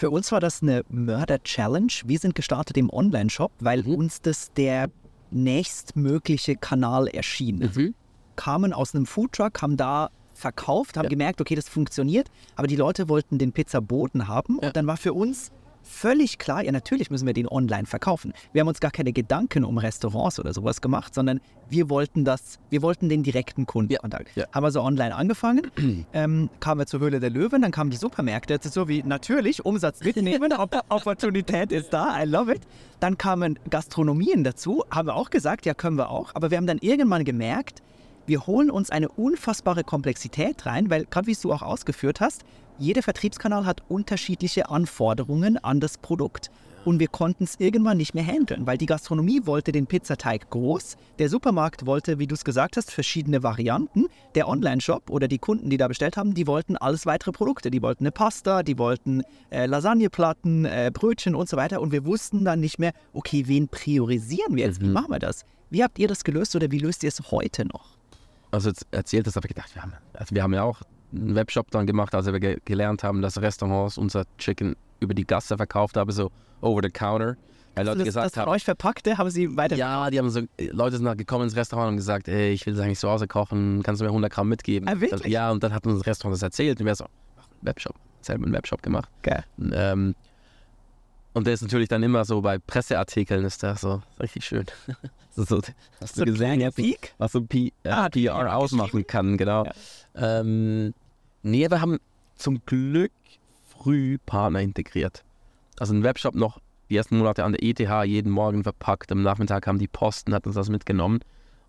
Für 0.00 0.08
uns 0.08 0.32
war 0.32 0.40
das 0.40 0.62
eine 0.62 0.82
Mörder-Challenge. 0.88 1.92
Wir 2.06 2.18
sind 2.18 2.34
gestartet 2.34 2.78
im 2.78 2.88
Online-Shop, 2.88 3.52
weil 3.60 3.82
Mhm. 3.82 3.96
uns 3.96 4.22
das 4.22 4.50
der 4.54 4.88
nächstmögliche 5.30 6.56
Kanal 6.56 7.06
erschien. 7.08 7.92
Kamen 8.34 8.72
aus 8.72 8.94
einem 8.94 9.04
Foodtruck, 9.04 9.60
haben 9.60 9.76
da 9.76 10.08
verkauft, 10.32 10.96
haben 10.96 11.04
Ja. 11.04 11.10
gemerkt, 11.10 11.42
okay, 11.42 11.54
das 11.54 11.68
funktioniert, 11.68 12.30
aber 12.56 12.66
die 12.66 12.76
Leute 12.76 13.10
wollten 13.10 13.36
den 13.36 13.52
Pizzaboden 13.52 14.26
haben 14.26 14.58
Ja. 14.62 14.68
und 14.68 14.76
dann 14.76 14.86
war 14.86 14.96
für 14.96 15.12
uns 15.12 15.50
völlig 15.90 16.38
klar, 16.38 16.64
ja 16.64 16.72
natürlich 16.72 17.10
müssen 17.10 17.26
wir 17.26 17.34
den 17.34 17.48
online 17.48 17.86
verkaufen. 17.86 18.32
Wir 18.52 18.60
haben 18.60 18.68
uns 18.68 18.80
gar 18.80 18.90
keine 18.90 19.12
Gedanken 19.12 19.64
um 19.64 19.78
Restaurants 19.78 20.38
oder 20.38 20.54
sowas 20.54 20.80
gemacht, 20.80 21.14
sondern 21.14 21.40
wir 21.68 21.90
wollten 21.90 22.24
das, 22.24 22.58
wir 22.70 22.82
wollten 22.82 23.08
den 23.08 23.22
direkten 23.22 23.66
Kundenkontakt. 23.66 24.34
Ja. 24.36 24.46
Haben 24.52 24.64
wir 24.64 24.70
so 24.70 24.82
online 24.82 25.14
angefangen, 25.14 25.70
ähm, 26.12 26.48
kamen 26.60 26.80
wir 26.80 26.86
zur 26.86 27.00
Höhle 27.00 27.20
der 27.20 27.30
Löwen, 27.30 27.62
dann 27.62 27.72
kamen 27.72 27.90
die 27.90 27.96
Supermärkte, 27.96 28.56
das 28.56 28.66
ist 28.66 28.74
so 28.74 28.88
wie 28.88 29.02
natürlich 29.02 29.64
Umsatz 29.64 30.02
mitnehmen, 30.02 30.52
Op 30.52 30.74
Opportunität 30.88 31.72
ist 31.72 31.92
da, 31.92 32.22
I 32.22 32.26
love 32.26 32.52
it. 32.54 32.62
Dann 33.00 33.18
kamen 33.18 33.58
Gastronomien 33.68 34.44
dazu, 34.44 34.84
haben 34.90 35.08
wir 35.08 35.16
auch 35.16 35.30
gesagt, 35.30 35.66
ja 35.66 35.74
können 35.74 35.96
wir 35.96 36.10
auch, 36.10 36.34
aber 36.34 36.50
wir 36.50 36.58
haben 36.58 36.66
dann 36.66 36.78
irgendwann 36.78 37.24
gemerkt, 37.24 37.82
wir 38.30 38.46
holen 38.46 38.70
uns 38.70 38.90
eine 38.90 39.08
unfassbare 39.08 39.82
Komplexität 39.82 40.64
rein, 40.64 40.88
weil 40.88 41.04
gerade 41.04 41.26
wie 41.26 41.34
du 41.34 41.52
auch 41.52 41.62
ausgeführt 41.62 42.20
hast, 42.20 42.44
jeder 42.78 43.02
Vertriebskanal 43.02 43.66
hat 43.66 43.82
unterschiedliche 43.88 44.70
Anforderungen 44.70 45.58
an 45.58 45.80
das 45.80 45.98
Produkt. 45.98 46.50
und 46.86 46.98
wir 46.98 47.08
konnten 47.08 47.44
es 47.44 47.56
irgendwann 47.58 47.98
nicht 47.98 48.14
mehr 48.14 48.24
handeln, 48.24 48.66
weil 48.66 48.78
die 48.78 48.86
Gastronomie 48.86 49.42
wollte 49.44 49.70
den 49.70 49.86
Pizzateig 49.86 50.48
groß, 50.48 50.96
der 51.18 51.28
Supermarkt 51.28 51.84
wollte, 51.84 52.18
wie 52.18 52.26
du 52.26 52.34
es 52.34 52.42
gesagt 52.42 52.78
hast, 52.78 52.90
verschiedene 52.90 53.42
Varianten, 53.42 54.06
der 54.34 54.48
Online-Shop 54.48 55.10
oder 55.10 55.28
die 55.28 55.36
Kunden, 55.36 55.68
die 55.68 55.76
da 55.76 55.88
bestellt 55.88 56.16
haben, 56.16 56.32
die 56.32 56.46
wollten 56.46 56.78
alles 56.78 57.04
weitere 57.04 57.32
Produkte, 57.32 57.70
die 57.70 57.82
wollten 57.82 58.04
eine 58.04 58.12
Pasta, 58.12 58.62
die 58.62 58.78
wollten 58.78 59.22
äh, 59.50 59.66
Lasagneplatten, 59.66 60.64
äh, 60.64 60.90
Brötchen 60.90 61.34
und 61.34 61.50
so 61.50 61.58
weiter 61.58 61.82
und 61.82 61.92
wir 61.92 62.06
wussten 62.06 62.46
dann 62.46 62.60
nicht 62.60 62.78
mehr, 62.78 62.92
okay, 63.12 63.42
wen 63.46 63.68
priorisieren 63.68 64.56
wir 64.56 64.64
jetzt, 64.64 64.80
wie 64.80 64.86
Mhm. 64.86 64.94
machen 64.94 65.10
wir 65.10 65.18
das? 65.18 65.44
Wie 65.68 65.82
habt 65.84 65.98
ihr 65.98 66.08
das 66.08 66.24
gelöst 66.24 66.56
oder 66.56 66.70
wie 66.70 66.78
löst 66.78 67.02
ihr 67.02 67.08
es 67.08 67.30
heute 67.30 67.66
noch? 67.66 67.99
Also 68.50 68.72
erzählt 68.90 69.26
das, 69.26 69.36
habe 69.36 69.46
ich 69.46 69.54
gedacht, 69.54 69.74
wir 69.74 69.82
haben, 69.82 69.92
also 70.12 70.34
wir 70.34 70.42
haben 70.42 70.54
ja 70.54 70.62
auch 70.62 70.80
einen 71.12 71.34
Webshop 71.34 71.70
dann 71.70 71.86
gemacht, 71.86 72.14
als 72.14 72.26
wir 72.26 72.38
ge 72.40 72.58
gelernt 72.64 73.02
haben, 73.02 73.22
dass 73.22 73.40
Restaurants 73.40 73.98
unser 73.98 74.24
Chicken 74.38 74.76
über 75.00 75.14
die 75.14 75.26
Gasse 75.26 75.56
verkauft 75.56 75.96
haben, 75.96 76.10
so 76.10 76.30
over 76.60 76.80
the 76.82 76.90
counter. 76.90 77.36
Weil 77.74 77.86
Leute 77.86 77.98
das, 77.98 78.06
gesagt 78.06 78.26
das 78.26 78.34
von 78.34 78.42
haben, 78.42 78.50
euch 78.50 78.64
verpackte, 78.64 79.16
haben 79.16 79.30
sie 79.30 79.56
weiter. 79.56 79.76
ja, 79.76 80.10
die 80.10 80.18
haben 80.18 80.28
so, 80.30 80.42
Leute 80.58 80.96
sind 80.96 81.06
halt 81.06 81.18
gekommen 81.18 81.44
ins 81.44 81.56
Restaurant 81.56 81.90
und 81.90 81.96
gesagt, 81.96 82.28
ey, 82.28 82.52
ich 82.52 82.66
will 82.66 82.74
das 82.74 82.82
eigentlich 82.82 82.98
zu 82.98 83.08
Hause 83.08 83.28
kochen, 83.28 83.82
kannst 83.84 84.00
du 84.00 84.04
mir 84.04 84.10
100 84.10 84.32
Gramm 84.32 84.48
mitgeben? 84.48 84.88
Ah, 84.88 85.00
wirklich? 85.00 85.32
Ja, 85.32 85.50
und 85.50 85.62
dann 85.62 85.72
hat 85.72 85.86
uns 85.86 85.98
das 85.98 86.06
Restaurant 86.06 86.34
das 86.34 86.42
erzählt 86.42 86.80
und 86.80 86.86
wir 86.86 86.94
so, 86.94 87.06
Webshop, 87.62 87.94
selber 88.22 88.44
einen 88.44 88.52
Webshop 88.52 88.82
gemacht. 88.82 89.08
Geil. 89.22 89.44
Ähm, 89.72 90.14
und 91.34 91.46
der 91.46 91.54
ist 91.54 91.62
natürlich 91.62 91.88
dann 91.88 92.02
immer 92.02 92.24
so 92.24 92.40
bei 92.40 92.58
Presseartikeln 92.58 93.44
ist 93.44 93.62
der 93.62 93.76
so 93.76 94.02
richtig 94.20 94.44
schön. 94.44 94.66
so, 95.30 95.44
so, 95.44 95.60
hast 96.00 96.16
So 96.16 96.24
du 96.24 96.30
ein 96.30 96.34
gesehen, 96.34 96.60
so- 96.60 96.82
Peak? 96.82 97.14
was 97.18 97.32
so 97.32 97.42
P, 97.42 97.72
Ah, 97.84 98.08
PR 98.08 98.56
ausmachen 98.56 99.06
kann, 99.06 99.36
genau. 99.36 99.64
Ja. 99.64 99.72
Ähm, 100.40 100.92
nee, 101.42 101.68
wir 101.70 101.80
haben 101.80 101.98
zum 102.36 102.60
Glück 102.66 103.12
früh 103.78 104.18
Partner 104.26 104.60
integriert. 104.60 105.22
Also 105.78 105.94
ein 105.94 106.02
Webshop 106.02 106.34
noch 106.34 106.60
die 106.90 106.96
ersten 106.96 107.16
Monate 107.18 107.44
an 107.44 107.52
der 107.52 107.62
ETH 107.62 107.78
jeden 108.06 108.30
Morgen 108.32 108.62
verpackt. 108.64 109.12
Am 109.12 109.22
Nachmittag 109.22 109.66
haben 109.66 109.78
die 109.78 109.86
Posten, 109.88 110.34
hat 110.34 110.46
uns 110.46 110.56
das 110.56 110.68
mitgenommen 110.68 111.20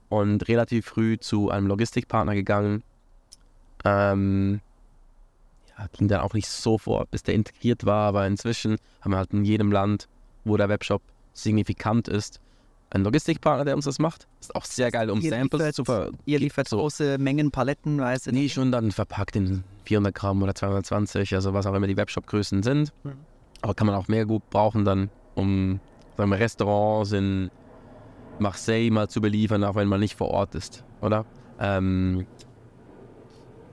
und 0.09 0.47
relativ 0.47 0.87
früh 0.87 1.17
zu 1.19 1.49
einem 1.51 1.67
Logistikpartner 1.67 2.33
gegangen. 2.33 2.83
Ähm, 3.85 4.55
ja, 4.55 4.59
ging 5.93 6.07
dann 6.07 6.21
auch 6.21 6.33
nicht 6.33 6.47
sofort, 6.47 7.09
bis 7.11 7.23
der 7.23 7.33
integriert 7.35 7.85
war, 7.85 8.07
aber 8.07 8.25
inzwischen 8.27 8.77
haben 9.01 9.11
wir 9.11 9.17
halt 9.17 9.33
in 9.33 9.43
jedem 9.45 9.71
Land, 9.71 10.07
wo 10.45 10.57
der 10.57 10.69
Webshop 10.69 11.01
signifikant 11.33 12.07
ist, 12.07 12.39
einen 12.89 13.05
Logistikpartner, 13.05 13.63
der 13.63 13.75
uns 13.75 13.85
das 13.85 13.99
macht. 13.99 14.27
Ist 14.41 14.53
auch 14.55 14.65
sehr 14.65 14.91
geil, 14.91 15.09
um 15.09 15.21
Ihr 15.21 15.29
Samples 15.29 15.61
liefert- 15.61 15.75
zu 15.75 15.85
ver 15.85 16.09
Ihr 16.25 16.39
liefert 16.39 16.67
so. 16.67 16.77
große 16.77 17.17
Mengen, 17.17 17.49
palettenweise. 17.51 18.31
Nee, 18.31 18.49
schon 18.49 18.71
dann 18.71 18.91
verpackt 18.91 19.35
in 19.37 19.63
400 19.85 20.13
Gramm 20.13 20.43
oder 20.43 20.53
220, 20.53 21.33
also 21.35 21.53
was 21.53 21.65
auch 21.65 21.73
immer 21.73 21.87
die 21.87 21.95
Webshop-Größen 21.95 22.63
sind. 22.63 22.91
Mhm. 23.03 23.13
Aber 23.61 23.73
kann 23.75 23.87
man 23.87 23.95
auch 23.95 24.07
mehr 24.09 24.25
gut 24.25 24.49
brauchen 24.49 24.83
dann, 24.83 25.09
um 25.35 25.79
sagen 26.17 26.31
wir, 26.31 26.39
Restaurants 26.39 27.13
in 27.13 27.49
Marseille 28.39 28.89
mal 28.91 29.07
zu 29.07 29.21
beliefern, 29.21 29.63
auch 29.63 29.75
wenn 29.75 29.87
man 29.87 29.99
nicht 29.99 30.15
vor 30.17 30.29
Ort 30.29 30.55
ist, 30.55 30.83
oder? 31.01 31.25
Ähm, 31.59 32.25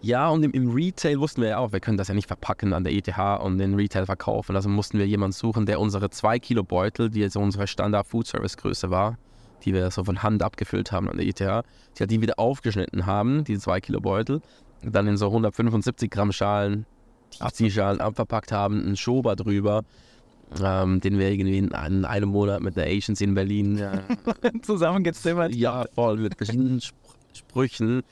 ja, 0.01 0.29
und 0.29 0.43
im, 0.45 0.53
im 0.53 0.71
Retail 0.71 1.19
wussten 1.19 1.43
wir 1.43 1.49
ja 1.49 1.59
auch, 1.59 1.73
wir 1.73 1.81
können 1.81 1.99
das 1.99 2.09
ja 2.09 2.15
nicht 2.15 2.29
verpacken 2.29 2.73
an 2.73 2.85
der 2.85 2.93
ETH 2.93 3.19
und 3.43 3.61
in 3.61 3.75
Retail 3.75 4.07
verkaufen. 4.07 4.55
Also 4.55 4.69
mussten 4.69 4.99
wir 4.99 5.07
jemanden 5.07 5.33
suchen, 5.33 5.67
der 5.67 5.81
unsere 5.81 6.11
2 6.11 6.39
Kilo 6.39 6.63
Beutel, 6.63 7.11
die 7.11 7.21
jetzt 7.21 7.37
unsere 7.37 7.67
Standard 7.67 8.07
Food 8.07 8.27
Service 8.27 8.57
Größe 8.57 8.91
war, 8.91 9.19
die 9.65 9.75
wir 9.75 9.91
so 9.91 10.05
von 10.05 10.23
Hand 10.23 10.43
abgefüllt 10.43 10.93
haben 10.93 11.09
an 11.09 11.17
der 11.17 11.27
ETH, 11.27 11.41
die 11.41 11.45
halt 12.01 12.11
die 12.11 12.21
wieder 12.21 12.39
aufgeschnitten 12.39 13.07
haben, 13.07 13.45
diese 13.45 13.63
2 13.63 13.81
Kilo 13.81 14.01
Beutel, 14.01 14.41
dann 14.83 15.07
in 15.09 15.17
so 15.17 15.27
175 15.27 16.11
Gramm 16.11 16.33
Schalen, 16.33 16.87
die 17.59 17.71
Schalen 17.71 18.01
abverpackt 18.01 18.53
haben, 18.53 18.81
einen 18.81 18.97
Schober 18.97 19.37
drüber, 19.37 19.85
ähm, 20.63 21.01
den 21.01 21.19
wir 21.19 21.31
irgendwie 21.31 21.59
in, 21.59 21.69
in 21.69 22.05
einem 22.05 22.31
Monat 22.31 22.63
mit 22.63 22.79
einer 22.79 22.87
Agency 22.87 23.25
in 23.25 23.35
Berlin 23.35 23.79
ja, 23.79 24.03
zusammengezimmert. 24.63 25.55
ja, 25.55 25.85
voll 25.95 26.19
mit 26.19 26.37
verschiedenen 26.37 26.81
Spr 26.81 26.95
Sprüchen, 27.35 28.03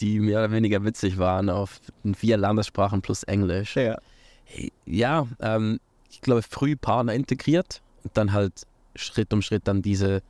die 0.00 0.20
mehr 0.20 0.38
oder 0.38 0.50
weniger 0.52 0.84
witzig 0.84 1.18
waren 1.18 1.48
auf 1.50 1.80
vier 2.14 2.36
Landessprachen 2.36 3.02
plus 3.02 3.22
Englisch. 3.24 3.76
Ja. 3.76 3.98
Ja, 4.84 5.26
ähm, 5.40 5.80
ich 6.10 6.20
glaube, 6.20 6.42
früh 6.42 6.76
Partner 6.76 7.14
integriert 7.14 7.82
und 8.04 8.16
dann 8.16 8.32
halt 8.32 8.66
Schritt 8.94 9.32
um 9.32 9.42
Schritt 9.42 9.66
dann 9.66 9.82
diese, 9.82 10.22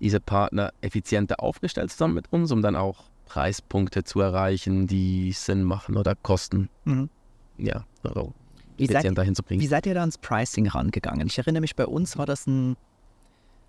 diese 0.00 0.20
Partner 0.20 0.72
effizienter 0.80 1.40
aufgestellt 1.40 1.90
zusammen 1.92 2.14
mit 2.14 2.32
uns, 2.32 2.50
um 2.50 2.60
dann 2.62 2.76
auch 2.76 3.04
Preispunkte 3.26 4.04
zu 4.04 4.20
erreichen, 4.20 4.86
die 4.86 5.32
Sinn 5.32 5.62
machen 5.62 5.96
oder 5.96 6.14
Kosten, 6.14 6.68
Mhm. 6.84 7.08
ja, 7.56 7.84
also 8.02 8.34
Wie 8.76 8.86
seid, 8.86 8.96
effizienter 8.96 9.22
hinzubringen. 9.22 9.62
wie 9.62 9.66
seid 9.66 9.86
ihr 9.86 9.94
da 9.94 10.00
ans 10.00 10.18
Pricing 10.18 10.66
rangegangen? 10.68 11.26
Ich 11.26 11.38
erinnere 11.38 11.60
mich, 11.62 11.74
bei 11.76 11.86
uns 11.86 12.18
war 12.18 12.26
das 12.26 12.46
ein, 12.46 12.76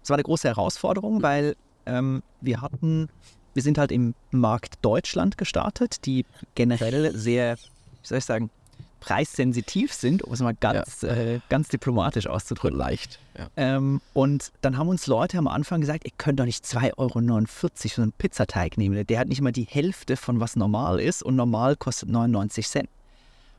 das 0.01 0.09
war 0.09 0.15
eine 0.15 0.23
große 0.23 0.47
Herausforderung, 0.47 1.21
weil 1.21 1.55
ähm, 1.85 2.21
wir 2.41 2.61
hatten, 2.61 3.07
wir 3.55 3.63
sind 3.63 3.79
halt 3.79 3.91
im 3.91 4.13
Markt 4.29 4.75
Deutschland 4.83 5.37
gestartet, 5.37 6.05
die 6.05 6.25
generell 6.53 7.15
sehr, 7.17 7.57
wie 7.57 8.07
soll 8.07 8.19
ich 8.19 8.25
sagen, 8.25 8.51
preissensitiv 8.99 9.93
sind, 9.93 10.23
um 10.23 10.33
es 10.33 10.41
mal 10.41 10.55
ganz, 10.55 11.03
äh, 11.03 11.39
ganz 11.49 11.69
diplomatisch 11.69 12.27
auszudrücken. 12.27 12.77
leicht. 12.77 13.19
Ja. 13.37 13.47
Ähm, 13.55 14.01
und 14.13 14.51
dann 14.61 14.77
haben 14.77 14.89
uns 14.89 15.07
Leute 15.07 15.37
am 15.37 15.47
Anfang 15.47 15.81
gesagt, 15.81 16.05
ihr 16.05 16.11
könnt 16.17 16.39
doch 16.39 16.45
nicht 16.45 16.65
2,49 16.65 16.93
Euro 16.97 17.47
für 17.49 18.01
einen 18.01 18.11
Pizzateig 18.13 18.77
nehmen. 18.77 19.05
Der 19.05 19.19
hat 19.19 19.27
nicht 19.27 19.41
mal 19.41 19.51
die 19.51 19.63
Hälfte 19.63 20.17
von 20.17 20.39
was 20.39 20.55
normal 20.55 20.99
ist 20.99 21.23
und 21.23 21.35
normal 21.35 21.75
kostet 21.75 22.09
99 22.09 22.67
Cent. 22.67 22.89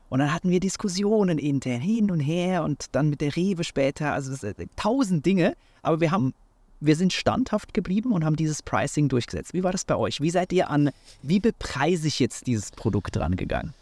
Und 0.09 0.19
dann 0.19 0.33
hatten 0.33 0.49
wir 0.49 0.59
Diskussionen 0.59 1.37
intern 1.37 1.81
hin 1.81 2.11
und 2.11 2.19
her 2.19 2.63
und 2.63 2.87
dann 2.93 3.09
mit 3.09 3.21
der 3.21 3.35
Rewe 3.35 3.63
später, 3.63 4.13
also 4.13 4.45
äh, 4.45 4.53
tausend 4.75 5.25
Dinge. 5.25 5.55
Aber 5.81 6.01
wir 6.01 6.11
haben, 6.11 6.33
wir 6.79 6.95
sind 6.95 7.13
standhaft 7.13 7.73
geblieben 7.73 8.11
und 8.11 8.23
haben 8.23 8.35
dieses 8.35 8.61
Pricing 8.61 9.09
durchgesetzt. 9.09 9.53
Wie 9.53 9.63
war 9.63 9.71
das 9.71 9.85
bei 9.85 9.95
euch? 9.95 10.21
Wie 10.21 10.29
seid 10.29 10.53
ihr 10.53 10.69
an, 10.69 10.91
wie 11.21 11.39
bepreise 11.39 12.07
ich 12.07 12.19
jetzt 12.19 12.47
dieses 12.47 12.71
Produkt 12.71 13.17
rangegangen? 13.17 13.73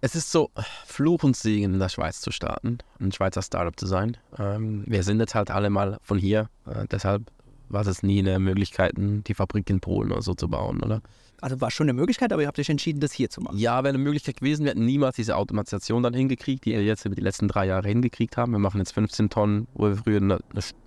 Es 0.00 0.16
ist 0.16 0.32
so 0.32 0.50
Fluch 0.84 1.22
und 1.22 1.36
Segen 1.36 1.74
in 1.74 1.78
der 1.78 1.88
Schweiz 1.88 2.20
zu 2.20 2.32
starten, 2.32 2.78
ein 3.00 3.12
Schweizer 3.12 3.40
Startup 3.40 3.78
zu 3.78 3.86
sein. 3.86 4.16
Ähm, 4.36 4.82
wir 4.86 5.04
sind 5.04 5.20
jetzt 5.20 5.36
halt 5.36 5.50
alle 5.50 5.70
mal 5.70 5.98
von 6.02 6.18
hier, 6.18 6.50
äh, 6.66 6.86
deshalb 6.90 7.30
war 7.68 7.86
es 7.86 8.02
nie 8.02 8.18
eine 8.18 8.38
Möglichkeit, 8.38 8.94
die 8.96 9.34
Fabrik 9.34 9.70
in 9.70 9.80
Polen 9.80 10.10
oder 10.10 10.22
so 10.22 10.34
zu 10.34 10.48
bauen, 10.48 10.82
oder? 10.82 11.00
Also 11.42 11.60
war 11.60 11.70
schon 11.70 11.84
eine 11.86 11.92
Möglichkeit, 11.92 12.32
aber 12.32 12.40
ihr 12.42 12.48
habt 12.48 12.58
euch 12.58 12.68
entschieden, 12.70 13.00
das 13.00 13.12
hier 13.12 13.28
zu 13.28 13.40
machen. 13.40 13.58
Ja, 13.58 13.82
wäre 13.82 13.88
eine 13.90 13.98
Möglichkeit 13.98 14.36
gewesen. 14.36 14.64
Wir 14.64 14.70
hätten 14.70 14.84
niemals 14.86 15.16
diese 15.16 15.36
Automatisation 15.36 16.02
dann 16.02 16.14
hingekriegt, 16.14 16.64
die 16.64 16.70
wir 16.70 16.82
jetzt 16.84 17.04
über 17.04 17.14
die 17.16 17.20
letzten 17.20 17.48
drei 17.48 17.66
Jahre 17.66 17.86
hingekriegt 17.88 18.36
haben. 18.36 18.52
Wir 18.52 18.58
machen 18.60 18.78
jetzt 18.78 18.92
15 18.94 19.28
Tonnen, 19.28 19.66
wo 19.74 19.88
wir 19.88 19.96
früher 19.96 20.18
eine, 20.20 20.38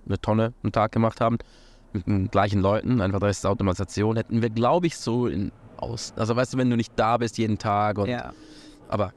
eine 0.06 0.20
Tonne 0.20 0.54
am 0.64 0.72
Tag 0.72 0.92
gemacht 0.92 1.20
haben, 1.20 1.38
mit 1.92 2.06
den 2.06 2.30
gleichen 2.30 2.60
Leuten. 2.60 3.00
Einfach 3.00 3.20
ist 3.28 3.44
die 3.44 3.48
Automatisation. 3.48 4.16
Hätten 4.16 4.40
wir, 4.42 4.50
glaube 4.50 4.86
ich, 4.86 4.96
so 4.96 5.26
in 5.26 5.52
aus. 5.76 6.14
Also 6.16 6.34
weißt 6.34 6.54
du, 6.54 6.58
wenn 6.58 6.70
du 6.70 6.76
nicht 6.76 6.92
da 6.96 7.18
bist 7.18 7.36
jeden 7.38 7.58
Tag 7.58 7.98
und 7.98 8.08
Ja. 8.08 8.32
aber 8.88 9.12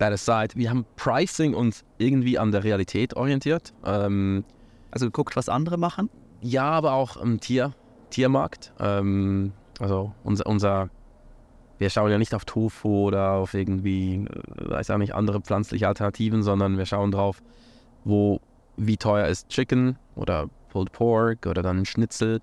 that 0.00 0.12
aside, 0.12 0.48
wir 0.56 0.68
haben 0.68 0.84
Pricing 0.96 1.54
uns 1.54 1.84
irgendwie 1.98 2.38
an 2.40 2.50
der 2.50 2.64
Realität 2.64 3.14
orientiert. 3.14 3.72
Ähm, 3.84 4.44
Also 4.90 5.06
geguckt, 5.06 5.36
was 5.36 5.48
andere 5.48 5.76
machen. 5.78 6.10
ja, 6.40 6.64
aber 6.64 6.94
auch 6.94 7.16
im 7.18 7.38
Tier, 7.38 7.72
Tiermarkt. 8.10 8.72
Ähm, 8.80 9.52
also 9.82 10.12
unser, 10.22 10.46
unser, 10.46 10.90
wir 11.78 11.90
schauen 11.90 12.12
ja 12.12 12.16
nicht 12.16 12.34
auf 12.34 12.44
Tofu 12.44 13.08
oder 13.08 13.32
auf 13.32 13.52
irgendwie, 13.52 14.24
äh, 14.24 14.70
weiß 14.70 14.90
auch 14.90 14.98
nicht, 14.98 15.12
andere 15.12 15.40
pflanzliche 15.40 15.88
Alternativen, 15.88 16.44
sondern 16.44 16.78
wir 16.78 16.86
schauen 16.86 17.10
drauf, 17.10 17.42
wo, 18.04 18.40
wie 18.76 18.96
teuer 18.96 19.26
ist 19.26 19.48
Chicken 19.48 19.98
oder 20.14 20.48
Pulled 20.70 20.92
Pork 20.92 21.46
oder 21.46 21.62
dann 21.62 21.84
Schnitzel. 21.84 22.40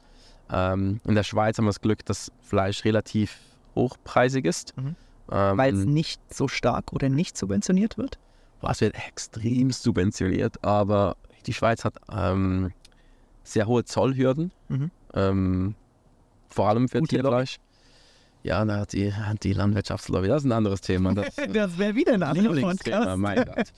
Ähm, 0.52 1.00
in 1.06 1.16
der 1.16 1.24
Schweiz 1.24 1.58
haben 1.58 1.66
wir 1.66 1.70
das 1.70 1.80
Glück, 1.80 2.04
dass 2.06 2.30
Fleisch 2.42 2.84
relativ 2.84 3.40
hochpreisig 3.74 4.44
ist. 4.44 4.76
Mhm. 4.76 4.96
Ähm, 5.32 5.58
Weil 5.58 5.74
es 5.74 5.86
nicht 5.86 6.22
so 6.34 6.50
stark 6.50 6.92
oder 6.92 7.08
nicht 7.08 7.38
subventioniert 7.38 7.98
wird? 7.98 8.20
Es 8.62 8.82
wird 8.82 8.96
extrem 9.08 9.72
subventioniert, 9.72 10.62
aber 10.66 11.16
die 11.46 11.54
Schweiz 11.54 11.86
hat 11.86 11.94
ähm, 12.12 12.74
sehr 13.44 13.66
hohe 13.66 13.86
Zollhürden, 13.86 14.52
Mhm. 14.68 14.92
Vor 16.50 16.70
allem 16.70 16.88
für 16.88 17.00
Gute 17.00 17.16
Tierfleisch. 17.16 17.58
Ja, 18.44 18.64
da 18.64 18.78
hat 18.78 18.94
die, 18.94 19.14
hat 19.14 19.44
die 19.44 19.54
Landwirtschaftslobby, 19.54 20.28
das 20.28 20.44
ist 20.44 20.46
ein 20.46 20.54
anderes 20.54 20.82
Thema. 20.82 21.14
Das, 21.14 21.36
Das 21.54 21.78
wäre 21.78 21.96
wieder 21.96 22.14
ein 22.14 22.36
Lieblingsthema, 22.36 23.00
Podcast. 23.00 23.18
mein 23.18 23.46
Gott. 23.46 23.74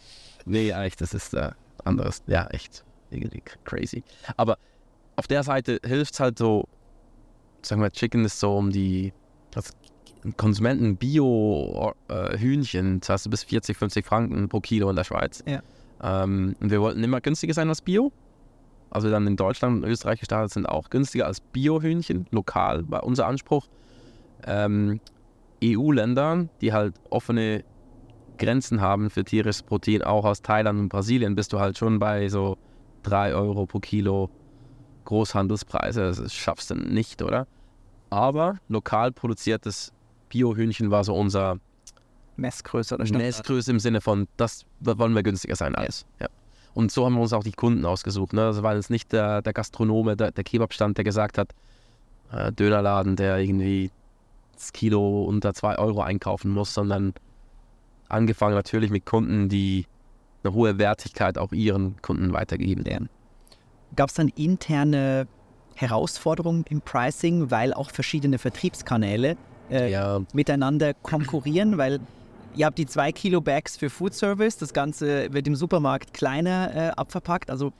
Nee, 0.46 0.72
echt, 0.72 1.02
das 1.02 1.14
ist 1.14 1.34
äh, 1.34 1.52
anderes, 1.84 2.24
ja, 2.28 2.48
echt 2.48 2.84
crazy. 3.66 4.04
Aber 4.38 4.58
auf 5.16 5.28
der 5.28 5.44
Seite 5.44 5.80
hilft 5.86 6.14
es 6.14 6.20
halt 6.20 6.38
so, 6.38 6.66
sagen 7.62 7.82
wir, 7.82 7.92
Chicken 7.92 8.26
ist 8.26 8.40
so 8.40 8.58
um 8.58 8.72
die, 8.72 9.14
das 9.52 9.74
Konsumenten 10.38 10.98
Bio-Hühnchen, 10.98 13.02
zahlst 13.02 13.26
du 13.26 13.30
bis 13.30 13.44
40, 13.44 13.76
50 13.76 14.06
Franken 14.06 14.50
pro 14.50 14.60
Kilo 14.60 14.90
in 14.90 14.96
der 14.96 15.04
Schweiz. 15.04 15.44
Ja. 15.48 15.62
Ähm, 16.04 16.56
und 16.60 16.70
wir 16.70 16.82
wollten 16.82 17.04
immer 17.04 17.22
günstiger 17.22 17.54
sein 17.54 17.70
als 17.70 17.82
Bio. 17.82 18.12
Also 18.92 19.10
dann 19.10 19.26
in 19.26 19.38
Deutschland 19.38 19.84
und 19.84 19.89
Österreich 19.89 20.20
gestartet 20.20 20.52
sind 20.52 20.68
auch 20.68 20.89
günstiger 20.89 21.26
als 21.26 21.39
Bio-Hühnchen, 21.39 22.28
lokal 22.32 22.84
war 22.89 23.04
unser 23.04 23.26
Anspruch. 23.26 23.68
Ähm, 24.46 25.00
EU-Ländern, 25.64 26.50
die 26.60 26.74
halt 26.74 26.96
offene 27.10 27.64
Grenzen 28.38 28.82
haben 28.82 29.10
für 29.10 29.24
tierisches 29.24 29.64
Protein, 29.64 30.02
auch 30.02 30.26
aus 30.26 30.42
Thailand 30.42 30.80
und 30.80 30.89
Brasilien, 30.89 31.36
bist 31.36 31.54
du 31.54 31.60
halt 31.60 31.78
schon 31.78 32.00
bei 32.00 32.28
so 32.28 32.58
3 33.04 33.34
Euro 33.34 33.66
pro 33.66 33.80
Kilo 33.80 34.30
Großhandelspreise. 35.06 36.02
Das 36.12 36.34
schaffst 36.34 36.70
du 36.72 36.76
nicht, 36.76 37.22
oder? 37.22 37.48
Aber 38.10 38.58
lokal 38.68 39.12
produziertes 39.12 39.94
Biohühnchen 40.30 40.92
war 40.92 41.04
so 41.04 41.16
unser 41.16 41.60
Messgröße 42.36 42.96
oder 42.96 43.06
Standard. 43.06 43.28
Messgröße 43.28 43.72
im 43.72 43.80
Sinne 43.80 44.02
von, 44.02 44.28
das 44.38 44.66
wollen 44.80 45.14
wir 45.14 45.24
günstiger 45.24 45.56
sein 45.56 45.76
als. 45.76 46.06
Ja. 46.20 46.28
Und 46.74 46.92
so 46.92 47.06
haben 47.06 47.16
wir 47.16 47.22
uns 47.22 47.34
auch 47.34 47.44
die 47.44 47.52
Kunden 47.52 47.86
ausgesucht. 47.86 48.34
Ne? 48.34 48.42
Das 48.42 48.64
war 48.64 48.76
jetzt 48.76 48.90
nicht 48.90 49.12
der, 49.12 49.42
der 49.42 49.54
Gastronome, 49.54 50.16
der, 50.16 50.32
der 50.32 50.44
Kebabstand, 50.44 50.98
der 50.98 51.04
gesagt 51.04 51.38
hat, 51.38 51.54
äh, 52.32 52.52
Dönerladen, 52.52 53.16
der 53.16 53.38
irgendwie 53.40 53.92
das 54.54 54.72
Kilo 54.74 55.24
unter 55.24 55.54
2 55.54 55.78
Euro 55.78 56.02
einkaufen 56.02 56.52
muss, 56.52 56.74
sondern 56.74 57.14
angefangen 58.08 58.56
natürlich 58.56 58.90
mit 58.90 59.06
Kunden, 59.06 59.50
die 59.50 59.86
eine 60.44 60.54
hohe 60.54 60.78
Wertigkeit 60.78 61.38
auch 61.38 61.52
ihren 61.52 62.02
Kunden 62.02 62.34
weitergeben. 62.34 62.84
Ja. 62.88 63.00
Gab 63.96 64.10
es 64.10 64.16
dann 64.16 64.30
interne 64.30 65.28
Herausforderungen 65.76 66.66
im 66.70 66.82
Pricing, 66.82 67.52
weil 67.52 67.74
auch 67.74 67.92
verschiedene 67.92 68.38
Vertriebskanäle 68.38 69.38
äh, 69.70 69.92
Ja, 69.92 70.22
miteinander 70.34 70.94
konkurrieren, 70.94 71.78
weil 71.78 72.00
ihr 72.56 72.66
habt 72.66 72.78
die 72.78 72.86
2 72.86 73.12
Kilo 73.12 73.41
Bags 73.41 73.78
für 73.78 73.89
Food 73.89 74.14
Service, 74.14 74.58
das 74.58 74.74
Ganze 74.74 75.32
wird 75.34 75.47
im 75.47 75.56
Supermarkt 75.56 76.14
kleiner 76.14 76.72
äh, 76.76 76.89
abverpackt. 76.89 77.49
Also 77.49 77.72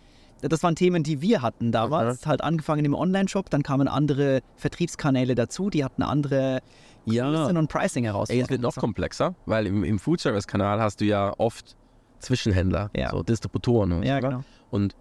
das 0.42 0.64
waren 0.64 0.76
Themen, 0.76 1.04
die 1.04 1.22
wir 1.22 1.42
hatten 1.42 1.72
damals. 1.72 2.26
Halt 2.26 2.42
angefangen 2.44 2.84
im 2.86 2.96
Online-Shop, 2.96 3.50
dann 3.50 3.62
kamen 3.64 3.88
andere 3.88 4.42
Vertriebskanäle 4.56 5.36
dazu, 5.36 5.70
die 5.70 5.84
hatten 5.84 6.02
andere 6.04 6.62
ja. 7.06 7.46
Und 7.46 7.68
Pricing 7.68 8.04
herausforderungen. 8.04 8.44
es 8.46 8.50
wird 8.50 8.62
noch 8.62 8.76
komplexer, 8.76 9.34
weil 9.48 9.66
im, 9.68 9.84
im 9.84 9.98
Foodservice-Kanal 10.00 10.80
hast 10.80 11.02
du 11.02 11.06
ja 11.06 11.34
oft 11.38 11.76
Zwischenhändler, 12.20 12.92
Ja. 12.96 13.10
so 13.10 13.24
Distributoren 13.24 13.92
und 13.92 14.04
Ja, 14.04 14.16
so. 14.22 14.28
ne? 14.28 14.30
genau. 14.34 14.44
Und 14.70 14.96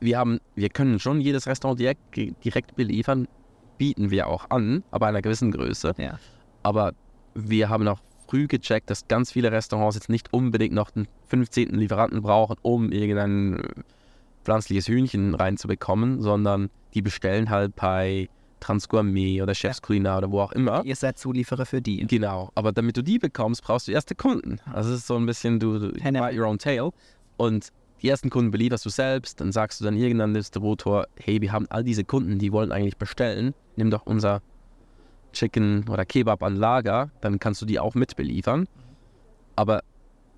wir 0.00 0.18
haben, 0.18 0.40
wir 0.56 0.68
können 0.68 0.98
schon 0.98 1.20
jedes 1.20 1.46
Restaurant 1.46 1.78
direkt, 1.78 2.00
direkt 2.44 2.74
beliefern, 2.74 3.28
bieten 3.78 4.10
wir 4.10 4.26
auch 4.26 4.50
an, 4.50 4.82
aber 4.90 5.06
einer 5.06 5.22
gewissen 5.22 5.52
Größe. 5.52 5.94
Ja. 5.96 6.18
Aber 6.64 6.92
wir 7.34 7.68
haben 7.68 7.86
auch 7.88 8.00
früh 8.34 8.48
gecheckt, 8.48 8.90
dass 8.90 9.06
ganz 9.06 9.30
viele 9.30 9.52
Restaurants 9.52 9.94
jetzt 9.94 10.08
nicht 10.08 10.32
unbedingt 10.32 10.74
noch 10.74 10.90
den 10.90 11.06
15. 11.28 11.68
Lieferanten 11.68 12.20
brauchen, 12.20 12.56
um 12.62 12.90
irgendein 12.90 13.60
äh, 13.60 13.68
pflanzliches 14.42 14.88
Hühnchen 14.88 15.36
reinzubekommen, 15.36 16.20
sondern 16.20 16.68
die 16.94 17.02
bestellen 17.02 17.48
halt 17.48 17.76
bei 17.76 18.28
Transgourmet 18.58 19.40
oder 19.40 19.54
Chefs 19.54 19.82
Culinar 19.82 20.18
oder 20.18 20.32
wo 20.32 20.40
auch 20.40 20.50
immer. 20.50 20.84
Ihr 20.84 20.96
seid 20.96 21.16
Zulieferer 21.16 21.64
für 21.64 21.80
die. 21.80 22.04
Genau, 22.06 22.50
aber 22.56 22.72
damit 22.72 22.96
du 22.96 23.02
die 23.02 23.20
bekommst, 23.20 23.62
brauchst 23.62 23.86
du 23.86 23.92
erste 23.92 24.16
Kunden. 24.16 24.58
Also 24.72 24.90
es 24.90 25.00
ist 25.00 25.06
so 25.06 25.16
ein 25.16 25.26
bisschen, 25.26 25.60
du, 25.60 25.78
du 25.78 25.92
bite 25.92 26.36
your 26.36 26.48
own 26.48 26.58
tail. 26.58 26.90
Und 27.36 27.68
die 28.02 28.08
ersten 28.08 28.30
Kunden 28.30 28.50
belieferst 28.50 28.84
du 28.84 28.90
selbst, 28.90 29.40
dann 29.40 29.52
sagst 29.52 29.80
du 29.80 29.84
dann 29.84 29.96
irgendeinem 29.96 30.34
Distributor, 30.34 31.06
hey, 31.20 31.40
wir 31.40 31.52
haben 31.52 31.66
all 31.70 31.84
diese 31.84 32.04
Kunden, 32.04 32.38
die 32.40 32.50
wollen 32.50 32.72
eigentlich 32.72 32.96
bestellen, 32.96 33.54
nimm 33.76 33.90
doch 33.90 34.06
unser 34.06 34.42
Chicken 35.34 35.88
oder 35.88 36.04
Kebab 36.04 36.42
an 36.42 36.56
Lager, 36.56 37.10
dann 37.20 37.38
kannst 37.38 37.60
du 37.60 37.66
die 37.66 37.78
auch 37.78 37.94
mitbeliefern. 37.94 38.66
Aber 39.56 39.82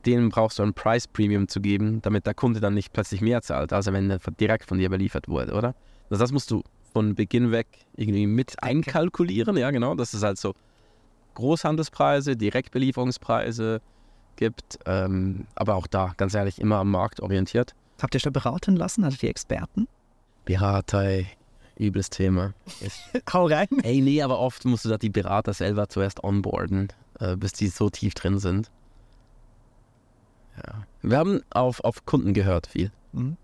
denen 0.05 0.28
brauchst 0.28 0.59
du 0.59 0.62
ein 0.62 0.74
Price 0.74 1.07
Premium 1.07 1.49
zu 1.49 1.61
geben, 1.61 2.01
damit 2.03 2.26
der 2.26 2.34
Kunde 2.34 2.61
dann 2.61 2.74
nicht 2.74 2.92
plötzlich 2.92 3.20
mehr 3.20 3.42
zahlt, 3.42 3.72
als 3.72 3.86
wenn 3.86 4.11
er 4.11 4.18
direkt 4.40 4.64
von 4.66 4.78
dir 4.78 4.88
beliefert 4.88 5.28
wurde, 5.28 5.53
oder? 5.53 5.74
Also 6.11 6.22
das 6.22 6.32
musst 6.32 6.51
du 6.51 6.62
von 6.92 7.14
Beginn 7.14 7.51
weg 7.51 7.66
irgendwie 7.97 8.26
mit 8.26 8.62
einkalkulieren, 8.62 9.57
ja 9.57 9.70
genau. 9.70 9.94
Das 9.94 10.14
ist 10.14 10.22
halt 10.22 10.38
so 10.38 10.55
Großhandelspreise, 11.34 12.36
Direktbelieferungspreise 12.36 13.80
gibt, 14.36 14.78
ähm, 14.86 15.47
aber 15.55 15.74
auch 15.74 15.86
da, 15.86 16.14
ganz 16.16 16.34
ehrlich, 16.34 16.61
immer 16.61 16.76
am 16.76 16.90
Markt 16.90 17.20
orientiert. 17.20 17.74
Habt 18.01 18.14
ihr 18.14 18.20
schon 18.20 18.32
beraten 18.32 18.76
lassen? 18.76 19.05
Hattet 19.05 19.22
ihr 19.22 19.30
Experten? 19.30 19.88
Berater, 20.44 21.22
übles 21.79 22.11
Thema. 22.11 22.55
Hau 23.33 23.47
rein. 23.47 23.68
Ey, 23.83 24.01
nee, 24.01 24.22
aber 24.22 24.39
oft 24.39 24.64
musst 24.64 24.85
du 24.85 24.89
da 24.89 24.99
die 24.99 25.11
Berater 25.11 25.53
selber 25.53 25.89
zuerst 25.89 26.22
onboarden, 26.24 26.93
äh, 27.20 27.37
bis 27.37 27.53
die 27.53 27.68
so 27.68 27.91
tief 27.91 28.14
drin 28.14 28.39
sind. 28.39 28.70
Ja. 30.57 30.87
Wir 31.03 31.18
haben 31.18 31.43
auf, 31.51 31.81
auf 31.81 32.07
Kunden 32.07 32.35
gehört 32.35 32.66
viel. 32.66 32.91
Mhm. 33.12 33.37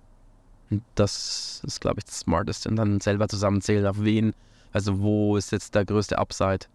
Und 0.70 0.82
das 0.94 1.62
ist, 1.66 1.80
glaube 1.80 2.00
ich, 2.00 2.04
das 2.06 2.20
Smarteste. 2.20 2.68
Und 2.68 2.76
dann 2.76 3.00
selber 3.00 3.28
zusammenzählen, 3.28 3.86
auf 3.86 4.00
wen, 4.00 4.34
also 4.72 5.00
wo 5.00 5.36
ist 5.36 5.52
jetzt 5.52 5.74
der 5.74 5.84
größte 5.84 6.18
Upside? 6.18 6.66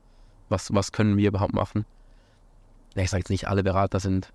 Was, 0.49 0.73
was 0.73 0.91
können 0.91 1.17
wir 1.17 1.29
überhaupt 1.29 1.53
machen? 1.53 1.85
Ich 2.95 3.09
sage 3.09 3.21
jetzt 3.21 3.29
nicht, 3.29 3.47
alle 3.47 3.63
Berater 3.63 3.99
sind 3.99 4.31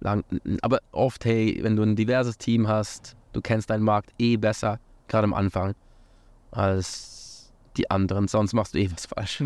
lang, 0.00 0.24
aber 0.62 0.80
oft, 0.92 1.24
hey, 1.24 1.58
wenn 1.62 1.76
du 1.76 1.82
ein 1.82 1.96
diverses 1.96 2.38
Team 2.38 2.68
hast, 2.68 3.16
du 3.32 3.40
kennst 3.40 3.70
deinen 3.70 3.84
Markt 3.84 4.12
eh 4.18 4.36
besser, 4.36 4.78
gerade 5.08 5.24
am 5.24 5.34
Anfang, 5.34 5.74
als 6.56 7.50
die 7.76 7.90
anderen. 7.90 8.28
Sonst 8.28 8.52
machst 8.52 8.74
du 8.74 8.78
eh 8.78 8.90
was 8.90 9.06
falsch. 9.06 9.42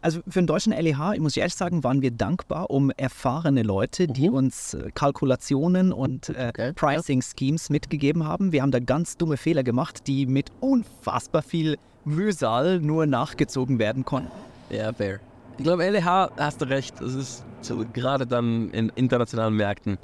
Also 0.00 0.20
für 0.28 0.40
den 0.40 0.46
deutschen 0.46 0.72
LEH, 0.72 1.18
muss 1.18 1.32
ich 1.36 1.38
ehrlich 1.38 1.56
sagen, 1.56 1.82
waren 1.82 2.02
wir 2.02 2.12
dankbar 2.12 2.70
um 2.70 2.90
erfahrene 2.96 3.62
Leute, 3.64 4.06
die 4.06 4.30
uns 4.30 4.74
äh, 4.74 4.90
Kalkulationen 4.94 5.92
und 5.92 6.28
äh, 6.28 6.48
Okay. 6.50 6.72
Pricing-Schemes 6.72 7.68
mitgegeben 7.68 8.24
haben. 8.24 8.52
Wir 8.52 8.62
haben 8.62 8.70
da 8.70 8.78
ganz 8.78 9.16
dumme 9.16 9.36
Fehler 9.36 9.64
gemacht, 9.64 10.06
die 10.06 10.26
mit 10.26 10.52
unfassbar 10.60 11.42
viel 11.42 11.78
Mühsal 12.04 12.78
nur 12.80 13.06
nachgezogen 13.06 13.78
werden 13.80 14.04
konnten. 14.04 14.30
Ja, 14.70 14.92
fair. 14.92 15.18
Ich 15.58 15.64
glaube, 15.64 15.88
LEH, 15.90 16.30
hast 16.36 16.60
du 16.60 16.66
recht, 16.66 17.00
das 17.00 17.14
ist 17.14 17.44
so, 17.60 17.84
gerade 17.92 18.26
dann 18.26 18.70
in 18.70 18.90
internationalen 18.90 19.54
Märkten. 19.54 19.98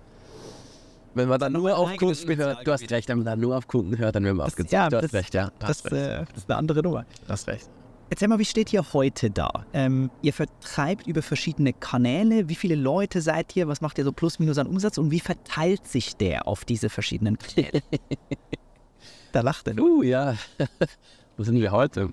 Wenn 1.15 1.29
man 1.29 1.39
dann 1.39 1.53
nur 1.53 1.77
auf 1.77 1.97
Kunden 1.97 2.37
hört, 2.37 2.67
du 2.67 2.73
hast 2.73 2.91
recht, 2.91 3.09
wenn 3.09 3.19
man 3.19 3.27
dann 3.27 3.41
nur 3.41 3.57
auf 3.57 3.69
Kunden 3.69 3.97
hört, 3.99 4.17
dann 4.17 4.25
wird 4.25 4.35
man 4.37 4.47
abgezogen. 4.47 4.73
ja, 4.75 4.89
du 4.89 4.97
hast 4.97 5.05
das- 5.05 5.13
recht, 5.15 5.35
ja. 5.35 5.51
Das, 5.59 5.85
recht. 5.85 5.95
äh, 5.95 6.25
das 6.29 6.39
ist 6.39 6.51
eine 6.51 6.59
andere 6.59 6.83
Nummer. 6.83 7.05
Du 7.27 7.29
hast 7.33 7.47
recht. 7.47 7.69
Erzähl 8.11 8.29
mal, 8.29 8.39
wie 8.39 8.45
steht 8.45 8.73
ihr 8.73 8.93
heute 8.93 9.31
da? 9.31 9.65
Ähm, 9.73 10.11
ihr 10.23 10.33
vertreibt 10.33 11.07
über 11.07 11.23
verschiedene 11.23 11.73
Kanäle. 11.73 12.49
Wie 12.49 12.55
viele 12.55 12.75
Leute 12.75 13.21
seid 13.23 13.57
ihr? 13.57 13.67
Was 13.67 13.81
macht 13.81 13.97
ihr 13.99 14.05
so 14.05 14.13
plus 14.13 14.39
minus 14.39 14.59
an 14.59 14.67
Umsatz? 14.67 14.99
Und 14.99 15.11
wie 15.11 15.21
verteilt 15.21 15.87
sich 15.87 16.17
der 16.17 16.47
auf 16.47 16.65
diese 16.65 16.91
verschiedenen 16.91 17.39
Kanäle? 17.39 17.83
da 19.33 19.41
lacht 19.41 19.69
er. 19.69 19.79
Uh, 19.81 20.03
ja. 20.03 20.35
Wo 21.37 21.45
sind 21.45 21.57
wir 21.57 21.73
heute? 21.73 22.11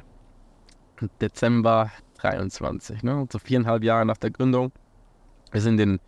Dezember 1.19 1.91
23, 2.19 3.03
ne? 3.03 3.27
So 3.31 3.39
viereinhalb 3.39 3.83
Jahre 3.83 4.05
nach 4.05 4.17
der 4.17 4.29
Gründung. 4.31 4.71
Wir 5.51 5.61
sind 5.61 5.79
in, 5.79 5.99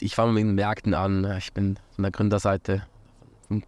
ich 0.00 0.14
fange 0.14 0.32
mit 0.32 0.42
den 0.42 0.54
Märkten 0.54 0.94
an. 0.94 1.24
Ich 1.38 1.52
bin 1.52 1.78
von 1.94 2.02
der 2.02 2.12
Gründerseite 2.12 2.82
von 3.48 3.62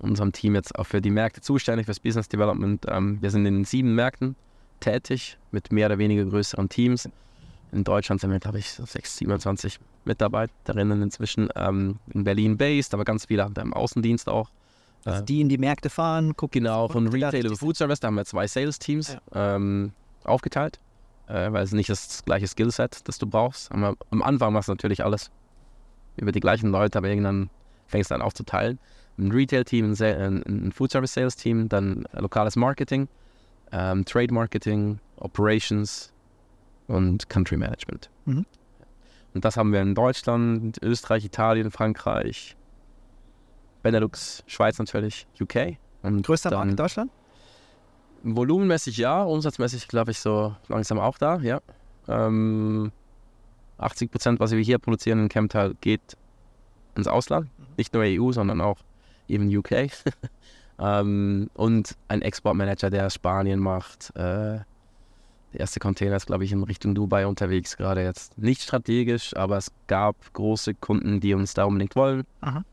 unserem 0.00 0.32
Team 0.32 0.54
jetzt 0.54 0.78
auch 0.78 0.86
für 0.86 1.00
die 1.00 1.10
Märkte 1.10 1.40
zuständig, 1.40 1.86
fürs 1.86 2.00
Business 2.00 2.28
Development. 2.28 2.84
Ähm, 2.88 3.18
wir 3.20 3.30
sind 3.30 3.46
in 3.46 3.64
sieben 3.64 3.94
Märkten 3.94 4.36
tätig 4.80 5.38
mit 5.50 5.72
mehr 5.72 5.86
oder 5.86 5.98
weniger 5.98 6.24
größeren 6.24 6.68
Teams. 6.68 7.08
In 7.70 7.84
Deutschland 7.84 8.20
sind 8.20 8.30
wir, 8.30 8.38
glaube 8.38 8.58
ich, 8.58 8.70
so 8.70 8.84
6, 8.84 9.18
27 9.18 9.78
Mitarbeiterinnen 10.04 11.00
inzwischen. 11.02 11.48
Ähm, 11.56 11.98
in 12.12 12.24
Berlin 12.24 12.58
based, 12.58 12.92
aber 12.92 13.04
ganz 13.04 13.26
viele 13.26 13.44
haben 13.44 13.54
im 13.56 13.72
Außendienst 13.72 14.28
auch. 14.28 14.50
Also 15.04 15.24
die 15.24 15.40
in 15.40 15.48
die 15.48 15.58
Märkte 15.58 15.90
fahren, 15.90 16.36
gucken. 16.36 16.62
Genau, 16.62 16.88
von 16.88 17.08
Retail 17.08 17.46
über 17.46 17.56
Food 17.56 17.76
Service, 17.76 18.00
da 18.00 18.08
haben 18.08 18.14
wir 18.14 18.24
zwei 18.24 18.46
Sales-Teams 18.46 19.16
ähm, 19.34 19.92
aufgeteilt, 20.22 20.78
äh, 21.26 21.50
weil 21.50 21.64
es 21.64 21.72
nicht 21.72 21.88
das 21.88 22.24
gleiche 22.24 22.46
Skillset, 22.46 23.00
das 23.08 23.18
du 23.18 23.26
brauchst. 23.26 23.72
Am, 23.72 23.96
am 24.10 24.22
Anfang 24.22 24.52
machst 24.52 24.68
du 24.68 24.72
natürlich 24.72 25.04
alles 25.04 25.30
über 26.16 26.32
die 26.32 26.40
gleichen 26.40 26.70
Leute, 26.70 26.98
aber 26.98 27.08
irgendwann 27.08 27.50
fängst 27.86 28.10
du 28.10 28.14
an 28.14 28.22
aufzuteilen. 28.22 28.78
Ein 29.18 29.30
Retail-Team, 29.30 29.92
ein, 29.92 30.02
ein, 30.02 30.66
ein 30.66 30.72
Food 30.72 30.90
Service 30.92 31.14
Sales-Team, 31.14 31.68
dann 31.68 32.06
äh, 32.12 32.20
lokales 32.20 32.56
Marketing, 32.56 33.08
ähm, 33.70 34.04
Trade 34.04 34.32
Marketing, 34.32 34.98
Operations 35.16 36.12
und 36.86 37.28
Country 37.28 37.56
Management. 37.56 38.10
Mhm. 38.24 38.46
Und 39.34 39.44
das 39.44 39.56
haben 39.56 39.72
wir 39.72 39.80
in 39.80 39.94
Deutschland, 39.94 40.78
Österreich, 40.82 41.24
Italien, 41.24 41.70
Frankreich, 41.70 42.56
Benelux, 43.82 44.44
Schweiz 44.46 44.78
natürlich, 44.78 45.26
UK. 45.40 45.78
Und 46.02 46.24
Größter 46.26 46.50
dann- 46.50 46.58
Markt 46.58 46.70
in 46.70 46.76
Deutschland? 46.76 47.10
Volumenmäßig 48.24 48.98
ja, 48.98 49.22
umsatzmäßig 49.24 49.88
glaube 49.88 50.12
ich 50.12 50.20
so 50.20 50.54
langsam 50.68 51.00
auch 51.00 51.18
da, 51.18 51.38
ja. 51.38 51.60
Ähm, 52.06 52.92
80 53.82 54.10
Prozent, 54.10 54.40
was 54.40 54.52
wir 54.52 54.60
hier 54.60 54.78
produzieren 54.78 55.18
in 55.20 55.28
Chemtal, 55.28 55.74
geht 55.80 56.16
ins 56.96 57.06
Ausland. 57.06 57.48
Nicht 57.76 57.94
nur 57.94 58.04
EU, 58.04 58.32
sondern 58.32 58.60
auch 58.60 58.78
eben 59.28 59.54
UK. 59.54 59.90
ähm, 60.78 61.50
und 61.54 61.96
ein 62.08 62.22
Exportmanager, 62.22 62.90
der 62.90 63.10
Spanien 63.10 63.60
macht. 63.60 64.10
Äh, 64.14 64.60
der 65.52 65.60
erste 65.60 65.80
Container 65.80 66.16
ist, 66.16 66.26
glaube 66.26 66.44
ich, 66.44 66.52
in 66.52 66.62
Richtung 66.62 66.94
Dubai 66.94 67.26
unterwegs, 67.26 67.76
gerade 67.76 68.02
jetzt. 68.02 68.38
Nicht 68.38 68.62
strategisch, 68.62 69.36
aber 69.36 69.58
es 69.58 69.70
gab 69.86 70.16
große 70.32 70.74
Kunden, 70.74 71.20
die 71.20 71.34
uns 71.34 71.54
da 71.54 71.64
unbedingt 71.64 71.94
wollen. 71.94 72.24
Aha. 72.40 72.64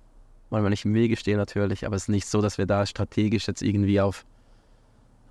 Wollen 0.49 0.63
wir 0.63 0.69
nicht 0.69 0.85
im 0.85 0.93
Wege 0.93 1.15
stehen 1.17 1.37
natürlich, 1.37 1.85
aber 1.85 1.95
es 1.95 2.03
ist 2.03 2.09
nicht 2.09 2.27
so, 2.27 2.41
dass 2.41 2.57
wir 2.57 2.65
da 2.65 2.85
strategisch 2.85 3.47
jetzt 3.47 3.61
irgendwie 3.61 3.99
auf 3.99 4.25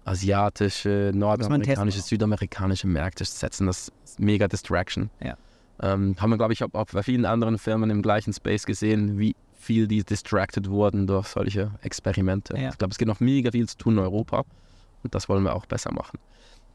asiatische, 0.05 1.11
nordamerikanische, 1.15 2.01
südamerikanische 2.01 2.87
Märkte 2.87 3.25
setzen. 3.25 3.67
Das 3.67 3.91
ist 4.05 4.21
mega 4.21 4.47
Distraction. 4.49 5.11
Ja. 5.23 5.37
Ähm, 5.81 6.17
haben 6.19 6.31
wir, 6.31 6.37
glaube 6.39 6.53
ich, 6.53 6.65
auch 6.65 6.73
auch 6.75 6.87
bei 6.93 7.03
vielen 7.03 7.25
anderen 7.25 7.59
Firmen 7.59 7.91
im 7.91 8.03
gleichen 8.03 8.33
Space 8.33 8.67
gesehen, 8.67 9.19
wie 9.19 9.37
viel 9.59 9.87
die 9.87 10.03
distracted 10.05 10.69
wurden 10.71 11.07
durch 11.07 11.29
solche 11.29 11.73
Experimente. 11.83 12.57
Ja. 12.59 12.71
Ich 12.71 12.79
glaube, 12.79 12.93
es 12.93 12.99
gibt 12.99 13.09
noch 13.09 13.21
mega 13.21 13.51
viel 13.51 13.69
zu 13.69 13.77
tun 13.77 13.95
in 13.95 13.99
Europa 14.01 14.45
und 15.03 15.15
das 15.15 15.29
wollen 15.29 15.43
wir 15.45 15.55
auch 15.55 15.67
besser 15.67 15.93
machen. 15.93 16.19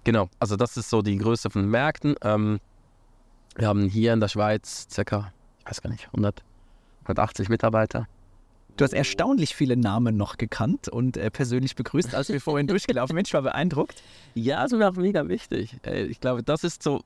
Genau, 0.04 0.30
also 0.40 0.56
das 0.56 0.78
ist 0.78 0.90
so 0.90 1.02
die 1.02 1.18
Größe 1.18 1.50
von 1.50 1.70
Märkten. 1.70 2.16
Ähm, 2.22 2.60
wir 3.56 3.68
haben 3.68 3.88
hier 3.88 4.14
in 4.14 4.20
der 4.20 4.28
Schweiz 4.28 4.88
circa, 4.92 5.32
ich 5.60 5.66
weiß 5.66 5.82
gar 5.82 5.90
nicht, 5.90 6.08
100, 6.08 6.44
180 7.04 7.50
Mitarbeiter. 7.50 8.08
Du 8.76 8.84
hast 8.84 8.94
erstaunlich 8.94 9.56
viele 9.56 9.78
Namen 9.78 10.18
noch 10.18 10.38
gekannt 10.38 10.90
und 10.90 11.16
äh, 11.16 11.30
persönlich 11.30 11.76
begrüßt, 11.76 12.16
als 12.16 12.30
wir 12.30 12.42
vorhin 12.42 12.68
durchgelaufen. 12.68 13.16
Mensch, 13.16 13.34
war 13.34 13.44
beeindruckt. 13.44 14.02
Ja, 14.34 14.64
ist 14.66 14.72
mir 14.74 14.90
auch 14.90 14.96
mega 14.96 15.28
wichtig. 15.28 15.78
Äh, 15.86 16.06
Ich 16.06 16.20
glaube, 16.20 16.44
das 16.44 16.64
ist 16.64 16.82
so, 16.82 17.02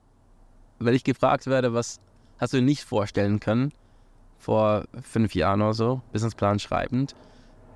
wenn 0.78 0.94
ich 0.94 1.04
gefragt 1.04 1.46
werde, 1.46 1.74
was 1.74 2.00
hast 2.38 2.52
du 2.52 2.58
dir 2.58 2.64
nicht 2.64 2.84
vorstellen 2.84 3.40
können, 3.40 3.72
vor 4.38 4.84
fünf 5.02 5.34
Jahren 5.34 5.60
oder 5.60 5.74
so, 5.74 6.02
Businessplan 6.12 6.58
schreibend, 6.58 7.14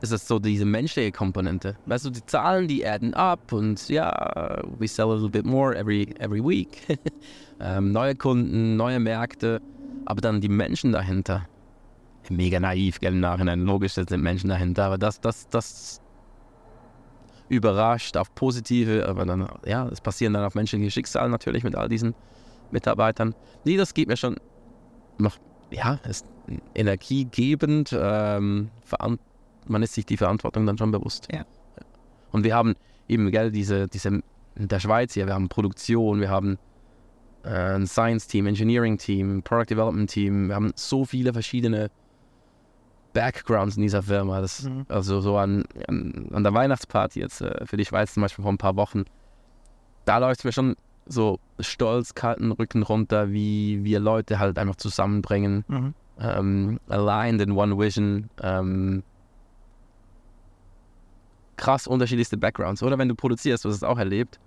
ist 0.00 0.12
es 0.12 0.26
so 0.26 0.38
diese 0.38 0.64
menschliche 0.64 1.12
Komponente. 1.12 1.76
Weißt 1.86 2.04
du, 2.04 2.10
die 2.10 2.24
Zahlen, 2.26 2.66
die 2.66 2.86
adden 2.86 3.14
up 3.14 3.52
und 3.52 3.88
ja, 3.88 4.62
we 4.78 4.88
sell 4.88 5.06
a 5.06 5.14
little 5.14 5.30
bit 5.30 5.46
more 5.46 5.76
every, 5.76 6.08
every 6.18 6.42
week. 6.42 6.98
ähm, 7.60 7.92
neue 7.92 8.14
Kunden, 8.16 8.76
neue 8.76 8.98
Märkte, 8.98 9.60
aber 10.04 10.20
dann 10.20 10.40
die 10.40 10.48
Menschen 10.48 10.92
dahinter. 10.92 11.46
Mega 12.28 12.58
naiv, 12.60 13.00
gell, 13.00 13.12
im 13.12 13.20
Nachhinein. 13.20 13.64
Logisch, 13.64 13.94
da 13.94 14.04
sind 14.08 14.22
Menschen 14.22 14.48
dahinter, 14.48 14.84
aber 14.84 14.98
das, 14.98 15.20
das, 15.20 15.48
das 15.48 16.00
überrascht 17.48 18.16
auf 18.16 18.34
positive, 18.34 19.06
aber 19.08 19.26
dann, 19.26 19.48
ja, 19.66 19.86
es 19.88 20.00
passieren 20.00 20.32
dann 20.32 20.44
auf 20.44 20.54
menschliche 20.54 20.90
Schicksale 20.90 21.28
natürlich 21.28 21.64
mit 21.64 21.76
all 21.76 21.88
diesen 21.88 22.14
Mitarbeitern. 22.72 23.34
Nee, 23.64 23.76
das 23.76 23.94
geht 23.94 24.08
mir 24.08 24.16
schon 24.16 24.36
noch, 25.18 25.36
ja, 25.70 25.98
ist 26.08 26.26
energiegebend. 26.74 27.96
Ähm, 27.98 28.70
man 29.66 29.82
ist 29.82 29.94
sich 29.94 30.06
die 30.06 30.16
Verantwortung 30.16 30.66
dann 30.66 30.78
schon 30.78 30.90
bewusst. 30.90 31.28
Ja. 31.32 31.44
Und 32.32 32.44
wir 32.44 32.54
haben 32.54 32.74
eben, 33.08 33.30
gell, 33.30 33.52
diese, 33.52 33.88
diese, 33.88 34.08
in 34.08 34.68
der 34.68 34.80
Schweiz 34.80 35.14
hier, 35.14 35.26
wir 35.26 35.34
haben 35.34 35.48
Produktion, 35.48 36.20
wir 36.20 36.30
haben 36.30 36.58
äh, 37.44 37.74
ein 37.74 37.86
Science-Team, 37.86 38.46
Engineering-Team, 38.46 39.42
Product 39.42 39.70
Development-Team, 39.70 40.48
wir 40.48 40.54
haben 40.54 40.72
so 40.74 41.04
viele 41.04 41.32
verschiedene 41.32 41.90
Backgrounds 43.12 43.76
in 43.76 43.82
dieser 43.82 44.02
Firma. 44.02 44.40
Das, 44.40 44.62
Mhm. 44.62 44.86
Also 44.88 45.20
so 45.20 45.36
an, 45.36 45.64
an, 45.88 46.28
an 46.32 46.42
der 46.42 46.54
Weihnachtsparty 46.54 47.20
jetzt 47.20 47.40
äh, 47.40 47.66
für 47.66 47.76
die 47.76 47.84
Schweiz 47.84 48.14
zum 48.14 48.22
Beispiel 48.22 48.42
vor 48.42 48.52
ein 48.52 48.58
paar 48.58 48.76
Wochen, 48.76 49.04
da 50.04 50.18
läuft 50.18 50.40
es 50.40 50.44
mir 50.44 50.52
schon 50.52 50.76
so 51.06 51.38
stolz, 51.60 52.14
kalten 52.14 52.52
Rücken 52.52 52.82
runter, 52.82 53.30
wie 53.32 53.82
wir 53.84 54.00
Leute 54.00 54.38
halt 54.38 54.58
einfach 54.58 54.76
zusammenbringen, 54.76 55.64
Mhm. 55.68 55.94
ähm, 56.20 56.80
aligned 56.88 57.40
in 57.40 57.52
one 57.52 57.78
vision, 57.78 58.28
ähm, 58.42 59.02
krass 61.56 61.86
unterschiedlichste 61.86 62.36
Backgrounds. 62.36 62.82
Oder 62.82 62.98
wenn 62.98 63.08
du 63.08 63.14
produzierst, 63.14 63.64
du 63.64 63.68
hast 63.68 63.76
es 63.76 63.82
auch 63.82 63.98
erlebt, 63.98 64.38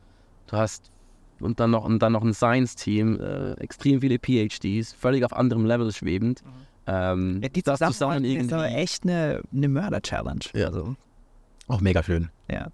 du 0.47 0.57
hast 0.57 0.91
und 1.39 1.59
dann 1.59 1.71
noch, 1.71 1.83
und 1.83 1.99
dann 1.99 2.13
noch 2.13 2.23
ein 2.23 2.33
Science-Team, 2.33 3.19
äh, 3.19 3.51
extrem 3.53 3.99
viele 4.01 4.17
PhDs, 4.19 4.93
völlig 4.93 5.23
auf 5.25 5.33
anderem 5.33 5.65
Level 5.65 5.91
schwebend. 5.91 6.41
Ähm, 6.87 7.41
Ja, 7.43 7.49
die 7.49 7.61
das 7.61 7.79
zusammen 7.79 7.91
ist 7.91 8.01
aber 8.01 8.15
irgendwie. 8.21 8.75
echt 8.75 9.03
eine, 9.03 9.41
eine 9.53 9.67
Mörder-Challenge. 9.67 10.39
Ja. 10.53 10.67
Also, 10.67 10.95
Auch 11.67 11.81
mega 11.81 12.01
schön. 12.03 12.29
ja. 12.49 12.67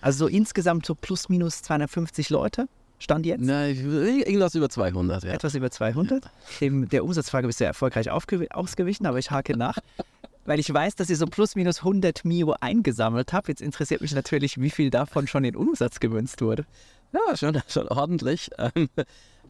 also 0.00 0.26
so 0.26 0.28
insgesamt 0.28 0.86
so 0.86 0.94
plus 0.94 1.28
minus 1.28 1.60
250 1.62 2.30
Leute, 2.30 2.68
stand 3.00 3.26
jetzt. 3.26 3.40
Nein, 3.40 3.74
irgendwas 3.76 4.54
über 4.54 4.68
200, 4.68 5.24
ja. 5.24 5.32
Etwas 5.32 5.54
über 5.56 5.70
200. 5.70 6.30
Dem, 6.60 6.88
der 6.88 7.04
Umsatzfrage 7.04 7.48
bist 7.48 7.60
du 7.60 7.64
erfolgreich 7.64 8.10
aufgew 8.10 8.44
ausgewichen, 8.50 9.06
aber 9.06 9.18
ich 9.18 9.32
hake 9.32 9.56
nach. 9.56 9.78
Weil 10.46 10.60
ich 10.60 10.72
weiß, 10.72 10.94
dass 10.94 11.10
ihr 11.10 11.16
so 11.16 11.26
plus 11.26 11.54
minus 11.56 11.78
100 11.78 12.24
Mio 12.24 12.54
eingesammelt 12.60 13.32
habt. 13.32 13.48
Jetzt 13.48 13.60
interessiert 13.60 14.00
mich 14.00 14.14
natürlich, 14.14 14.60
wie 14.60 14.70
viel 14.70 14.90
davon 14.90 15.26
schon 15.26 15.44
in 15.44 15.56
Umsatz 15.56 16.00
gemünzt 16.00 16.40
wurde. 16.40 16.64
Ja, 17.12 17.36
schon, 17.36 17.60
schon 17.68 17.88
ordentlich. 17.88 18.50
Ähm, 18.58 18.88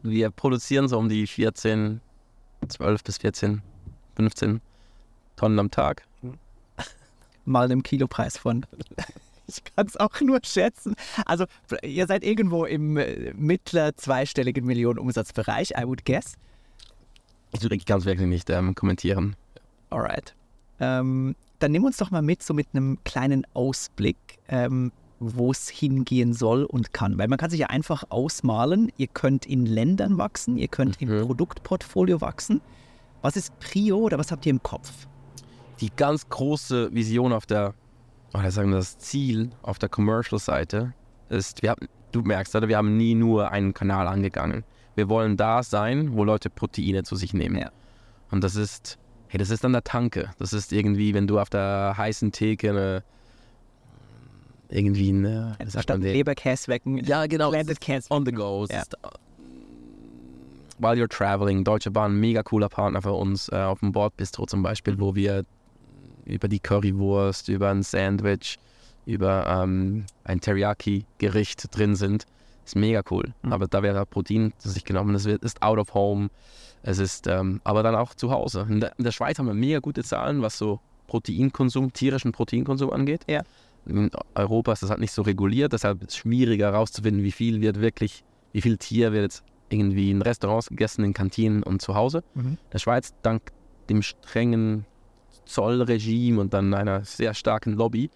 Wir 0.03 0.31
produzieren 0.31 0.87
so 0.87 0.97
um 0.97 1.09
die 1.09 1.27
14, 1.27 2.01
12 2.67 3.03
bis 3.03 3.17
14, 3.17 3.61
15 4.15 4.61
Tonnen 5.35 5.59
am 5.59 5.69
Tag. 5.69 6.03
Mal 7.45 7.65
einem 7.65 7.83
Kilopreis 7.83 8.37
von. 8.37 8.65
Ich 9.57 9.75
kann 9.75 9.87
es 9.87 9.97
auch 9.97 10.19
nur 10.21 10.39
schätzen. 10.43 10.95
Also, 11.25 11.45
ihr 11.83 12.07
seid 12.07 12.23
irgendwo 12.23 12.65
im 12.65 12.97
äh, 12.97 13.33
mittler 13.35 13.95
zweistelligen 13.95 14.65
Millionen-Umsatzbereich, 14.65 15.71
I 15.77 15.85
would 15.85 16.05
guess. 16.05 16.35
Ich, 17.53 17.85
kann 17.85 17.99
es 17.99 18.05
wirklich 18.05 18.27
nicht 18.27 18.49
ähm, 18.49 18.75
kommentieren. 18.75 19.35
Alright. 19.89 20.33
Ähm, 20.79 21.35
dann 21.59 21.71
nimm 21.71 21.83
uns 21.83 21.97
doch 21.97 22.11
mal 22.11 22.21
mit, 22.21 22.41
so 22.41 22.53
mit 22.53 22.67
einem 22.73 22.97
kleinen 23.03 23.45
Ausblick, 23.53 24.17
ähm, 24.47 24.91
wo 25.19 25.51
es 25.51 25.69
hingehen 25.69 26.33
soll 26.33 26.63
und 26.63 26.93
kann. 26.93 27.17
Weil 27.17 27.27
man 27.27 27.37
kann 27.37 27.49
sich 27.51 27.59
ja 27.59 27.67
einfach 27.67 28.05
ausmalen, 28.09 28.91
ihr 28.97 29.07
könnt 29.07 29.45
in 29.45 29.65
Ländern 29.65 30.17
wachsen, 30.17 30.57
ihr 30.57 30.67
könnt 30.69 31.01
im 31.01 31.09
Mhm. 31.09 31.25
Produktportfolio 31.27 32.21
wachsen. 32.21 32.61
Was 33.21 33.35
ist 33.35 33.57
Prio 33.59 33.97
oder 33.99 34.17
was 34.17 34.31
habt 34.31 34.45
ihr 34.45 34.49
im 34.51 34.63
Kopf? 34.63 34.91
Die 35.79 35.91
ganz 35.95 36.27
große 36.29 36.93
Vision 36.93 37.33
auf 37.33 37.45
der, 37.45 37.73
oder 38.33 38.51
sagen 38.51 38.69
wir 38.69 38.77
das 38.77 38.97
Ziel 38.97 39.51
auf 39.61 39.79
der 39.79 39.89
Commercial-Seite 39.89 40.93
ist, 41.29 41.61
wir 41.61 41.71
haben, 41.71 41.87
du 42.11 42.21
merkst, 42.21 42.55
oder, 42.55 42.67
wir 42.67 42.77
haben 42.77 42.97
nie 42.97 43.15
nur 43.15 43.51
einen 43.51 43.73
Kanal 43.73 44.07
angegangen. 44.07 44.63
Wir 44.95 45.09
wollen 45.09 45.37
da 45.37 45.63
sein, 45.63 46.13
wo 46.13 46.23
Leute 46.23 46.49
Proteine 46.49 47.03
zu 47.03 47.15
sich 47.15 47.33
nehmen. 47.33 47.57
Ja. 47.57 47.71
Und 48.29 48.43
das 48.43 48.55
ist, 48.55 48.97
hey, 49.27 49.37
das 49.37 49.49
ist 49.49 49.63
an 49.65 49.73
der 49.73 49.83
Tanke. 49.83 50.31
Das 50.39 50.53
ist 50.53 50.73
irgendwie, 50.73 51.13
wenn 51.13 51.27
du 51.27 51.39
auf 51.39 51.49
der 51.49 51.95
heißen 51.97 52.31
Theke 52.31 52.69
eine, 52.69 53.03
irgendwie 54.69 55.09
eine, 55.09 55.55
wie 55.59 55.69
sagt 55.69 55.89
man, 55.89 56.01
Leberkäswecken, 56.01 56.97
ja, 57.03 57.25
genau. 57.27 57.51
On 58.09 58.25
the 58.25 58.31
go. 58.31 58.65
Ja. 58.69 58.81
ist, 58.81 58.93
äh, 58.93 59.07
while 60.79 60.95
you're 60.95 61.09
traveling, 61.09 61.63
Deutsche 61.63 61.91
Bahn, 61.91 62.19
mega 62.19 62.43
cooler 62.43 62.69
Partner 62.69 63.01
für 63.01 63.13
uns, 63.13 63.49
äh, 63.49 63.55
auf 63.55 63.79
dem 63.79 63.91
Bordbistro 63.91 64.45
zum 64.45 64.63
Beispiel, 64.63 64.99
wo 64.99 65.15
wir 65.15 65.45
über 66.25 66.47
die 66.47 66.59
Currywurst, 66.59 67.49
über 67.49 67.69
ein 67.69 67.83
Sandwich, 67.83 68.57
über 69.05 69.45
ähm, 69.47 70.05
ein 70.23 70.41
Teriyaki-Gericht 70.41 71.75
drin 71.75 71.95
sind. 71.95 72.25
Ist 72.65 72.75
mega 72.75 73.01
cool. 73.09 73.33
Mhm. 73.41 73.53
Aber 73.53 73.67
da 73.67 73.81
wird 73.83 73.95
halt 73.95 74.09
Protein 74.09 74.53
zu 74.57 74.69
sich 74.69 74.85
genommen. 74.85 75.23
Wird- 75.23 75.43
ist 75.43 75.61
out 75.61 75.79
of 75.79 75.93
home. 75.93 76.29
Es 76.83 76.99
ist 76.99 77.27
ähm, 77.27 77.61
aber 77.63 77.83
dann 77.83 77.95
auch 77.95 78.13
zu 78.15 78.31
Hause. 78.31 78.65
In 78.69 78.79
der, 78.79 78.93
in 78.97 79.03
der 79.03 79.11
Schweiz 79.11 79.39
haben 79.39 79.47
wir 79.47 79.53
mega 79.53 79.79
gute 79.79 80.03
Zahlen, 80.03 80.41
was 80.41 80.57
so 80.57 80.79
Proteinkonsum, 81.07 81.93
tierischen 81.93 82.31
Proteinkonsum 82.31 82.89
angeht. 82.91 83.21
Ja. 83.27 83.43
In 83.85 84.11
Europa 84.35 84.73
ist 84.73 84.83
das 84.83 84.89
halt 84.89 84.99
nicht 84.99 85.11
so 85.11 85.23
reguliert, 85.23 85.73
deshalb 85.73 86.01
ist 86.03 86.11
es 86.11 86.17
schwieriger 86.17 86.71
herauszufinden, 86.71 87.23
wie 87.23 87.31
viel 87.31 87.61
wird 87.61 87.81
wirklich, 87.81 88.23
wie 88.51 88.61
viel 88.61 88.77
Tier 88.77 89.11
wird 89.11 89.23
jetzt 89.23 89.43
irgendwie 89.69 90.11
in 90.11 90.21
Restaurants 90.21 90.69
gegessen, 90.69 91.03
in 91.03 91.13
Kantinen 91.13 91.63
und 91.63 91.81
zu 91.81 91.95
Hause. 91.95 92.23
Mhm. 92.35 92.41
In 92.45 92.57
der 92.71 92.79
Schweiz, 92.79 93.13
dank 93.23 93.51
dem 93.89 94.03
strengen 94.03 94.85
Zollregime 95.51 96.39
und 96.39 96.53
dann 96.53 96.73
einer 96.73 97.03
sehr 97.03 97.33
starken 97.33 97.73
Lobby, 97.73 98.09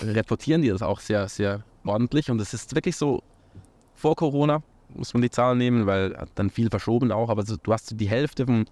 reportieren 0.00 0.62
die 0.62 0.68
das 0.68 0.82
auch 0.82 1.00
sehr, 1.00 1.28
sehr 1.28 1.64
ordentlich. 1.84 2.30
Und 2.30 2.40
es 2.40 2.54
ist 2.54 2.74
wirklich 2.74 2.96
so, 2.96 3.22
vor 3.94 4.16
Corona 4.16 4.62
muss 4.94 5.12
man 5.14 5.22
die 5.22 5.30
Zahlen 5.30 5.58
nehmen, 5.58 5.86
weil 5.86 6.16
dann 6.34 6.50
viel 6.50 6.70
verschoben 6.70 7.12
auch, 7.12 7.28
aber 7.28 7.44
so, 7.44 7.56
du 7.60 7.72
hast 7.72 7.98
die 7.98 8.08
Hälfte 8.08 8.46
vom 8.46 8.64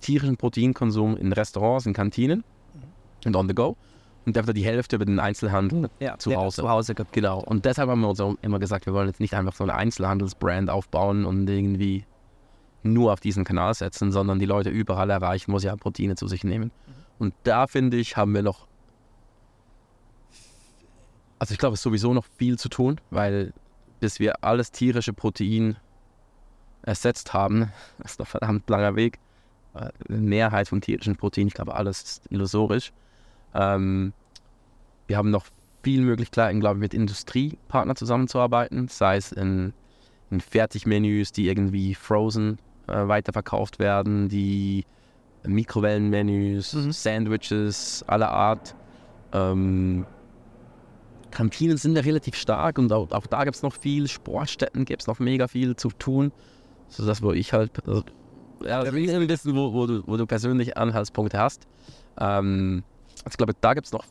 tierischen 0.00 0.36
Proteinkonsum 0.36 1.16
in 1.16 1.32
Restaurants, 1.32 1.86
in 1.86 1.92
Kantinen 1.92 2.44
und 3.24 3.36
on 3.36 3.48
the 3.48 3.54
go. 3.54 3.76
Und 4.24 4.36
dafür 4.36 4.54
die 4.54 4.64
Hälfte 4.64 4.96
über 4.96 5.04
den 5.04 5.18
Einzelhandel 5.18 5.90
Ja, 5.98 6.16
zu 6.16 6.32
Hause. 6.36 6.62
Zu 6.62 6.68
Hause 6.68 6.94
gibt. 6.94 7.12
Genau. 7.12 7.40
Und 7.40 7.64
deshalb 7.64 7.90
haben 7.90 8.00
wir 8.02 8.08
uns 8.08 8.20
auch 8.20 8.36
immer 8.40 8.60
gesagt, 8.60 8.86
wir 8.86 8.92
wollen 8.92 9.08
jetzt 9.08 9.18
nicht 9.18 9.34
einfach 9.34 9.54
so 9.54 9.64
eine 9.64 9.74
Einzelhandelsbrand 9.74 10.70
aufbauen 10.70 11.24
und 11.24 11.48
irgendwie 11.50 12.04
nur 12.84 13.12
auf 13.12 13.20
diesen 13.20 13.44
Kanal 13.44 13.74
setzen, 13.74 14.12
sondern 14.12 14.38
die 14.38 14.46
Leute 14.46 14.70
überall 14.70 15.10
erreichen, 15.10 15.52
wo 15.52 15.58
sie 15.58 15.68
halt 15.68 15.80
Proteine 15.80 16.14
zu 16.14 16.28
sich 16.28 16.44
nehmen. 16.44 16.70
Und 17.22 17.34
da 17.44 17.68
finde 17.68 17.98
ich, 17.98 18.16
haben 18.16 18.34
wir 18.34 18.42
noch, 18.42 18.66
also 21.38 21.52
ich 21.52 21.58
glaube, 21.58 21.74
es 21.74 21.78
ist 21.78 21.84
sowieso 21.84 22.12
noch 22.12 22.24
viel 22.36 22.58
zu 22.58 22.68
tun, 22.68 23.00
weil 23.10 23.52
bis 24.00 24.18
wir 24.18 24.42
alles 24.42 24.72
tierische 24.72 25.12
Protein 25.12 25.76
ersetzt 26.82 27.32
haben, 27.32 27.70
ist 28.04 28.18
ein 28.18 28.26
verdammt 28.26 28.68
langer 28.68 28.96
Weg. 28.96 29.20
Äh, 29.74 29.90
Eine 30.08 30.18
Mehrheit 30.18 30.66
von 30.66 30.80
tierischen 30.80 31.14
Protein, 31.14 31.46
ich 31.46 31.54
glaube, 31.54 31.76
alles 31.76 32.02
ist 32.02 32.22
illusorisch. 32.30 32.92
Ähm, 33.54 34.12
wir 35.06 35.16
haben 35.16 35.30
noch 35.30 35.46
viele 35.84 36.02
Möglichkeiten, 36.02 36.58
glaube 36.58 36.78
ich, 36.78 36.80
mit 36.80 36.92
Industriepartnern 36.92 37.94
zusammenzuarbeiten, 37.94 38.88
sei 38.88 39.16
es 39.16 39.30
in, 39.30 39.72
in 40.32 40.40
Fertigmenüs, 40.40 41.30
die 41.30 41.46
irgendwie 41.46 41.94
frozen 41.94 42.58
äh, 42.88 43.06
weiterverkauft 43.06 43.78
werden, 43.78 44.28
die 44.28 44.84
Mikrowellenmenüs, 45.44 46.74
Mhm. 46.74 46.92
Sandwiches 46.92 48.04
aller 48.06 48.30
Art. 48.30 48.74
Ähm, 49.32 50.06
Kantinen 51.30 51.78
sind 51.78 51.96
ja 51.96 52.02
relativ 52.02 52.36
stark 52.36 52.78
und 52.78 52.92
auch, 52.92 53.10
auch 53.10 53.26
da 53.26 53.44
gibt 53.44 53.56
es 53.56 53.62
noch 53.62 53.72
viel, 53.72 54.06
Sportstätten 54.06 54.84
gibt 54.84 55.02
es 55.02 55.06
noch 55.06 55.18
mega 55.18 55.48
viel 55.48 55.76
zu 55.76 55.88
tun. 55.88 56.30
So 56.88 57.06
das, 57.06 57.22
wo 57.22 57.32
ich 57.32 57.52
halt 57.52 57.70
also 57.86 58.04
ja, 58.64 58.84
ich 58.84 58.92
will 58.92 59.28
wissen, 59.28 59.56
wo, 59.56 59.72
wo, 59.72 59.86
du, 59.86 60.02
wo 60.06 60.16
du 60.16 60.26
persönlich 60.26 60.76
Anhaltspunkte 60.76 61.38
hast. 61.38 61.66
Ähm, 62.20 62.84
also 63.24 63.30
ich 63.30 63.36
glaube, 63.36 63.54
da 63.60 63.74
gibt 63.74 63.86
es 63.86 63.92
noch 63.92 64.04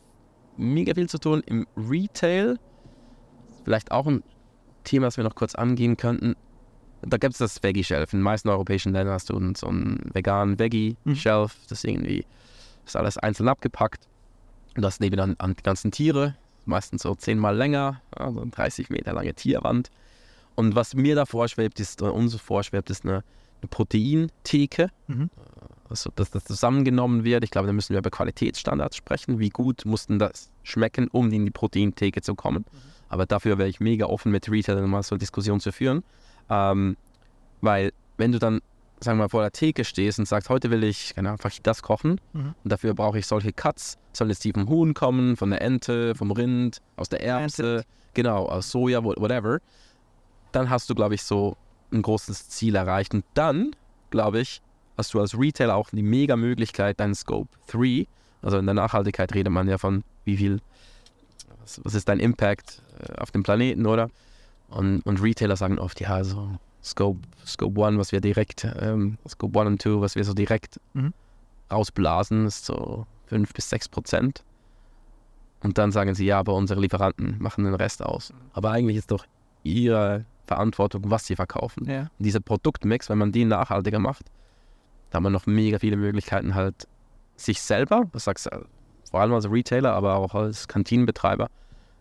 mega 0.56 0.94
viel 0.94 1.08
zu 1.08 1.18
tun. 1.18 1.42
Im 1.46 1.66
Retail, 1.76 2.58
vielleicht 3.64 3.92
auch 3.92 4.06
ein 4.06 4.22
Thema, 4.84 5.06
das 5.06 5.16
wir 5.16 5.24
noch 5.24 5.36
kurz 5.36 5.54
angehen 5.54 5.96
könnten. 5.96 6.34
Da 7.02 7.16
gibt 7.16 7.34
es 7.34 7.38
das 7.38 7.62
Veggie-Shelf. 7.62 8.12
In 8.12 8.20
den 8.20 8.24
meisten 8.24 8.48
europäischen 8.48 8.92
Ländern 8.92 9.14
hast 9.14 9.30
du 9.30 9.52
so 9.56 9.66
einen 9.66 9.98
veganen 10.12 10.58
Veggie-Shelf. 10.58 11.56
Das 11.68 11.78
ist 11.78 11.84
irgendwie 11.84 12.24
ist 12.86 12.96
alles 12.96 13.18
einzeln 13.18 13.48
abgepackt. 13.48 14.08
Und 14.76 14.82
das 14.82 15.00
neben 15.00 15.18
an, 15.20 15.34
an 15.38 15.54
die 15.54 15.62
ganzen 15.62 15.90
Tiere, 15.90 16.36
meistens 16.64 17.02
so 17.02 17.14
zehnmal 17.14 17.56
länger, 17.56 18.00
also 18.12 18.44
30 18.50 18.90
Meter 18.90 19.12
lange 19.12 19.34
Tierwand. 19.34 19.90
Und 20.54 20.74
was 20.74 20.94
mir 20.94 21.14
da 21.14 21.26
vorschwebt, 21.26 21.80
ist, 21.80 22.02
oder 22.02 22.14
uns 22.14 22.34
vorschwebt, 22.34 22.88
ist 22.90 23.04
eine, 23.04 23.24
eine 23.60 23.68
Proteintheke. 23.68 24.88
Mhm. 25.08 25.30
Also, 25.88 26.10
dass 26.14 26.30
das 26.30 26.44
zusammengenommen 26.44 27.24
wird. 27.24 27.44
Ich 27.44 27.50
glaube, 27.50 27.66
da 27.66 27.72
müssen 27.72 27.90
wir 27.90 27.98
über 27.98 28.10
Qualitätsstandards 28.10 28.96
sprechen. 28.96 29.38
Wie 29.38 29.50
gut 29.50 29.82
muss 29.84 30.06
denn 30.06 30.18
das 30.18 30.50
schmecken, 30.62 31.08
um 31.08 31.30
in 31.30 31.44
die 31.44 31.50
Proteintheke 31.50 32.22
zu 32.22 32.34
kommen? 32.34 32.64
Mhm. 32.70 32.78
Aber 33.08 33.26
dafür 33.26 33.58
wäre 33.58 33.68
ich 33.68 33.80
mega 33.80 34.06
offen, 34.06 34.32
mit 34.32 34.50
Retailern 34.50 34.88
mal 34.88 35.02
so 35.02 35.14
eine 35.14 35.18
Diskussion 35.18 35.60
zu 35.60 35.70
führen. 35.70 36.02
Ähm, 36.50 36.96
weil, 37.60 37.92
wenn 38.16 38.32
du 38.32 38.38
dann, 38.38 38.60
sagen 39.00 39.18
wir 39.18 39.24
mal, 39.24 39.28
vor 39.28 39.42
der 39.42 39.52
Theke 39.52 39.84
stehst 39.84 40.18
und 40.18 40.26
sagst, 40.26 40.48
heute 40.48 40.70
will 40.70 40.84
ich 40.84 41.14
Ahnung, 41.16 41.32
einfach 41.32 41.50
das 41.62 41.82
kochen 41.82 42.20
Mhm. 42.32 42.54
und 42.62 42.72
dafür 42.72 42.94
brauche 42.94 43.18
ich 43.18 43.26
solche 43.26 43.52
Cuts, 43.52 43.98
sollen 44.12 44.30
jetzt 44.30 44.44
die 44.44 44.52
vom 44.52 44.68
Huhn 44.68 44.94
kommen, 44.94 45.36
von 45.36 45.50
der 45.50 45.62
Ente, 45.62 46.14
vom 46.14 46.30
Rind, 46.30 46.80
aus 46.96 47.08
der 47.08 47.22
Erbse, 47.22 47.84
genau, 48.14 48.46
aus 48.46 48.70
Soja, 48.70 49.02
whatever, 49.04 49.58
dann 50.52 50.68
hast 50.70 50.90
du, 50.90 50.94
glaube 50.94 51.14
ich, 51.14 51.22
so 51.22 51.56
ein 51.92 52.02
großes 52.02 52.48
Ziel 52.48 52.74
erreicht. 52.74 53.14
Und 53.14 53.24
dann, 53.34 53.74
glaube 54.10 54.40
ich, 54.40 54.60
hast 54.96 55.14
du 55.14 55.20
als 55.20 55.38
Retailer 55.38 55.76
auch 55.76 55.90
die 55.90 56.02
mega 56.02 56.36
Möglichkeit, 56.36 57.00
deinen 57.00 57.14
Scope 57.14 57.48
3, 57.68 58.06
also 58.42 58.58
in 58.58 58.66
der 58.66 58.74
Nachhaltigkeit 58.74 59.34
redet 59.34 59.52
man 59.52 59.68
ja 59.68 59.78
von, 59.78 60.04
wie 60.24 60.36
viel, 60.36 60.60
was, 61.60 61.80
was 61.84 61.94
ist 61.94 62.08
dein 62.08 62.20
Impact 62.20 62.82
äh, 62.98 63.20
auf 63.20 63.30
dem 63.30 63.42
Planeten, 63.42 63.86
oder? 63.86 64.10
Und, 64.74 65.02
und 65.02 65.22
Retailer 65.22 65.56
sagen 65.56 65.78
oft, 65.78 66.00
ja, 66.00 66.08
also 66.10 66.50
Scope, 66.82 67.20
Scope 67.46 67.86
1, 67.86 67.98
was 67.98 68.12
wir 68.12 68.20
direkt, 68.20 68.66
ähm, 68.80 69.18
Scope 69.28 69.60
1 69.60 69.66
und 69.68 69.82
2, 69.82 70.00
was 70.00 70.14
wir 70.16 70.24
so 70.24 70.34
direkt 70.34 70.80
Mhm. 70.94 71.12
rausblasen, 71.70 72.46
ist 72.46 72.64
so 72.66 73.06
5 73.26 73.52
bis 73.52 73.70
6 73.70 73.88
Prozent. 73.88 74.44
Und 75.62 75.78
dann 75.78 75.92
sagen 75.92 76.14
sie, 76.14 76.26
ja, 76.26 76.38
aber 76.38 76.54
unsere 76.54 76.80
Lieferanten 76.80 77.36
machen 77.38 77.64
den 77.64 77.74
Rest 77.74 78.02
aus. 78.02 78.32
Aber 78.52 78.72
eigentlich 78.72 78.96
ist 78.96 79.10
doch 79.10 79.26
ihre 79.62 80.24
Verantwortung, 80.46 81.02
was 81.06 81.26
sie 81.26 81.36
verkaufen. 81.36 81.88
Ja. 81.88 82.00
Und 82.00 82.10
dieser 82.18 82.40
Produktmix, 82.40 83.08
wenn 83.08 83.18
man 83.18 83.30
den 83.30 83.48
nachhaltiger 83.48 84.00
macht, 84.00 84.24
da 85.10 85.16
hat 85.16 85.22
man 85.22 85.32
noch 85.32 85.46
mega 85.46 85.78
viele 85.78 85.96
Möglichkeiten, 85.96 86.54
halt 86.54 86.88
sich 87.36 87.60
selber, 87.62 88.04
das 88.12 88.24
sagst 88.24 88.46
du 88.46 88.66
vor 89.10 89.20
allem 89.20 89.34
als 89.34 89.48
Retailer, 89.50 89.92
aber 89.92 90.16
auch 90.16 90.34
als 90.34 90.66
Kantinenbetreiber, 90.68 91.48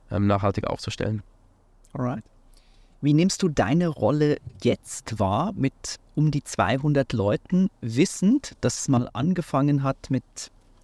ähm, 0.09 0.27
nachhaltig 0.27 0.65
aufzustellen. 0.65 1.21
Alright. 1.93 2.23
Wie 3.03 3.13
nimmst 3.13 3.41
du 3.41 3.49
deine 3.49 3.87
Rolle 3.87 4.37
jetzt 4.61 5.17
wahr 5.17 5.53
mit 5.55 5.97
um 6.13 6.29
die 6.29 6.43
200 6.43 7.13
Leuten, 7.13 7.69
wissend, 7.81 8.53
dass 8.61 8.81
es 8.81 8.89
mal 8.89 9.09
angefangen 9.13 9.81
hat 9.81 10.11
mit, 10.11 10.23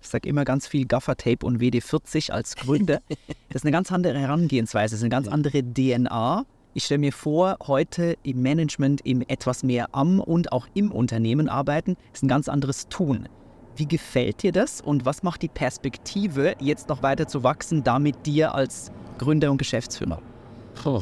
ich 0.02 0.08
sage 0.08 0.28
immer 0.28 0.44
ganz 0.44 0.68
viel 0.68 0.88
Gaffertape 0.88 1.46
und 1.46 1.62
WD40 1.62 2.32
als 2.32 2.56
Gründer? 2.56 3.02
Das 3.50 3.62
ist 3.62 3.66
eine 3.66 3.72
ganz 3.72 3.92
andere 3.92 4.18
Herangehensweise, 4.18 4.94
das 4.94 5.00
ist 5.00 5.04
eine 5.04 5.10
ganz 5.10 5.28
andere 5.28 5.62
DNA. 5.62 6.44
Ich 6.74 6.86
stelle 6.86 7.00
mir 7.00 7.14
vor, 7.14 7.58
heute 7.68 8.18
im 8.24 8.42
Management, 8.42 9.02
im 9.06 9.22
etwas 9.28 9.64
mehr 9.64 9.94
am 9.94 10.20
und 10.20 10.52
auch 10.52 10.68
im 10.74 10.92
Unternehmen 10.92 11.50
arbeiten, 11.50 11.98
ist 12.14 12.24
ein 12.24 12.28
ganz 12.28 12.50
anderes 12.50 12.88
Tun. 12.90 13.30
Wie 13.76 13.88
gefällt 13.88 14.42
dir 14.42 14.52
das 14.52 14.82
und 14.82 15.06
was 15.06 15.22
macht 15.22 15.44
die 15.44 15.50
Perspektive, 15.50 16.56
jetzt 16.60 16.90
noch 16.90 17.04
weiter 17.04 17.28
zu 17.28 17.44
wachsen, 17.44 17.84
damit 17.84 18.26
dir 18.26 18.56
als 18.56 18.92
Gründer 19.20 19.52
und 19.52 19.60
Geschäftsführer? 19.60 20.20
Puh. 20.76 21.02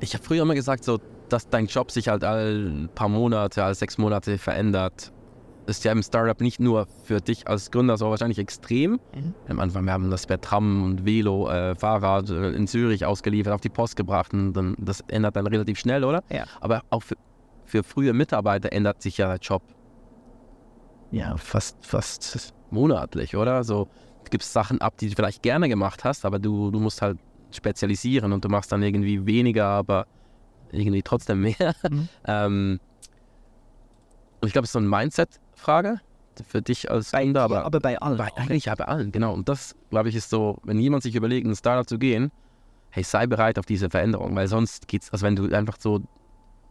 Ich 0.00 0.14
habe 0.14 0.24
früher 0.24 0.42
immer 0.42 0.54
gesagt, 0.54 0.84
so, 0.84 0.98
dass 1.28 1.48
dein 1.48 1.66
Job 1.66 1.90
sich 1.90 2.08
halt 2.08 2.24
all 2.24 2.88
paar 2.94 3.08
Monate, 3.08 3.64
all 3.64 3.74
sechs 3.74 3.98
Monate 3.98 4.38
verändert. 4.38 5.12
Ist 5.66 5.84
ja 5.84 5.92
im 5.92 6.02
Startup 6.02 6.40
nicht 6.40 6.60
nur 6.60 6.86
für 7.04 7.20
dich 7.20 7.46
als 7.46 7.70
Gründer 7.70 7.98
so 7.98 8.08
wahrscheinlich 8.08 8.38
extrem. 8.38 8.92
Mhm. 8.92 9.34
Am 9.48 9.60
Anfang 9.60 9.84
wir 9.84 9.92
haben 9.92 10.10
das 10.10 10.26
per 10.26 10.40
Tram 10.40 10.82
und 10.82 11.04
Velo, 11.04 11.50
äh, 11.50 11.74
Fahrrad 11.74 12.30
äh, 12.30 12.52
in 12.52 12.66
Zürich 12.66 13.04
ausgeliefert, 13.04 13.52
auf 13.52 13.60
die 13.60 13.68
Post 13.68 13.96
gebracht 13.96 14.32
und 14.32 14.54
dann, 14.54 14.76
das 14.78 15.00
ändert 15.08 15.36
dann 15.36 15.46
relativ 15.46 15.78
schnell, 15.78 16.04
oder? 16.04 16.22
Ja. 16.30 16.44
Aber 16.60 16.82
auch 16.88 17.02
für, 17.02 17.16
für 17.66 17.82
frühe 17.82 18.14
Mitarbeiter 18.14 18.72
ändert 18.72 19.02
sich 19.02 19.18
ja 19.18 19.28
der 19.28 19.38
Job 19.38 19.62
ja 21.10 21.36
fast, 21.36 21.76
fast 21.84 22.54
monatlich, 22.70 23.36
oder? 23.36 23.64
So, 23.64 23.88
du 24.24 24.30
gibst 24.30 24.52
Sachen 24.52 24.80
ab, 24.80 24.96
die 24.98 25.08
du 25.08 25.16
vielleicht 25.16 25.42
gerne 25.42 25.68
gemacht 25.68 26.04
hast, 26.04 26.24
aber 26.24 26.38
du, 26.38 26.70
du 26.70 26.80
musst 26.80 27.02
halt 27.02 27.18
spezialisieren 27.50 28.32
und 28.32 28.42
du 28.44 28.48
machst 28.48 28.72
dann 28.72 28.82
irgendwie 28.82 29.24
weniger, 29.26 29.66
aber 29.66 30.06
irgendwie 30.72 31.02
trotzdem 31.02 31.42
mehr. 31.42 31.74
Mhm. 31.88 32.08
ähm, 32.26 32.80
und 34.40 34.46
ich 34.46 34.52
glaube, 34.52 34.64
es 34.64 34.68
ist 34.70 34.74
so 34.74 34.78
eine 34.78 34.88
Mindset-Frage 34.88 36.00
für 36.46 36.62
dich 36.62 36.88
als 36.90 37.10
Bei 37.10 37.24
Gründer, 37.24 37.42
aber, 37.42 37.64
aber 37.64 37.80
bei 37.80 37.98
allen. 38.00 38.16
bei, 38.18 38.28
eigentlich 38.36 38.66
ja 38.66 38.74
bei 38.76 38.84
allen, 38.84 39.10
genau. 39.10 39.32
Und 39.34 39.48
das, 39.48 39.74
glaube 39.90 40.08
ich, 40.08 40.14
ist 40.14 40.30
so, 40.30 40.58
wenn 40.62 40.78
jemand 40.78 41.02
sich 41.02 41.16
überlegt, 41.16 41.44
in 41.46 41.50
ein 41.52 41.56
Startup 41.56 41.88
zu 41.88 41.98
gehen, 41.98 42.30
hey, 42.90 43.02
sei 43.02 43.26
bereit 43.26 43.58
auf 43.58 43.66
diese 43.66 43.90
Veränderung, 43.90 44.36
weil 44.36 44.46
sonst 44.46 44.86
geht's, 44.88 45.10
also 45.10 45.26
wenn 45.26 45.34
du 45.36 45.52
einfach 45.54 45.76
so 45.80 46.00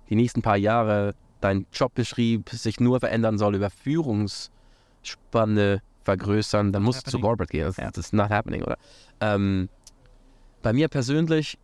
die 0.09 0.15
nächsten 0.15 0.41
paar 0.41 0.55
Jahre 0.57 1.13
dein 1.41 1.65
Jobbeschrieb 1.73 2.49
sich 2.49 2.79
nur 2.79 2.99
verändern 3.01 3.37
soll 3.37 3.55
über 3.55 3.69
Führungsspanne 3.69 5.81
vergrößern, 6.03 6.71
dann 6.71 6.83
musst 6.83 7.05
du 7.05 7.11
zu. 7.11 7.19
Corporate 7.19 7.51
gehen. 7.51 7.65
Das, 7.65 7.75
Ja. 7.77 7.89
ist 7.89 8.13
not 8.13 8.29
happening, 8.29 8.63
oder? 8.63 8.77
Ähm, 9.19 9.67
bei 10.67 10.73
mir 10.73 10.89
persönlich, 10.89 11.57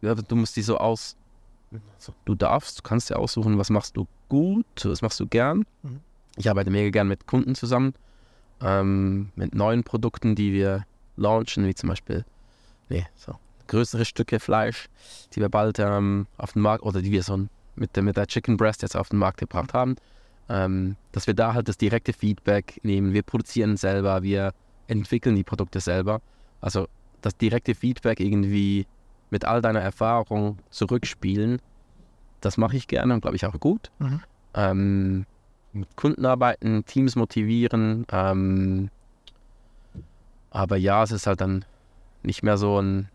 du 0.00 0.36
musst 0.36 0.54
die 0.54 0.62
so 0.62 0.78
aus, 0.78 1.16
du 2.24 2.36
darfst, 2.36 2.78
du 2.78 2.82
kannst 2.84 3.10
dir 3.10 3.18
aussuchen, 3.18 3.58
was 3.58 3.70
machst 3.70 3.96
du 3.96 4.06
gut, 4.28 4.84
was 4.84 5.02
machst 5.02 5.18
du 5.18 5.26
gern. 5.26 5.66
Mhm. 5.82 5.98
Ich 6.36 6.48
arbeite 6.48 6.70
mega 6.70 6.90
gern 6.90 7.08
mit 7.08 7.26
Kunden 7.26 7.56
zusammen, 7.56 7.92
ähm, 8.60 9.32
mit 9.34 9.56
neuen 9.56 9.82
Produkten, 9.82 10.36
die 10.36 10.52
wir 10.52 10.86
launchen, 11.16 11.66
wie 11.66 11.74
zum 11.74 11.88
Beispiel, 11.88 12.24
nee, 12.88 13.04
so 13.16 13.34
größere 13.66 14.04
Stücke 14.04 14.38
Fleisch, 14.38 14.88
die 15.32 15.40
wir 15.40 15.48
bald 15.48 15.80
ähm, 15.80 16.28
auf 16.38 16.52
den 16.52 16.62
Markt, 16.62 16.84
oder 16.84 17.02
die 17.02 17.10
wir 17.10 17.24
so 17.24 17.48
mit 17.74 17.96
der, 17.96 18.04
mit 18.04 18.16
der 18.16 18.28
Chicken 18.28 18.56
Breast 18.56 18.82
jetzt 18.82 18.96
auf 18.96 19.08
den 19.08 19.18
Markt 19.18 19.38
gebracht 19.38 19.74
haben, 19.74 19.96
ähm, 20.48 20.94
dass 21.10 21.26
wir 21.26 21.34
da 21.34 21.52
halt 21.52 21.66
das 21.66 21.78
direkte 21.78 22.12
Feedback 22.12 22.78
nehmen. 22.84 23.12
Wir 23.12 23.24
produzieren 23.24 23.76
selber, 23.76 24.22
wir 24.22 24.52
entwickeln 24.86 25.34
die 25.34 25.42
Produkte 25.42 25.80
selber. 25.80 26.20
Also 26.60 26.86
das 27.26 27.36
direkte 27.36 27.74
Feedback 27.74 28.20
irgendwie 28.20 28.86
mit 29.30 29.44
all 29.44 29.60
deiner 29.60 29.80
Erfahrung 29.80 30.58
zurückspielen, 30.70 31.60
das 32.40 32.56
mache 32.56 32.76
ich 32.76 32.86
gerne 32.86 33.14
und 33.14 33.20
glaube 33.20 33.36
ich 33.36 33.44
auch 33.44 33.58
gut. 33.58 33.90
Mhm. 33.98 34.20
Ähm, 34.54 35.26
mit 35.72 35.96
Kunden 35.96 36.24
arbeiten, 36.24 36.84
Teams 36.86 37.16
motivieren. 37.16 38.06
Ähm, 38.10 38.90
aber 40.50 40.76
ja, 40.76 41.02
es 41.02 41.10
ist 41.10 41.26
halt 41.26 41.40
dann 41.40 41.64
nicht 42.22 42.42
mehr 42.42 42.56
so 42.56 42.80
ein. 42.80 43.08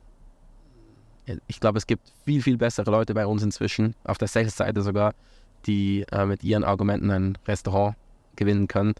Ich 1.48 1.60
glaube, 1.60 1.78
es 1.78 1.88
gibt 1.88 2.12
viel, 2.26 2.42
viel 2.42 2.58
bessere 2.58 2.92
Leute 2.92 3.14
bei 3.14 3.26
uns 3.26 3.42
inzwischen, 3.42 3.96
auf 4.04 4.18
der 4.18 4.28
Sales-Seite 4.28 4.82
sogar, 4.82 5.14
die 5.66 6.06
äh, 6.12 6.26
mit 6.26 6.44
ihren 6.44 6.66
Argumenten 6.66 7.10
ein 7.10 7.38
Restaurant 7.48 7.96
gewinnen 8.36 8.68
können, 8.68 8.94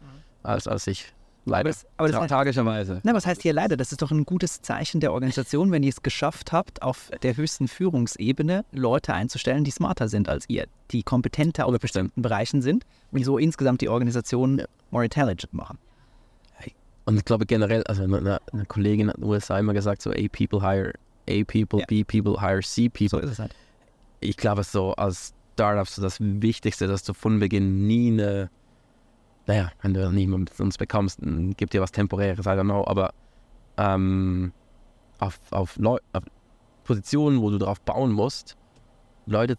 als, 0.44 0.68
als 0.68 0.88
ich 0.88 1.14
leider. 1.46 1.70
das, 1.70 1.86
aber 1.98 2.10
das 2.10 2.20
heißt, 2.22 2.30
tragischerweise. 2.30 3.00
na, 3.04 3.14
was 3.14 3.26
heißt 3.26 3.42
hier 3.42 3.54
leider? 3.54 3.78
Das 3.78 3.92
ist 3.92 4.02
doch 4.02 4.12
ein 4.12 4.26
gutes 4.26 4.62
Zeichen 4.62 5.00
der 5.02 5.14
Organisation, 5.14 5.72
wenn 5.72 5.84
ihr 5.84 5.90
es 5.90 6.02
geschafft 6.02 6.52
habt, 6.52 6.82
auf 6.82 7.12
der 7.24 7.36
höchsten 7.38 7.68
Führungsebene 7.68 8.66
Leute 8.72 9.14
einzustellen, 9.14 9.64
die 9.64 9.72
smarter 9.72 10.08
sind 10.08 10.30
als 10.30 10.46
ihr, 10.50 10.66
die 10.92 11.04
kompetenter 11.04 11.66
auf 11.66 11.78
bestimmten 11.80 12.22
Bereichen 12.22 12.62
sind 12.62 12.86
und 13.12 13.24
so 13.24 13.38
insgesamt 13.38 13.82
die 13.82 13.90
Organisation 13.90 14.60
Ja. 14.60 14.66
more 14.92 15.04
intelligent 15.04 15.54
machen. 15.54 15.78
Und 17.06 17.18
ich 17.18 17.26
glaube 17.26 17.48
generell, 17.48 17.84
also 17.86 18.04
eine, 18.04 18.40
eine 18.54 18.66
Kollegin 18.66 19.10
hat 19.10 19.16
in 19.16 19.22
den 19.24 19.30
USA 19.30 19.58
immer 19.58 19.74
gesagt, 19.74 20.04
so 20.04 20.12
A 20.12 20.28
people 20.32 20.62
hire 20.62 20.94
A 21.28 21.44
people, 21.46 21.80
Ja. 21.80 21.86
B 21.88 22.04
people 22.04 22.40
hire 22.40 22.62
C 22.62 22.90
people. 22.90 23.10
So 23.10 23.18
ist 23.20 23.32
es 23.32 23.40
halt. 23.40 23.56
ich 24.20 24.38
glaube, 24.38 24.64
so 24.64 24.94
als 24.94 25.34
Startup 25.54 25.88
so 25.88 26.02
das 26.02 26.18
Wichtigste, 26.20 26.88
dass 26.88 27.04
du 27.04 27.14
von 27.14 27.40
Beginn 27.40 27.88
nie 27.88 28.12
eine, 28.12 28.50
naja, 29.52 29.70
wenn 29.82 29.94
du 29.94 30.10
niemanden 30.12 30.46
mit 30.46 30.60
uns 30.62 30.78
bekommst, 30.78 31.22
dann 31.22 31.52
gibt 31.58 31.74
dir 31.74 31.82
was 31.82 31.92
Temporäres, 31.92 32.46
I 32.46 32.50
don't 32.50 32.64
know, 32.64 32.86
aber 32.88 33.14
ähm, 33.78 34.54
auf, 35.20 35.38
auf, 35.52 35.76
Leu 35.76 35.98
auf 36.14 36.24
Positionen, 36.86 37.42
wo 37.42 37.50
du 37.50 37.58
drauf 37.58 37.82
bauen 37.82 38.14
musst, 38.14 38.56
Leute 39.26 39.58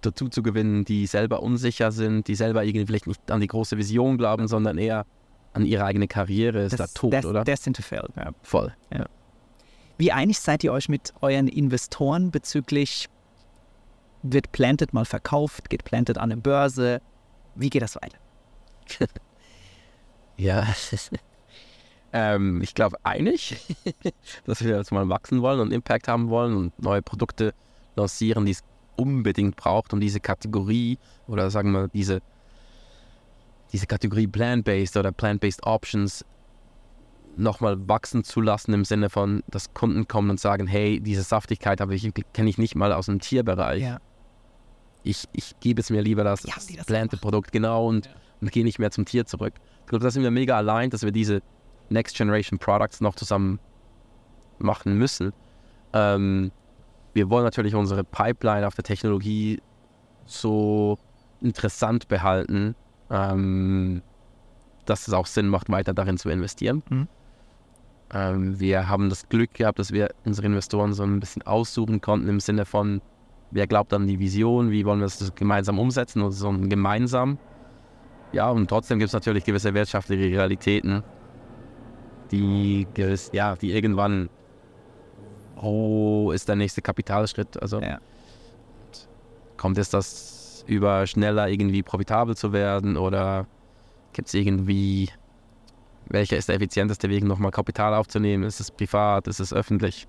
dazu 0.00 0.30
zu 0.30 0.42
gewinnen, 0.42 0.86
die 0.86 1.06
selber 1.06 1.42
unsicher 1.42 1.92
sind, 1.92 2.26
die 2.26 2.36
selber 2.36 2.64
irgendwie 2.64 2.86
vielleicht 2.86 3.06
nicht 3.06 3.30
an 3.30 3.42
die 3.42 3.46
große 3.46 3.76
Vision 3.76 4.16
glauben, 4.16 4.48
sondern 4.48 4.78
eher 4.78 5.04
an 5.52 5.66
ihre 5.66 5.84
eigene 5.84 6.08
Karriere, 6.08 6.62
ist 6.62 6.80
da 6.80 6.86
tot, 6.86 7.12
des- 7.12 7.26
oder? 7.26 7.44
Destined 7.44 7.76
to 7.76 7.82
fail. 7.82 8.08
Ja. 8.16 8.30
Voll. 8.42 8.72
Wie 9.98 10.10
einig 10.10 10.40
seid 10.40 10.64
ihr 10.64 10.72
euch 10.72 10.88
mit 10.88 11.12
euren 11.20 11.48
Investoren 11.48 12.30
bezüglich, 12.30 13.10
wird 14.22 14.52
Planted 14.52 14.94
mal 14.94 15.04
verkauft, 15.04 15.68
geht 15.68 15.84
Planted 15.84 16.16
an 16.16 16.32
eine 16.32 16.40
Börse? 16.40 17.02
Wie 17.54 17.68
geht 17.68 17.82
das 17.82 17.96
weiter? 17.96 18.16
Ja, 20.36 20.66
ähm, 22.12 22.60
ich 22.62 22.74
glaube 22.74 22.96
einig, 23.02 23.56
dass 24.46 24.64
wir 24.64 24.76
jetzt 24.76 24.92
mal 24.92 25.08
wachsen 25.08 25.42
wollen 25.42 25.60
und 25.60 25.72
Impact 25.72 26.08
haben 26.08 26.28
wollen 26.28 26.56
und 26.56 26.82
neue 26.82 27.02
Produkte 27.02 27.54
lancieren, 27.96 28.46
die 28.46 28.52
es 28.52 28.62
unbedingt 28.96 29.56
braucht, 29.56 29.92
um 29.92 30.00
diese 30.00 30.20
Kategorie 30.20 30.98
oder 31.26 31.50
sagen 31.50 31.72
wir 31.72 31.88
diese, 31.88 32.20
diese 33.72 33.86
Kategorie 33.86 34.28
Plant-Based 34.28 34.96
oder 34.96 35.10
Plant-Based 35.10 35.64
Options 35.64 36.24
nochmal 37.36 37.88
wachsen 37.88 38.22
zu 38.22 38.40
lassen 38.40 38.72
im 38.72 38.84
Sinne 38.84 39.10
von, 39.10 39.42
dass 39.48 39.74
Kunden 39.74 40.06
kommen 40.06 40.30
und 40.30 40.40
sagen, 40.40 40.68
hey, 40.68 41.00
diese 41.00 41.22
Saftigkeit 41.22 41.80
habe 41.80 41.94
ich, 41.94 42.08
kenne 42.32 42.48
ich 42.48 42.58
nicht 42.58 42.76
mal 42.76 42.92
aus 42.92 43.06
dem 43.06 43.20
Tierbereich. 43.20 43.82
Ja. 43.82 44.00
Ich, 45.02 45.24
ich 45.32 45.54
gebe 45.60 45.80
es 45.80 45.90
mir 45.90 46.00
lieber 46.00 46.24
das 46.24 46.42
die 46.42 46.76
das 46.76 46.86
plante 46.86 47.16
Produkt, 47.16 47.52
genau, 47.52 47.88
und, 47.88 48.08
und 48.40 48.52
gehe 48.52 48.64
nicht 48.64 48.78
mehr 48.78 48.90
zum 48.90 49.04
Tier 49.04 49.26
zurück. 49.26 49.54
Ich 49.84 49.88
glaube, 49.88 50.02
da 50.02 50.10
sind 50.10 50.22
wir 50.22 50.30
mega 50.30 50.56
allein, 50.56 50.90
dass 50.90 51.02
wir 51.02 51.12
diese 51.12 51.42
Next 51.90 52.16
Generation 52.16 52.58
Products 52.58 53.00
noch 53.00 53.14
zusammen 53.14 53.60
machen 54.58 54.96
müssen. 54.96 55.32
Ähm, 55.92 56.50
wir 57.12 57.30
wollen 57.30 57.44
natürlich 57.44 57.74
unsere 57.74 58.02
Pipeline 58.02 58.66
auf 58.66 58.74
der 58.74 58.84
Technologie 58.84 59.60
so 60.24 60.98
interessant 61.40 62.08
behalten, 62.08 62.74
ähm, 63.10 64.02
dass 64.86 65.06
es 65.06 65.14
auch 65.14 65.26
Sinn 65.26 65.48
macht, 65.48 65.70
weiter 65.70 65.94
darin 65.94 66.16
zu 66.18 66.30
investieren. 66.30 66.82
Mhm. 66.88 67.08
Ähm, 68.12 68.60
wir 68.60 68.88
haben 68.88 69.10
das 69.10 69.28
Glück 69.28 69.54
gehabt, 69.54 69.78
dass 69.78 69.92
wir 69.92 70.14
unsere 70.24 70.46
Investoren 70.46 70.92
so 70.92 71.02
ein 71.02 71.20
bisschen 71.20 71.42
aussuchen 71.42 72.00
konnten 72.00 72.28
im 72.28 72.40
Sinne 72.40 72.64
von, 72.64 73.00
wer 73.50 73.66
glaubt 73.66 73.92
an 73.92 74.06
die 74.06 74.18
Vision, 74.18 74.70
wie 74.70 74.84
wollen 74.84 75.00
wir 75.00 75.06
das 75.06 75.34
gemeinsam 75.34 75.78
umsetzen 75.78 76.22
oder 76.22 76.32
so 76.32 76.48
ein 76.48 76.68
gemeinsam. 76.68 77.38
Ja, 78.34 78.50
und 78.50 78.68
trotzdem 78.68 78.98
gibt 78.98 79.08
es 79.08 79.12
natürlich 79.12 79.44
gewisse 79.44 79.72
wirtschaftliche 79.74 80.24
Realitäten, 80.24 81.04
die 82.32 82.86
gewiss, 82.92 83.30
ja, 83.32 83.54
die 83.54 83.72
irgendwann, 83.72 84.28
oh, 85.56 86.32
ist 86.34 86.48
der 86.48 86.56
nächste 86.56 86.82
Kapitalschritt. 86.82 87.62
Also 87.62 87.80
Ja. 87.80 88.00
kommt 89.56 89.78
es 89.78 89.88
das 89.88 90.64
über 90.66 91.06
schneller 91.06 91.48
irgendwie 91.48 91.84
profitabel 91.84 92.36
zu 92.36 92.52
werden 92.52 92.96
oder 92.96 93.46
gibt 94.14 94.28
es 94.28 94.34
irgendwie, 94.34 95.10
welcher 96.06 96.36
ist 96.36 96.48
der 96.48 96.56
effizienteste 96.56 97.08
Weg, 97.10 97.22
nochmal 97.22 97.52
Kapital 97.52 97.94
aufzunehmen? 97.94 98.42
Ist 98.42 98.58
es 98.58 98.72
privat, 98.72 99.28
ist 99.28 99.38
es 99.38 99.52
öffentlich? 99.52 100.08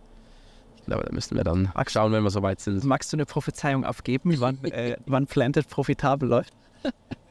Ich 0.77 0.85
glaube, 0.85 1.03
da 1.03 1.13
müssen 1.13 1.35
wir 1.37 1.43
dann 1.43 1.71
schauen, 1.87 2.11
wenn 2.11 2.23
wir 2.23 2.31
soweit 2.31 2.59
sind. 2.59 2.83
Magst 2.85 3.13
du 3.13 3.17
eine 3.17 3.25
Prophezeiung 3.25 3.85
abgeben, 3.85 4.33
wann, 4.39 4.63
äh, 4.63 4.97
wann 5.05 5.27
Planted 5.27 5.69
profitabel 5.69 6.27
läuft? 6.29 6.53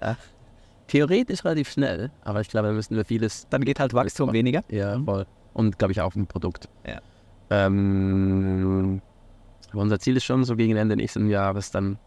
Ja. 0.00 0.16
Theoretisch 0.88 1.44
relativ 1.44 1.70
schnell, 1.70 2.10
aber 2.22 2.40
ich 2.40 2.48
glaube, 2.48 2.68
da 2.68 2.74
müssen 2.74 2.96
wir 2.96 3.04
vieles 3.04 3.46
Dann 3.50 3.64
geht 3.64 3.80
halt 3.80 3.94
Wachstum 3.94 4.32
weniger. 4.32 4.62
Ja, 4.68 5.00
voll. 5.00 5.26
Und 5.54 5.78
glaube 5.78 5.92
ich 5.92 6.00
auch 6.00 6.14
ein 6.14 6.26
Produkt. 6.26 6.68
Ja. 6.86 7.00
Ähm, 7.50 9.00
aber 9.70 9.82
unser 9.82 9.98
Ziel 9.98 10.16
ist 10.16 10.24
schon 10.24 10.44
so 10.44 10.56
gegen 10.56 10.76
Ende 10.76 10.96
nächsten 10.96 11.28
Jahres 11.28 11.70
dann. 11.70 11.98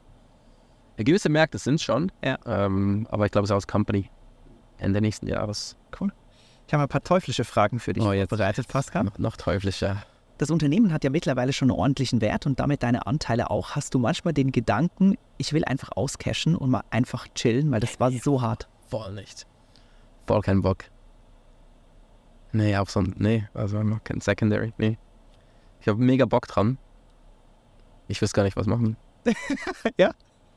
Gewisse 0.97 1.29
Märkte 1.29 1.57
sind 1.57 1.81
schon. 1.81 2.11
Ja. 2.23 2.37
Ähm, 2.45 3.07
aber 3.09 3.25
ich 3.25 3.31
glaube, 3.31 3.45
es 3.45 3.49
ist 3.49 3.55
aus 3.55 3.67
Company. 3.67 4.09
Ende 4.77 5.01
nächsten 5.01 5.27
Jahres. 5.27 5.77
Ich 6.67 6.73
habe 6.73 6.83
ein 6.83 6.89
paar 6.89 7.03
teuflische 7.03 7.43
Fragen 7.43 7.79
für 7.79 7.93
dich 7.93 8.03
Oh, 8.03 8.11
vorbereitet, 8.11 8.67
Pascal. 8.67 9.03
Noch, 9.03 9.17
noch 9.19 9.37
teuflischer. 9.37 10.03
Das 10.37 10.49
Unternehmen 10.49 10.91
hat 10.91 11.03
ja 11.03 11.09
mittlerweile 11.09 11.53
schon 11.53 11.71
einen 11.71 11.79
ordentlichen 11.79 12.19
Wert 12.19 12.45
und 12.45 12.59
damit 12.59 12.83
deine 12.83 13.07
Anteile 13.07 13.49
auch. 13.49 13.71
Hast 13.75 13.93
du 13.93 13.99
manchmal 13.99 14.33
den 14.33 14.51
Gedanken, 14.51 15.15
ich 15.37 15.53
will 15.53 15.63
einfach 15.63 15.91
auscashen 15.95 16.55
und 16.55 16.69
mal 16.71 16.83
einfach 16.89 17.27
chillen, 17.35 17.71
weil 17.71 17.79
das 17.79 17.99
war 17.99 18.11
so 18.11 18.41
hart. 18.41 18.67
Voll 18.89 19.13
nicht. 19.13 19.47
Voll 20.27 20.41
kein 20.41 20.61
Bock. 20.61 20.85
Nee, 22.51 22.75
auf 22.77 22.89
so 22.89 22.99
ein. 23.01 23.13
Nee, 23.17 23.47
also 23.53 23.81
noch 23.83 24.03
kein 24.03 24.19
Secondary. 24.21 24.73
Nee. 24.77 24.97
Ich 25.81 25.87
habe 25.87 26.01
mega 26.01 26.25
Bock 26.25 26.47
dran. 26.47 26.77
Ich 28.07 28.21
weiß 28.21 28.33
gar 28.33 28.43
nicht, 28.43 28.57
was 28.57 28.67
machen. 28.67 28.97
Ja? 29.97 30.11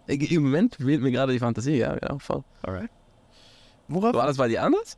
Im 0.06 0.42
Moment 0.42 0.76
fehlt 0.76 1.02
mir 1.02 1.10
gerade 1.10 1.32
die 1.34 1.38
Fantasie, 1.38 1.76
ja, 1.76 1.94
genau, 1.94 2.18
voll. 2.18 2.42
Alright. 2.62 2.90
Worauf? 3.88 4.14
War 4.14 4.26
das 4.26 4.38
bei 4.38 4.48
dir 4.48 4.62
anders? 4.62 4.96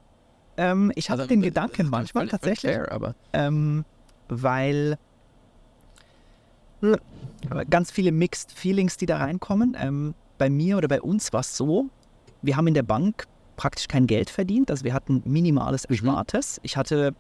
Ähm, 0.56 0.92
ich 0.94 1.10
hatte 1.10 1.22
Also, 1.22 1.28
den 1.30 1.42
Gedanken 1.42 1.88
manchmal 1.88 2.28
tatsächlich, 2.28 2.72
fair, 2.72 2.92
aber 2.92 3.14
ähm, 3.32 3.84
weil 4.30 4.98
ganz 7.68 7.90
viele 7.90 8.12
Mixed 8.12 8.52
Feelings, 8.52 8.96
die 8.96 9.06
da 9.06 9.18
reinkommen. 9.18 9.76
Ähm, 9.78 10.14
bei 10.38 10.48
mir 10.48 10.78
oder 10.78 10.88
bei 10.88 11.02
uns 11.02 11.32
war 11.32 11.40
es 11.40 11.56
so, 11.56 11.86
wir 12.42 12.56
haben 12.56 12.66
in 12.66 12.74
der 12.74 12.82
Bank 12.82 13.26
praktisch 13.56 13.88
kein 13.88 14.06
Geld 14.06 14.30
verdient, 14.30 14.70
also 14.70 14.84
wir 14.84 14.94
hatten 14.94 15.22
minimales 15.26 15.84
Erspartes. 15.84 16.60
Ich 16.62 16.76
hatte, 16.76 17.14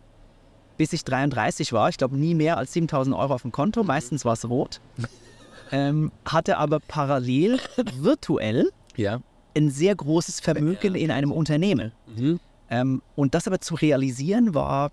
bis 0.78 0.92
ich 0.92 1.04
33 1.04 1.72
war, 1.72 1.90
ich 1.90 1.98
glaube 1.98 2.16
nie 2.16 2.34
mehr 2.34 2.56
als 2.56 2.72
7000 2.72 3.14
Euro 3.14 3.34
auf 3.34 3.42
dem 3.42 3.52
Konto, 3.52 3.84
meistens 3.84 4.24
war 4.24 4.32
es 4.34 4.48
rot. 4.48 4.80
Ähm, 5.72 6.10
hatte 6.24 6.58
aber 6.58 6.80
parallel 6.80 7.60
virtuell 7.94 8.72
ja. 8.96 9.20
ein 9.56 9.70
sehr 9.70 9.94
großes 9.94 10.40
Vermögen 10.40 10.96
in 10.96 11.12
einem 11.12 11.30
Unternehmen. 11.30 11.92
Mhm. 12.08 12.40
Ähm, 12.70 13.02
und 13.14 13.36
das 13.36 13.46
aber 13.46 13.60
zu 13.60 13.76
realisieren 13.76 14.52
war, 14.52 14.90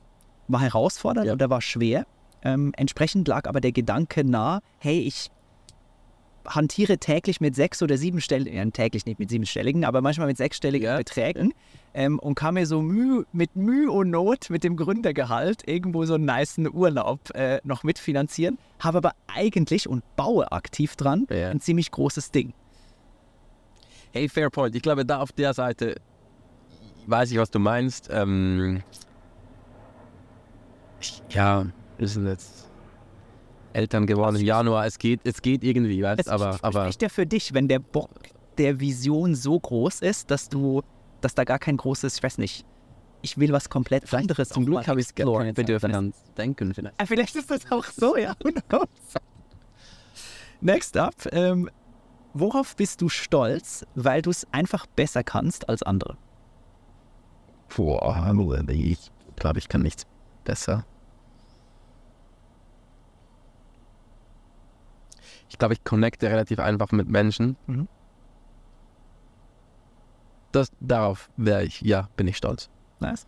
war 0.47 0.61
herausfordernd 0.61 1.27
Ja. 1.27 1.33
oder 1.33 1.49
war 1.49 1.61
schwer. 1.61 2.05
Ähm, 2.43 2.73
entsprechend 2.77 3.27
lag 3.27 3.47
aber 3.47 3.61
der 3.61 3.71
Gedanke 3.71 4.23
nah, 4.23 4.59
hey, 4.79 4.99
ich 4.99 5.29
hantiere 6.45 6.97
täglich 6.97 7.41
mit 7.41 7.55
sechs- 7.55 7.81
oder 7.83 7.97
siebenstelligen, 7.97 8.53
ja, 8.57 8.65
täglich 8.71 9.05
nicht 9.05 9.19
mit 9.19 9.29
siebenstelligen, 9.29 9.83
aber 9.83 9.99
manchmal 10.01 10.27
mit 10.27 10.37
sechsstelligen 10.37 10.85
Ja. 10.85 10.97
Beträgen 10.97 11.53
ähm, 11.93 12.19
und 12.19 12.35
kann 12.35 12.53
mir 12.53 12.65
so 12.65 12.81
Mühe, 12.81 13.25
mit 13.33 13.55
Mühe 13.57 13.91
und 13.91 14.11
Not 14.11 14.49
mit 14.49 14.63
dem 14.63 14.77
Gründergehalt 14.77 15.67
irgendwo 15.67 16.05
so 16.05 16.13
einen 16.13 16.23
niceen 16.25 16.71
Urlaub 16.73 17.19
äh, 17.35 17.59
noch 17.65 17.83
mitfinanzieren, 17.83 18.57
habe 18.79 18.99
aber 18.99 19.11
eigentlich 19.27 19.89
und 19.89 20.03
baue 20.15 20.49
aktiv 20.53 20.95
dran 20.95 21.27
Ja. 21.29 21.49
ein 21.49 21.59
ziemlich 21.59 21.91
großes 21.91 22.31
Ding. 22.31 22.53
Hey, 24.13 24.29
fair 24.29 24.49
point. 24.49 24.73
Ich 24.73 24.81
glaube, 24.81 25.05
da 25.05 25.19
auf 25.19 25.33
der 25.33 25.53
Seite 25.53 25.95
weiß 27.07 27.29
ich, 27.31 27.37
was 27.39 27.51
du 27.51 27.59
meinst. 27.59 28.09
Ähm, 28.11 28.83
ja, 31.29 31.65
wir 31.97 32.07
sind 32.07 32.27
jetzt 32.27 32.69
Eltern 33.73 34.07
geworden 34.07 34.35
im 34.37 34.45
Januar. 34.45 34.85
Es 34.85 34.97
geht, 34.97 35.21
es 35.23 35.41
geht 35.41 35.63
irgendwie, 35.63 36.01
weißt 36.01 36.21
Es 36.21 36.27
aber, 36.27 36.57
aber 36.61 36.83
spricht 36.83 37.01
ja 37.01 37.09
für 37.09 37.25
dich, 37.25 37.53
wenn 37.53 37.67
der 37.67 37.79
Bock 37.79 38.09
der 38.57 38.79
Vision 38.79 39.35
so 39.35 39.59
groß 39.59 40.01
ist, 40.01 40.31
dass 40.31 40.49
du, 40.49 40.81
dass 41.21 41.35
da 41.35 41.43
gar 41.43 41.59
kein 41.59 41.77
großes, 41.77 42.17
ich 42.17 42.23
weiß 42.23 42.39
nicht, 42.39 42.65
ich 43.21 43.37
will 43.37 43.51
was 43.51 43.69
komplett 43.69 44.11
anderes 44.13 44.49
zum 44.49 44.65
Glück 44.65 44.87
habe 44.87 44.99
ich 44.99 45.07
exploren 45.07 45.53
bedürfen 45.53 45.91
Bedürfnis. 45.91 46.15
an 46.15 46.35
Denken 46.37 46.73
vielleicht. 46.73 46.95
Ah, 46.99 47.05
vielleicht 47.05 47.35
ist 47.35 47.51
das 47.51 47.71
auch 47.71 47.85
so, 47.85 48.15
ja. 48.17 48.35
Next 50.61 50.97
up, 50.97 51.13
ähm, 51.31 51.69
worauf 52.33 52.75
bist 52.75 53.01
du 53.01 53.09
stolz, 53.09 53.85
weil 53.95 54.21
du 54.21 54.31
es 54.31 54.47
einfach 54.51 54.87
besser 54.87 55.23
kannst 55.23 55.69
als 55.69 55.83
andere? 55.83 56.17
Boah, 57.75 58.33
ich 58.69 59.11
glaube, 59.35 59.59
ich 59.59 59.67
kann 59.67 59.81
nichts 59.81 60.05
besser. 60.47 60.85
Ich 65.49 65.57
glaube, 65.57 65.73
ich 65.73 65.83
connecte 65.83 66.29
relativ 66.29 66.59
einfach 66.59 66.91
mit 66.91 67.09
Menschen. 67.09 67.57
Mhm. 67.67 67.87
Das, 70.53 70.71
darauf 70.79 71.29
wäre 71.35 71.63
ich, 71.63 71.81
ja, 71.81 72.09
bin 72.15 72.27
ich 72.27 72.37
stolz. 72.37 72.69
Nice. 72.99 73.27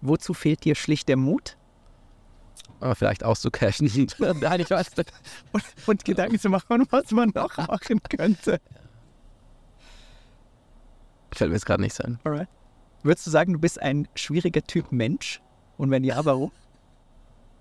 Wozu 0.00 0.32
fehlt 0.34 0.64
dir 0.64 0.74
schlicht 0.74 1.08
der 1.08 1.16
Mut 1.16 1.56
Aber 2.80 2.94
vielleicht 2.94 3.22
auszukashen. 3.22 3.86
Nein, 4.18 4.60
ich 4.60 4.70
weiß 4.70 4.96
nicht. 4.96 5.12
und, 5.52 5.64
und 5.86 6.04
Gedanken 6.04 6.38
zu 6.38 6.48
machen, 6.48 6.86
was 6.90 7.10
man 7.10 7.30
noch 7.34 7.56
machen 7.56 8.00
könnte? 8.08 8.60
Fällt 11.32 11.50
mir 11.50 11.56
jetzt 11.56 11.66
gerade 11.66 11.82
nicht 11.82 12.02
ein. 12.02 12.18
Alright. 12.24 12.48
Würdest 13.02 13.26
du 13.26 13.30
sagen, 13.30 13.52
du 13.52 13.58
bist 13.58 13.80
ein 13.80 14.08
schwieriger 14.14 14.62
Typ 14.62 14.90
Mensch? 14.90 15.42
Und 15.78 15.90
wenn 15.90 16.04
ja, 16.04 16.24
warum? 16.24 16.52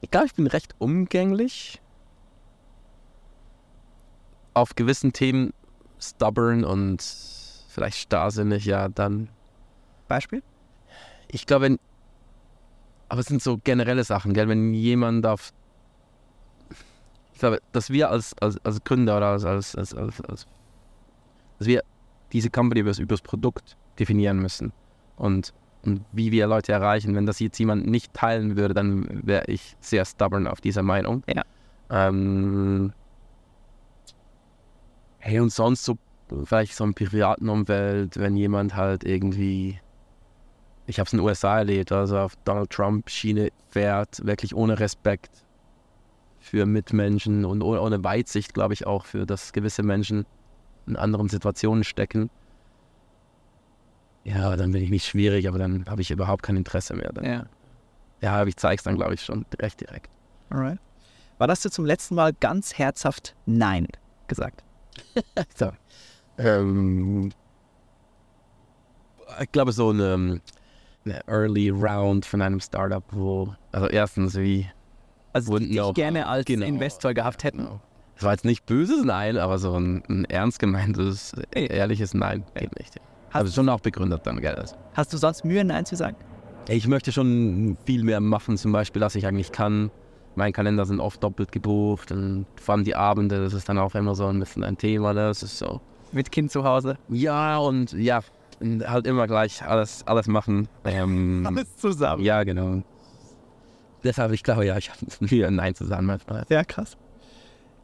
Ich 0.02 0.12
glaube, 0.12 0.28
ich 0.28 0.36
bin 0.36 0.48
recht 0.48 0.76
umgänglich. 0.80 1.82
Auf 4.54 4.76
gewissen 4.76 5.12
Themen 5.12 5.54
stubborn 6.00 6.64
und 6.64 7.04
vielleicht 7.70 7.98
starrsinnig, 7.98 8.66
ja, 8.66 8.88
dann. 8.88 9.30
Beispiel? 10.08 10.44
Ich 11.28 11.46
glaube, 11.46 11.66
wenn. 11.66 11.80
Aber 13.10 13.22
es 13.22 13.28
sind 13.28 13.42
so 13.42 13.58
generelle 13.58 14.04
Sachen, 14.04 14.34
gell? 14.34 14.48
Wenn 14.48 14.74
jemand 14.74 15.26
auf. 15.26 15.52
Ich 17.34 17.40
glaube, 17.40 17.60
dass 17.74 17.90
wir 17.90 18.10
als, 18.10 18.34
als, 18.40 18.64
als 18.64 18.84
Gründer 18.84 19.18
oder 19.18 19.28
als, 19.28 19.44
als, 19.44 19.76
als, 19.76 19.94
als, 19.94 20.22
als. 20.22 20.48
Dass 21.60 21.68
wir 21.68 21.84
diese 22.32 22.50
Company 22.50 22.82
über 22.82 22.92
das 22.92 23.22
Produkt 23.22 23.76
definieren 24.00 24.40
müssen. 24.40 24.72
Und, 25.18 25.54
und 25.86 26.06
wie 26.12 26.32
wir 26.32 26.48
Leute 26.48 26.72
erreichen. 26.72 27.16
Wenn 27.16 27.26
das 27.26 27.40
jetzt 27.40 27.58
jemand 27.60 27.88
nicht 27.88 28.14
teilen 28.14 28.58
würde, 28.58 28.74
dann 28.74 29.08
wäre 29.26 29.46
ich 29.48 29.76
sehr 29.80 30.06
stubborn 30.06 30.48
auf 30.48 30.62
dieser 30.62 30.84
Meinung. 30.84 31.24
Ja. 31.28 31.44
Ähm, 31.90 32.94
hey, 35.20 35.40
und 35.40 35.52
sonst 35.52 35.86
so 35.86 35.98
vielleicht 36.46 36.76
so 36.76 36.84
im 36.84 36.94
privaten 36.94 37.50
Umfeld, 37.50 38.18
wenn 38.18 38.36
jemand 38.36 38.76
halt 38.76 39.04
irgendwie, 39.04 39.80
ich 40.88 41.00
habe 41.00 41.08
es 41.08 41.14
in 41.14 41.20
den 41.20 41.26
USA 41.26 41.60
erlebt, 41.60 41.92
also 41.92 42.18
auf 42.18 42.36
Donald 42.46 42.70
Trump 42.70 43.10
Schiene 43.10 43.50
fährt, 43.70 44.26
wirklich 44.26 44.56
ohne 44.56 44.80
Respekt 44.80 45.46
für 46.40 46.66
Mitmenschen 46.66 47.46
und 47.46 47.62
ohne, 47.62 47.82
ohne 47.82 48.04
Weitsicht, 48.04 48.54
glaube 48.54 48.74
ich, 48.74 48.86
auch 48.86 49.06
für 49.06 49.26
das 49.26 49.54
gewisse 49.54 49.84
Menschen 49.84 50.26
in 50.88 50.96
anderen 50.96 51.30
Situationen 51.30 51.84
stecken. 51.84 52.30
Ja, 54.26 54.56
dann 54.58 54.72
bin 54.72 54.82
ich 54.84 54.90
nicht 54.90 55.06
schwierig, 55.06 55.48
aber 55.48 55.58
dann 55.60 55.86
habe 55.88 56.02
ich 56.02 56.12
überhaupt 56.12 56.42
kein 56.44 56.58
Interesse 56.58 56.94
mehr. 56.96 57.12
Dann, 57.14 57.24
Ja. 57.26 57.46
ja, 58.22 58.34
aber 58.36 58.48
ich 58.50 58.58
zeige 58.58 58.78
es 58.78 58.84
dann, 58.84 58.96
glaube 58.96 59.14
ich, 59.14 59.22
schon 59.24 59.46
recht 59.62 59.80
direkt. 59.82 60.10
Alright. 60.50 60.80
Wann 61.38 61.50
hast 61.52 61.64
du 61.64 61.70
zum 61.70 61.86
letzten 61.86 62.16
Mal 62.16 62.34
ganz 62.34 62.78
herzhaft 62.78 63.36
Nein 63.46 63.88
gesagt? 64.28 64.64
So. 65.56 65.72
Ähm, 66.38 67.32
ich 69.42 69.52
glaube, 69.52 69.72
so 69.72 69.90
eine, 69.90 70.42
eine 71.06 71.28
Early 71.28 71.70
Round 71.70 72.26
von 72.26 72.42
einem 72.42 72.60
Startup, 72.60 73.04
wo, 73.12 73.54
also 73.72 73.88
erstens, 73.88 74.36
wie, 74.36 74.68
Also 75.34 75.58
die 75.60 75.70
dich 75.70 75.94
gerne 75.94 76.28
als 76.28 76.46
Genau. 76.46 76.66
Investor 76.66 77.14
gehabt 77.14 77.44
hätten. 77.44 77.60
Genau. 77.60 77.82
Es 78.18 78.24
war 78.24 78.32
jetzt 78.32 78.46
nicht 78.46 78.66
böses 78.66 79.04
Nein, 79.04 79.38
aber 79.38 79.58
so 79.60 79.78
ein, 79.78 80.04
ein 80.10 80.26
ernst 80.26 80.60
gemeintes, 80.60 81.34
ehrliches 81.52 82.14
Nein 82.14 82.44
geht 82.56 82.78
nicht. 82.80 82.96
Hast- 82.96 83.02
Also 83.36 83.52
schon 83.54 83.70
auch 83.70 83.80
begründet 83.80 84.22
dann, 84.26 84.40
gell? 84.42 84.56
Also, 84.56 84.76
Hast 84.94 85.14
du 85.14 85.18
sonst 85.18 85.44
Mühe, 85.46 85.64
Nein 85.64 85.86
zu 85.86 85.96
sagen? 85.96 86.16
Ich 86.68 86.88
möchte 86.88 87.12
schon 87.12 87.78
viel 87.86 88.04
mehr 88.04 88.20
machen, 88.20 88.58
zum 88.58 88.72
Beispiel, 88.72 89.04
als 89.04 89.16
ich 89.16 89.28
eigentlich 89.28 89.52
kann. 89.52 89.92
Mein 90.36 90.52
Kalender 90.52 90.86
sind 90.86 91.00
oft 91.00 91.24
doppelt 91.24 91.52
gebucht 91.52 92.12
und 92.12 92.46
vor 92.60 92.76
allem 92.76 92.84
die 92.84 92.96
Abende, 92.96 93.42
das 93.44 93.54
ist 93.54 93.70
dann 93.70 93.78
auch 93.78 93.96
immer 93.96 94.16
so 94.16 94.26
ein 94.28 94.40
bisschen 94.40 94.64
ein 94.64 94.78
Thema. 94.78 95.14
Ne? 95.14 95.28
Das 95.28 95.44
ist 95.44 95.58
so, 95.58 95.80
Mit 96.12 96.32
Kind 96.32 96.52
zu 96.52 96.64
Hause? 96.64 96.98
ja 97.10 97.58
und 97.58 97.94
ja, 97.94 98.22
und 98.60 98.88
halt 98.90 99.06
immer 99.08 99.28
gleich 99.28 99.64
alles, 99.64 100.06
alles 100.08 100.28
machen. 100.28 100.68
Ähm, 100.84 101.46
Alles 101.46 101.76
zusammen. 101.78 102.24
Ja, 102.24 102.44
genau. 102.44 102.82
Deshalb, 104.04 104.32
ich 104.34 104.44
glaube, 104.44 104.66
ja, 104.66 104.78
ich 104.78 104.90
habe 104.90 105.00
Mühe, 105.20 105.50
Nein 105.52 105.76
zu 105.76 105.86
sagen 105.86 106.06
manchmal. 106.06 106.46
Ja, 106.50 106.64
krass. 106.64 106.98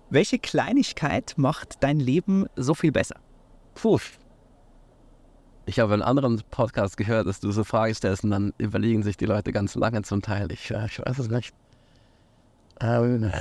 Welche 0.10 0.40
Kleinigkeit 0.40 1.34
macht 1.38 1.78
dein 1.82 2.00
Leben 2.00 2.48
so 2.56 2.74
viel 2.74 2.92
besser? 2.92 3.16
Puh. 3.76 4.00
Ich 5.66 5.80
habe 5.80 5.94
einen 5.94 6.02
anderen 6.02 6.42
Podcast 6.50 6.98
gehört, 6.98 7.28
dass 7.28 7.40
du 7.40 7.52
so 7.52 7.64
Fragen 7.64 7.94
stellst 7.94 8.24
und 8.24 8.32
dann 8.32 8.54
überlegen 8.58 9.04
sich 9.04 9.16
die 9.16 9.26
Leute 9.26 9.52
ganz 9.52 9.76
lange 9.76 10.02
zum 10.02 10.22
Teil. 10.22 10.52
Ich, 10.52 10.70
ja, 10.70 10.86
ich 10.86 11.00
weiß 11.00 11.20
es 11.20 11.30
nicht. 11.30 11.54
Ähm, 12.80 13.32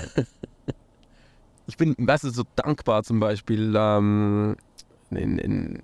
ich 1.66 1.76
bin, 1.76 1.94
weißt 1.98 2.24
du, 2.24 2.30
so 2.30 2.44
dankbar 2.56 3.04
zum 3.04 3.20
Beispiel 3.20 3.74
ähm, 3.74 4.56
in, 5.10 5.38
in, 5.38 5.82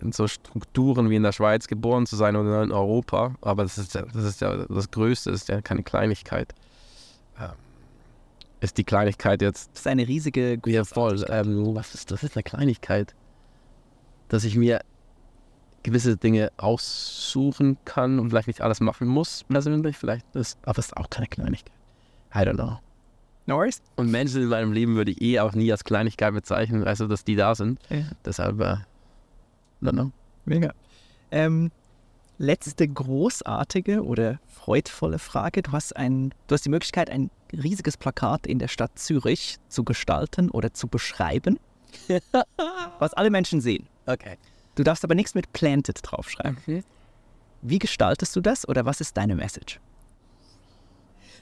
in 0.00 0.12
so 0.12 0.28
Strukturen 0.28 1.10
wie 1.10 1.16
in 1.16 1.24
der 1.24 1.32
Schweiz 1.32 1.66
geboren 1.66 2.06
zu 2.06 2.14
sein 2.14 2.36
oder 2.36 2.62
in 2.62 2.70
Europa. 2.70 3.34
Aber 3.40 3.64
das 3.64 3.78
ist 3.78 3.94
ja 3.94 4.02
das, 4.02 4.24
ist 4.24 4.40
ja 4.40 4.64
das 4.64 4.90
Größte, 4.92 5.32
das 5.32 5.42
ist 5.42 5.48
ja 5.48 5.60
keine 5.60 5.82
Kleinigkeit. 5.82 6.54
Ähm, 7.40 7.50
ist 8.60 8.78
die 8.78 8.84
Kleinigkeit 8.84 9.42
jetzt 9.42 9.70
Das 9.72 9.80
ist 9.80 9.86
eine 9.86 10.06
riesige 10.06 10.60
ja, 10.66 10.84
voll. 10.84 11.24
Ähm, 11.28 11.74
was 11.74 11.94
ist 11.94 12.10
das? 12.12 12.22
ist 12.22 12.36
eine 12.36 12.44
Kleinigkeit. 12.44 13.14
Dass 14.28 14.44
ich 14.44 14.56
mir 14.56 14.80
gewisse 15.82 16.16
Dinge 16.16 16.50
aussuchen 16.56 17.78
kann 17.84 18.18
und 18.18 18.30
vielleicht 18.30 18.48
nicht 18.48 18.60
alles 18.60 18.80
machen 18.80 19.08
muss, 19.08 19.44
persönlich. 19.44 19.96
Vielleicht 19.96 20.26
ist, 20.34 20.58
aber 20.62 20.78
es 20.78 20.86
ist 20.86 20.96
auch 20.96 21.08
keine 21.10 21.26
Kleinigkeit. 21.26 21.72
I 22.34 22.38
don't 22.38 22.54
know. 22.54 22.78
No 23.46 23.56
worries. 23.56 23.80
Und 23.96 24.10
Menschen 24.10 24.42
in 24.42 24.48
meinem 24.48 24.72
Leben 24.72 24.96
würde 24.96 25.12
ich 25.12 25.22
eh 25.22 25.40
auch 25.40 25.54
nie 25.54 25.72
als 25.72 25.82
Kleinigkeit 25.84 26.34
bezeichnen, 26.34 26.84
also 26.84 27.06
dass 27.06 27.24
die 27.24 27.36
da 27.36 27.54
sind. 27.54 27.80
Ja. 27.88 28.04
Deshalb, 28.24 28.60
äh, 28.60 28.76
no, 29.80 29.92
no. 29.92 30.12
Mega. 30.44 30.74
Ähm, 31.30 31.70
letzte 32.36 32.86
großartige 32.86 34.04
oder 34.04 34.38
freudvolle 34.46 35.18
Frage. 35.18 35.62
Du 35.62 35.72
hast, 35.72 35.96
ein, 35.96 36.34
du 36.46 36.54
hast 36.54 36.66
die 36.66 36.70
Möglichkeit, 36.70 37.08
ein 37.08 37.30
riesiges 37.52 37.96
Plakat 37.96 38.46
in 38.46 38.58
der 38.58 38.68
Stadt 38.68 38.98
Zürich 38.98 39.56
zu 39.68 39.84
gestalten 39.84 40.50
oder 40.50 40.74
zu 40.74 40.86
beschreiben, 40.86 41.58
was 42.98 43.14
alle 43.14 43.30
Menschen 43.30 43.62
sehen. 43.62 43.86
Okay. 44.08 44.36
Du 44.74 44.84
darfst 44.84 45.04
aber 45.04 45.14
nichts 45.14 45.34
mit 45.34 45.52
Planted 45.52 45.98
draufschreiben. 46.02 46.56
Wie 47.62 47.78
gestaltest 47.78 48.34
du 48.36 48.40
das 48.40 48.68
oder 48.68 48.84
was 48.86 49.00
ist 49.00 49.16
deine 49.16 49.34
Message? 49.34 49.80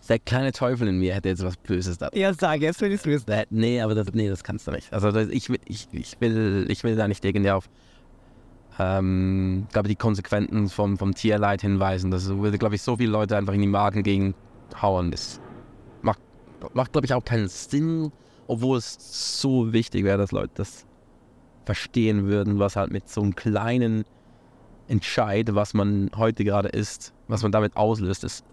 Der 0.09 0.19
kleine 0.21 0.53
Teufel 0.53 0.87
in 0.89 0.99
mir 0.99 1.15
hätte 1.15 1.29
jetzt 1.29 1.43
was 1.43 1.57
Böses 1.57 1.99
da. 1.99 2.09
Ja, 2.15 2.33
sag 2.33 2.61
jetzt, 2.61 2.81
wenn 2.81 2.93
ich 2.93 3.05
es 3.05 3.25
Äh, 3.25 3.45
Nee, 3.51 3.81
aber 3.81 3.95
das, 3.95 4.07
nee, 4.13 4.29
das 4.29 4.45
kannst 4.45 4.67
du 4.67 4.71
nicht. 4.71 4.93
Also 4.93 5.11
das, 5.11 5.29
ich, 5.29 5.49
will- 5.49 5.59
ich, 5.67 5.89
ich, 5.93 6.21
will, 6.21 6.67
ich 6.69 6.85
will 6.85 6.95
da 6.97 7.09
nicht 7.09 7.25
irgendwie 7.25 7.51
auf 7.51 7.69
ähm, 8.79 9.67
glaube 9.73 9.89
die 9.89 9.97
Konsequenzen 9.97 10.69
vom, 10.69 10.97
vom 10.97 11.15
Tierleid 11.15 11.63
hinweisen. 11.63 12.11
Das 12.11 12.29
würde, 12.29 12.57
glaube 12.59 12.77
ich, 12.77 12.83
so 12.83 12.97
viele 12.97 13.11
Leute 13.11 13.37
einfach 13.37 13.53
in 13.55 13.61
die 13.63 13.67
Magen 13.67 14.03
gegen 14.03 14.35
hauen. 14.81 15.11
Das 15.11 15.41
macht, 16.03 16.21
macht 16.73 16.93
glaube 16.93 17.07
ich, 17.07 17.13
auch 17.13 17.25
keinen 17.25 17.49
Sinn, 17.49 18.13
obwohl 18.47 18.79
es 18.79 18.97
so 19.41 19.73
wichtig 19.73 20.05
wäre, 20.05 20.19
dass 20.19 20.31
Leute 20.31 20.53
das 20.55 20.86
verstehen 21.67 22.27
würden, 22.27 22.59
was 22.59 22.77
halt 22.77 22.91
mit 22.91 23.09
so 23.09 23.21
einem 23.21 23.35
kleinen 23.35 24.05
Entscheid, 24.89 25.55
was 25.55 25.75
man 25.75 26.11
heute 26.17 26.45
gerade 26.45 26.69
ist, 26.69 27.13
was 27.29 27.43
man 27.43 27.53
damit 27.53 27.77
auslöst, 27.77 28.25
ist 28.25 28.45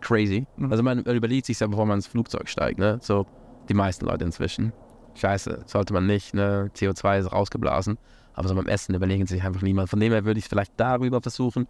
crazy. 0.00 0.46
Mhm. 0.56 0.70
Also 0.70 0.82
man 0.82 1.00
überlegt 1.00 1.46
sich 1.46 1.58
ja, 1.58 1.66
bevor 1.66 1.86
man 1.86 1.98
ins 1.98 2.06
Flugzeug 2.06 2.48
steigt, 2.48 2.78
ne? 2.78 2.98
So 3.00 3.26
die 3.68 3.74
meisten 3.74 4.04
Leute 4.06 4.24
inzwischen. 4.24 4.72
Scheiße, 5.14 5.64
sollte 5.66 5.94
man 5.94 6.06
nicht, 6.06 6.34
ne? 6.34 6.70
CO2 6.76 7.20
ist 7.20 7.32
rausgeblasen. 7.32 7.98
Aber 8.34 8.48
so 8.48 8.54
beim 8.54 8.66
Essen 8.66 8.94
überlegen 8.94 9.26
sich 9.26 9.42
einfach 9.42 9.62
niemand. 9.62 9.88
Von 9.88 9.98
dem 9.98 10.12
her 10.12 10.26
würde 10.26 10.38
ich 10.38 10.46
vielleicht 10.46 10.72
darüber 10.76 11.22
versuchen. 11.22 11.66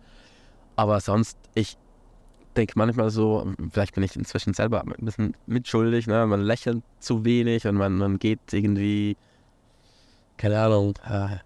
Aber 0.74 0.98
sonst, 1.00 1.38
ich 1.54 1.78
denke 2.56 2.72
manchmal 2.76 3.10
so, 3.10 3.52
vielleicht 3.70 3.94
bin 3.94 4.02
ich 4.02 4.16
inzwischen 4.16 4.52
selber 4.52 4.82
ein 4.82 5.04
bisschen 5.04 5.36
mitschuldig, 5.46 6.08
ne? 6.08 6.26
Man 6.26 6.40
lächelt 6.40 6.82
zu 6.98 7.24
wenig 7.24 7.66
und 7.68 7.76
man, 7.76 7.96
man 7.98 8.18
geht 8.18 8.52
irgendwie, 8.52 9.16
keine 10.36 10.60
Ahnung, 10.60 10.94
äh, 11.08 11.36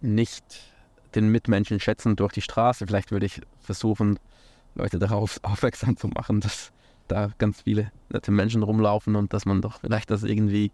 nicht 0.00 0.44
den 1.14 1.28
Mitmenschen 1.28 1.80
schätzen 1.80 2.16
durch 2.16 2.32
die 2.32 2.42
Straße. 2.42 2.86
Vielleicht 2.86 3.10
würde 3.10 3.26
ich 3.26 3.40
versuchen, 3.60 4.18
Leute 4.74 4.98
darauf 4.98 5.40
aufmerksam 5.42 5.96
zu 5.96 6.08
machen, 6.08 6.40
dass 6.40 6.72
da 7.08 7.30
ganz 7.38 7.62
viele 7.62 7.90
nette 8.10 8.30
Menschen 8.30 8.62
rumlaufen 8.62 9.16
und 9.16 9.32
dass 9.32 9.46
man 9.46 9.62
doch 9.62 9.80
vielleicht 9.80 10.10
das 10.10 10.22
irgendwie 10.22 10.72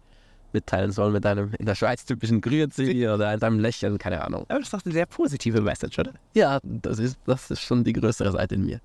mitteilen 0.51 0.91
soll 0.91 1.11
mit 1.11 1.25
einem 1.25 1.51
in 1.57 1.65
der 1.65 1.75
Schweiz 1.75 2.05
typischen 2.05 2.41
Grüezi 2.41 3.07
oder 3.07 3.29
einem 3.29 3.59
Lächeln, 3.59 3.97
keine 3.97 4.23
Ahnung. 4.23 4.45
Aber 4.49 4.59
das 4.59 4.67
ist 4.67 4.73
doch 4.73 4.85
eine 4.85 4.93
sehr 4.93 5.05
positive 5.05 5.61
Message, 5.61 5.97
oder? 5.97 6.13
Ja, 6.33 6.59
das 6.63 6.99
ist, 6.99 7.17
das 7.25 7.49
ist 7.49 7.61
schon 7.61 7.83
die 7.83 7.93
größere 7.93 8.31
Seite 8.31 8.55
in 8.55 8.65
mir. 8.65 8.79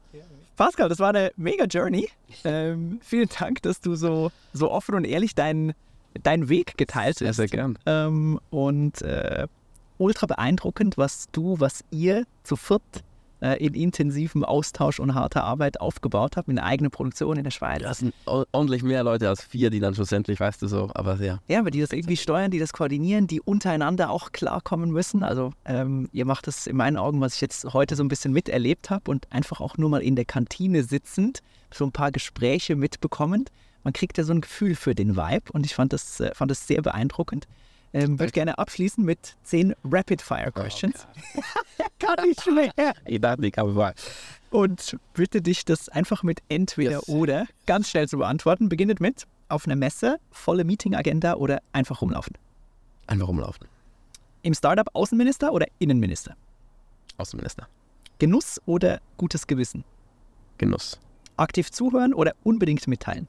Pascal, 0.56 0.88
das 0.88 0.98
war 0.98 1.10
eine 1.10 1.30
mega 1.36 1.64
Journey. 1.66 2.08
Ähm, 2.42 3.00
vielen 3.02 3.28
Dank, 3.38 3.62
dass 3.62 3.80
du 3.80 3.94
so, 3.94 4.32
so 4.52 4.70
offen 4.70 4.94
und 4.94 5.04
ehrlich 5.04 5.34
deinen 5.34 5.74
deinen 6.22 6.48
Weg 6.48 6.76
geteilt 6.76 7.18
Sehr, 7.18 7.28
hast. 7.28 7.36
sehr 7.36 7.48
gern. 7.48 7.78
Ähm, 7.86 8.40
und 8.50 9.02
äh, 9.02 9.46
ultra 9.98 10.26
beeindruckend, 10.26 10.96
was 10.98 11.28
du, 11.32 11.60
was 11.60 11.84
ihr 11.90 12.24
zu 12.44 12.56
viert 12.56 12.82
äh, 13.40 13.64
in 13.64 13.74
intensivem 13.74 14.44
Austausch 14.44 14.98
und 15.00 15.14
harter 15.14 15.44
Arbeit 15.44 15.80
aufgebaut 15.80 16.36
habt, 16.36 16.48
mit 16.48 16.58
einer 16.58 16.66
eigenen 16.66 16.90
Produktion 16.90 17.36
in 17.36 17.44
der 17.44 17.50
Schweiz. 17.50 17.82
Das 17.82 17.98
sind 17.98 18.14
ordentlich 18.26 18.82
mehr 18.82 19.04
Leute 19.04 19.28
als 19.28 19.42
vier, 19.42 19.70
die 19.70 19.80
dann 19.80 19.94
schlussendlich, 19.94 20.40
weißt 20.40 20.60
du 20.62 20.66
so, 20.66 20.90
aber 20.94 21.16
ja. 21.22 21.38
Ja, 21.48 21.60
aber 21.60 21.70
die 21.70 21.80
das 21.80 21.92
irgendwie 21.92 22.16
steuern, 22.16 22.50
die 22.50 22.58
das 22.58 22.72
koordinieren, 22.72 23.26
die 23.26 23.40
untereinander 23.40 24.10
auch 24.10 24.32
klarkommen 24.32 24.90
müssen. 24.90 25.22
Also 25.22 25.52
ähm, 25.64 26.08
ihr 26.12 26.24
macht 26.24 26.46
das 26.46 26.66
in 26.66 26.76
meinen 26.76 26.96
Augen, 26.96 27.20
was 27.20 27.34
ich 27.34 27.40
jetzt 27.40 27.72
heute 27.72 27.96
so 27.96 28.02
ein 28.02 28.08
bisschen 28.08 28.32
miterlebt 28.32 28.90
habe 28.90 29.10
und 29.10 29.26
einfach 29.30 29.60
auch 29.60 29.76
nur 29.78 29.90
mal 29.90 30.02
in 30.02 30.16
der 30.16 30.24
Kantine 30.24 30.82
sitzend, 30.82 31.40
so 31.72 31.84
ein 31.84 31.92
paar 31.92 32.10
Gespräche 32.10 32.76
mitbekommend. 32.76 33.50
Man 33.84 33.92
kriegt 33.92 34.18
ja 34.18 34.24
so 34.24 34.32
ein 34.32 34.40
Gefühl 34.40 34.74
für 34.74 34.94
den 34.94 35.16
Vibe 35.16 35.52
und 35.52 35.64
ich 35.66 35.74
fand 35.74 35.92
das, 35.92 36.20
äh, 36.20 36.34
fand 36.34 36.50
das 36.50 36.66
sehr 36.66 36.82
beeindruckend. 36.82 37.46
Ähm, 37.94 38.18
würde 38.18 38.32
gerne 38.32 38.58
abschließen 38.58 39.02
mit 39.02 39.36
zehn 39.44 39.74
Rapid-Fire-Questions. 39.82 41.06
Kann 41.98 42.16
nicht 42.28 42.46
mehr. 42.50 42.72
Ich 43.06 43.20
dachte, 43.20 43.46
ich 43.46 43.56
habe 43.56 43.72
mal. 43.72 43.94
Und 44.50 44.98
bitte 45.14 45.40
dich 45.40 45.64
das 45.64 45.88
einfach 45.88 46.22
mit 46.22 46.40
entweder 46.50 46.90
Yes. 46.98 47.08
oder 47.08 47.46
ganz 47.66 47.88
schnell 47.88 48.06
zu 48.06 48.18
beantworten. 48.18 48.68
Beginnet 48.68 49.00
mit 49.00 49.26
auf 49.48 49.64
einer 49.66 49.76
Messe, 49.76 50.18
volle 50.30 50.64
Meeting-Agenda 50.64 51.34
oder 51.34 51.62
einfach 51.72 52.02
rumlaufen. 52.02 52.36
Einfach 53.06 53.28
rumlaufen. 53.28 53.66
Im 54.42 54.52
Startup 54.52 54.88
Außenminister 54.94 55.52
oder 55.52 55.66
Innenminister? 55.78 56.36
Außenminister. 57.16 57.68
Genuss 58.18 58.60
oder 58.66 59.00
gutes 59.16 59.46
Gewissen? 59.46 59.84
Genuss. 60.58 61.00
Aktiv 61.38 61.70
zuhören 61.70 62.12
oder 62.12 62.34
unbedingt 62.42 62.86
mitteilen? 62.86 63.28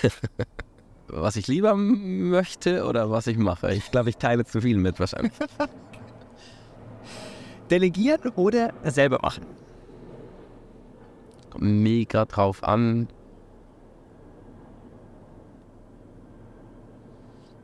Was 1.08 1.36
ich 1.36 1.46
lieber 1.46 1.76
möchte 1.76 2.86
oder 2.86 3.10
was 3.10 3.26
ich 3.26 3.36
mache. 3.36 3.74
Ich 3.74 3.90
glaube, 3.90 4.08
ich 4.08 4.16
teile 4.16 4.46
zu 4.46 4.62
viel 4.62 4.78
mit 4.78 4.98
wahrscheinlich. 4.98 5.32
Delegieren 7.70 8.30
oder 8.30 8.72
selber 8.84 9.18
machen? 9.20 9.44
Kommt 11.50 11.64
mega 11.64 12.24
drauf 12.24 12.64
an. 12.64 13.08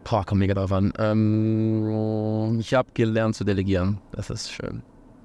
Boah, 0.05 0.27
kommt 0.27 0.41
mega 0.41 0.53
drauf 0.53 0.73
an. 0.73 0.93
Ähm, 0.99 2.59
ich 2.61 2.75
habe 2.75 2.91
gelernt 2.93 3.35
zu 3.35 3.45
delegieren. 3.45 3.99
Das 4.13 4.29
ist 4.29 4.51
schön. 4.51 4.83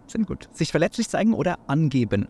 Sind 0.08 0.28
gut. 0.28 0.47
Sich 0.54 0.72
verletzlich 0.72 1.10
zeigen 1.10 1.34
oder 1.34 1.60
angeben? 1.68 2.30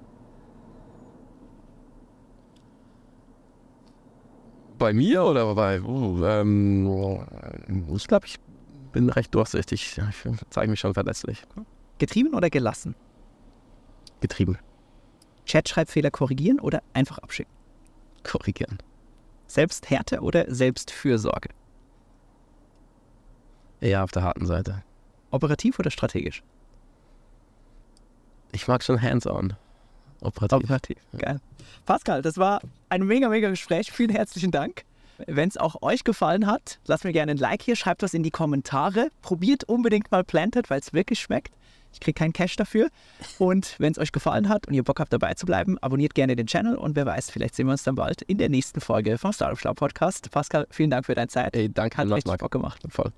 Bei 4.78 4.94
mir 4.94 5.24
oder 5.24 5.54
bei. 5.56 5.82
Uh, 5.82 6.26
ähm, 6.26 7.88
ich 7.96 8.08
glaube, 8.08 8.26
ich 8.26 8.40
bin 8.92 9.10
recht 9.10 9.34
durchsichtig. 9.34 9.98
Ich 10.10 10.30
zeige 10.50 10.70
mich 10.70 10.80
schon 10.80 10.94
verletzlich. 10.94 11.44
Getrieben 11.98 12.34
oder 12.34 12.50
gelassen? 12.50 12.96
Getrieben. 14.22 14.58
Chatschreibfehler 15.46 16.12
korrigieren 16.12 16.60
oder 16.60 16.82
einfach 16.94 17.18
abschicken? 17.18 17.54
Korrigieren. 18.24 18.78
Selbsthärte 19.48 20.22
oder 20.22 20.46
Selbstfürsorge? 20.54 21.50
Eher 23.82 24.04
auf 24.04 24.12
der 24.12 24.24
harten 24.24 24.46
Seite. 24.46 24.84
Operativ 25.32 25.80
oder 25.80 25.92
strategisch? 25.92 26.44
Ich 28.52 28.68
mag 28.68 28.84
schon 28.84 29.02
hands-on. 29.02 29.56
Operativ. 30.24 30.64
Operativ. 30.64 30.98
Geil. 31.18 31.40
Pascal, 31.86 32.22
das 32.22 32.38
war 32.38 32.62
ein 32.90 33.04
mega, 33.04 33.30
mega 33.30 33.50
Gespräch. 33.50 33.92
Vielen 33.92 34.10
herzlichen 34.10 34.52
Dank. 34.52 34.84
Wenn 35.28 35.50
es 35.50 35.58
auch 35.58 35.82
euch 35.82 36.04
gefallen 36.04 36.48
hat, 36.48 36.80
lasst 36.86 37.04
mir 37.04 37.14
gerne 37.14 37.32
ein 37.32 37.38
Like 37.38 37.62
hier, 37.62 37.76
schreibt 37.76 38.02
was 38.02 38.14
in 38.14 38.24
die 38.24 38.32
Kommentare. 38.32 39.10
Probiert 39.22 39.64
unbedingt 39.66 40.12
mal 40.12 40.24
Planted, 40.24 40.70
weil 40.70 40.80
es 40.80 40.94
wirklich 40.94 41.20
schmeckt. 41.20 41.54
Ich 41.94 42.00
kriege 42.00 42.18
keinen 42.18 42.34
Cash 42.34 42.56
dafür. 42.56 42.90
Und 43.38 43.76
wenn 43.78 43.92
es 43.92 44.00
euch 44.00 44.12
gefallen 44.12 44.50
hat 44.50 44.68
und 44.68 44.74
ihr 44.74 44.84
Bock 44.84 45.00
habt 45.00 45.14
dabei 45.14 45.36
zu 45.36 45.46
bleiben, 45.46 45.78
abonniert 45.78 46.16
gerne 46.16 46.36
den 46.36 46.48
Channel 46.48 46.76
und 46.76 46.96
wer 46.96 47.06
weiß, 47.06 47.30
vielleicht 47.30 47.56
sehen 47.56 47.68
wir 47.68 47.74
uns 47.74 47.84
dann 47.84 47.96
bald 47.96 48.24
in 48.24 48.40
der 48.40 48.50
nächsten 48.50 48.82
Folge 48.82 49.20
vom 49.20 49.32
Startup 49.32 49.60
Schlau 49.60 49.74
Podcast. 49.76 50.32
Pascal, 50.32 50.66
vielen 50.72 50.90
Dank 50.90 51.06
für 51.06 51.14
deine 51.14 51.28
Zeit. 51.28 51.56
Ey, 51.56 51.70
danke, 51.70 51.98
Hat 51.98 52.10
richtig. 52.10 52.38
Bock 52.38 52.52
gemacht. 52.52 52.82
Voll. 52.90 53.12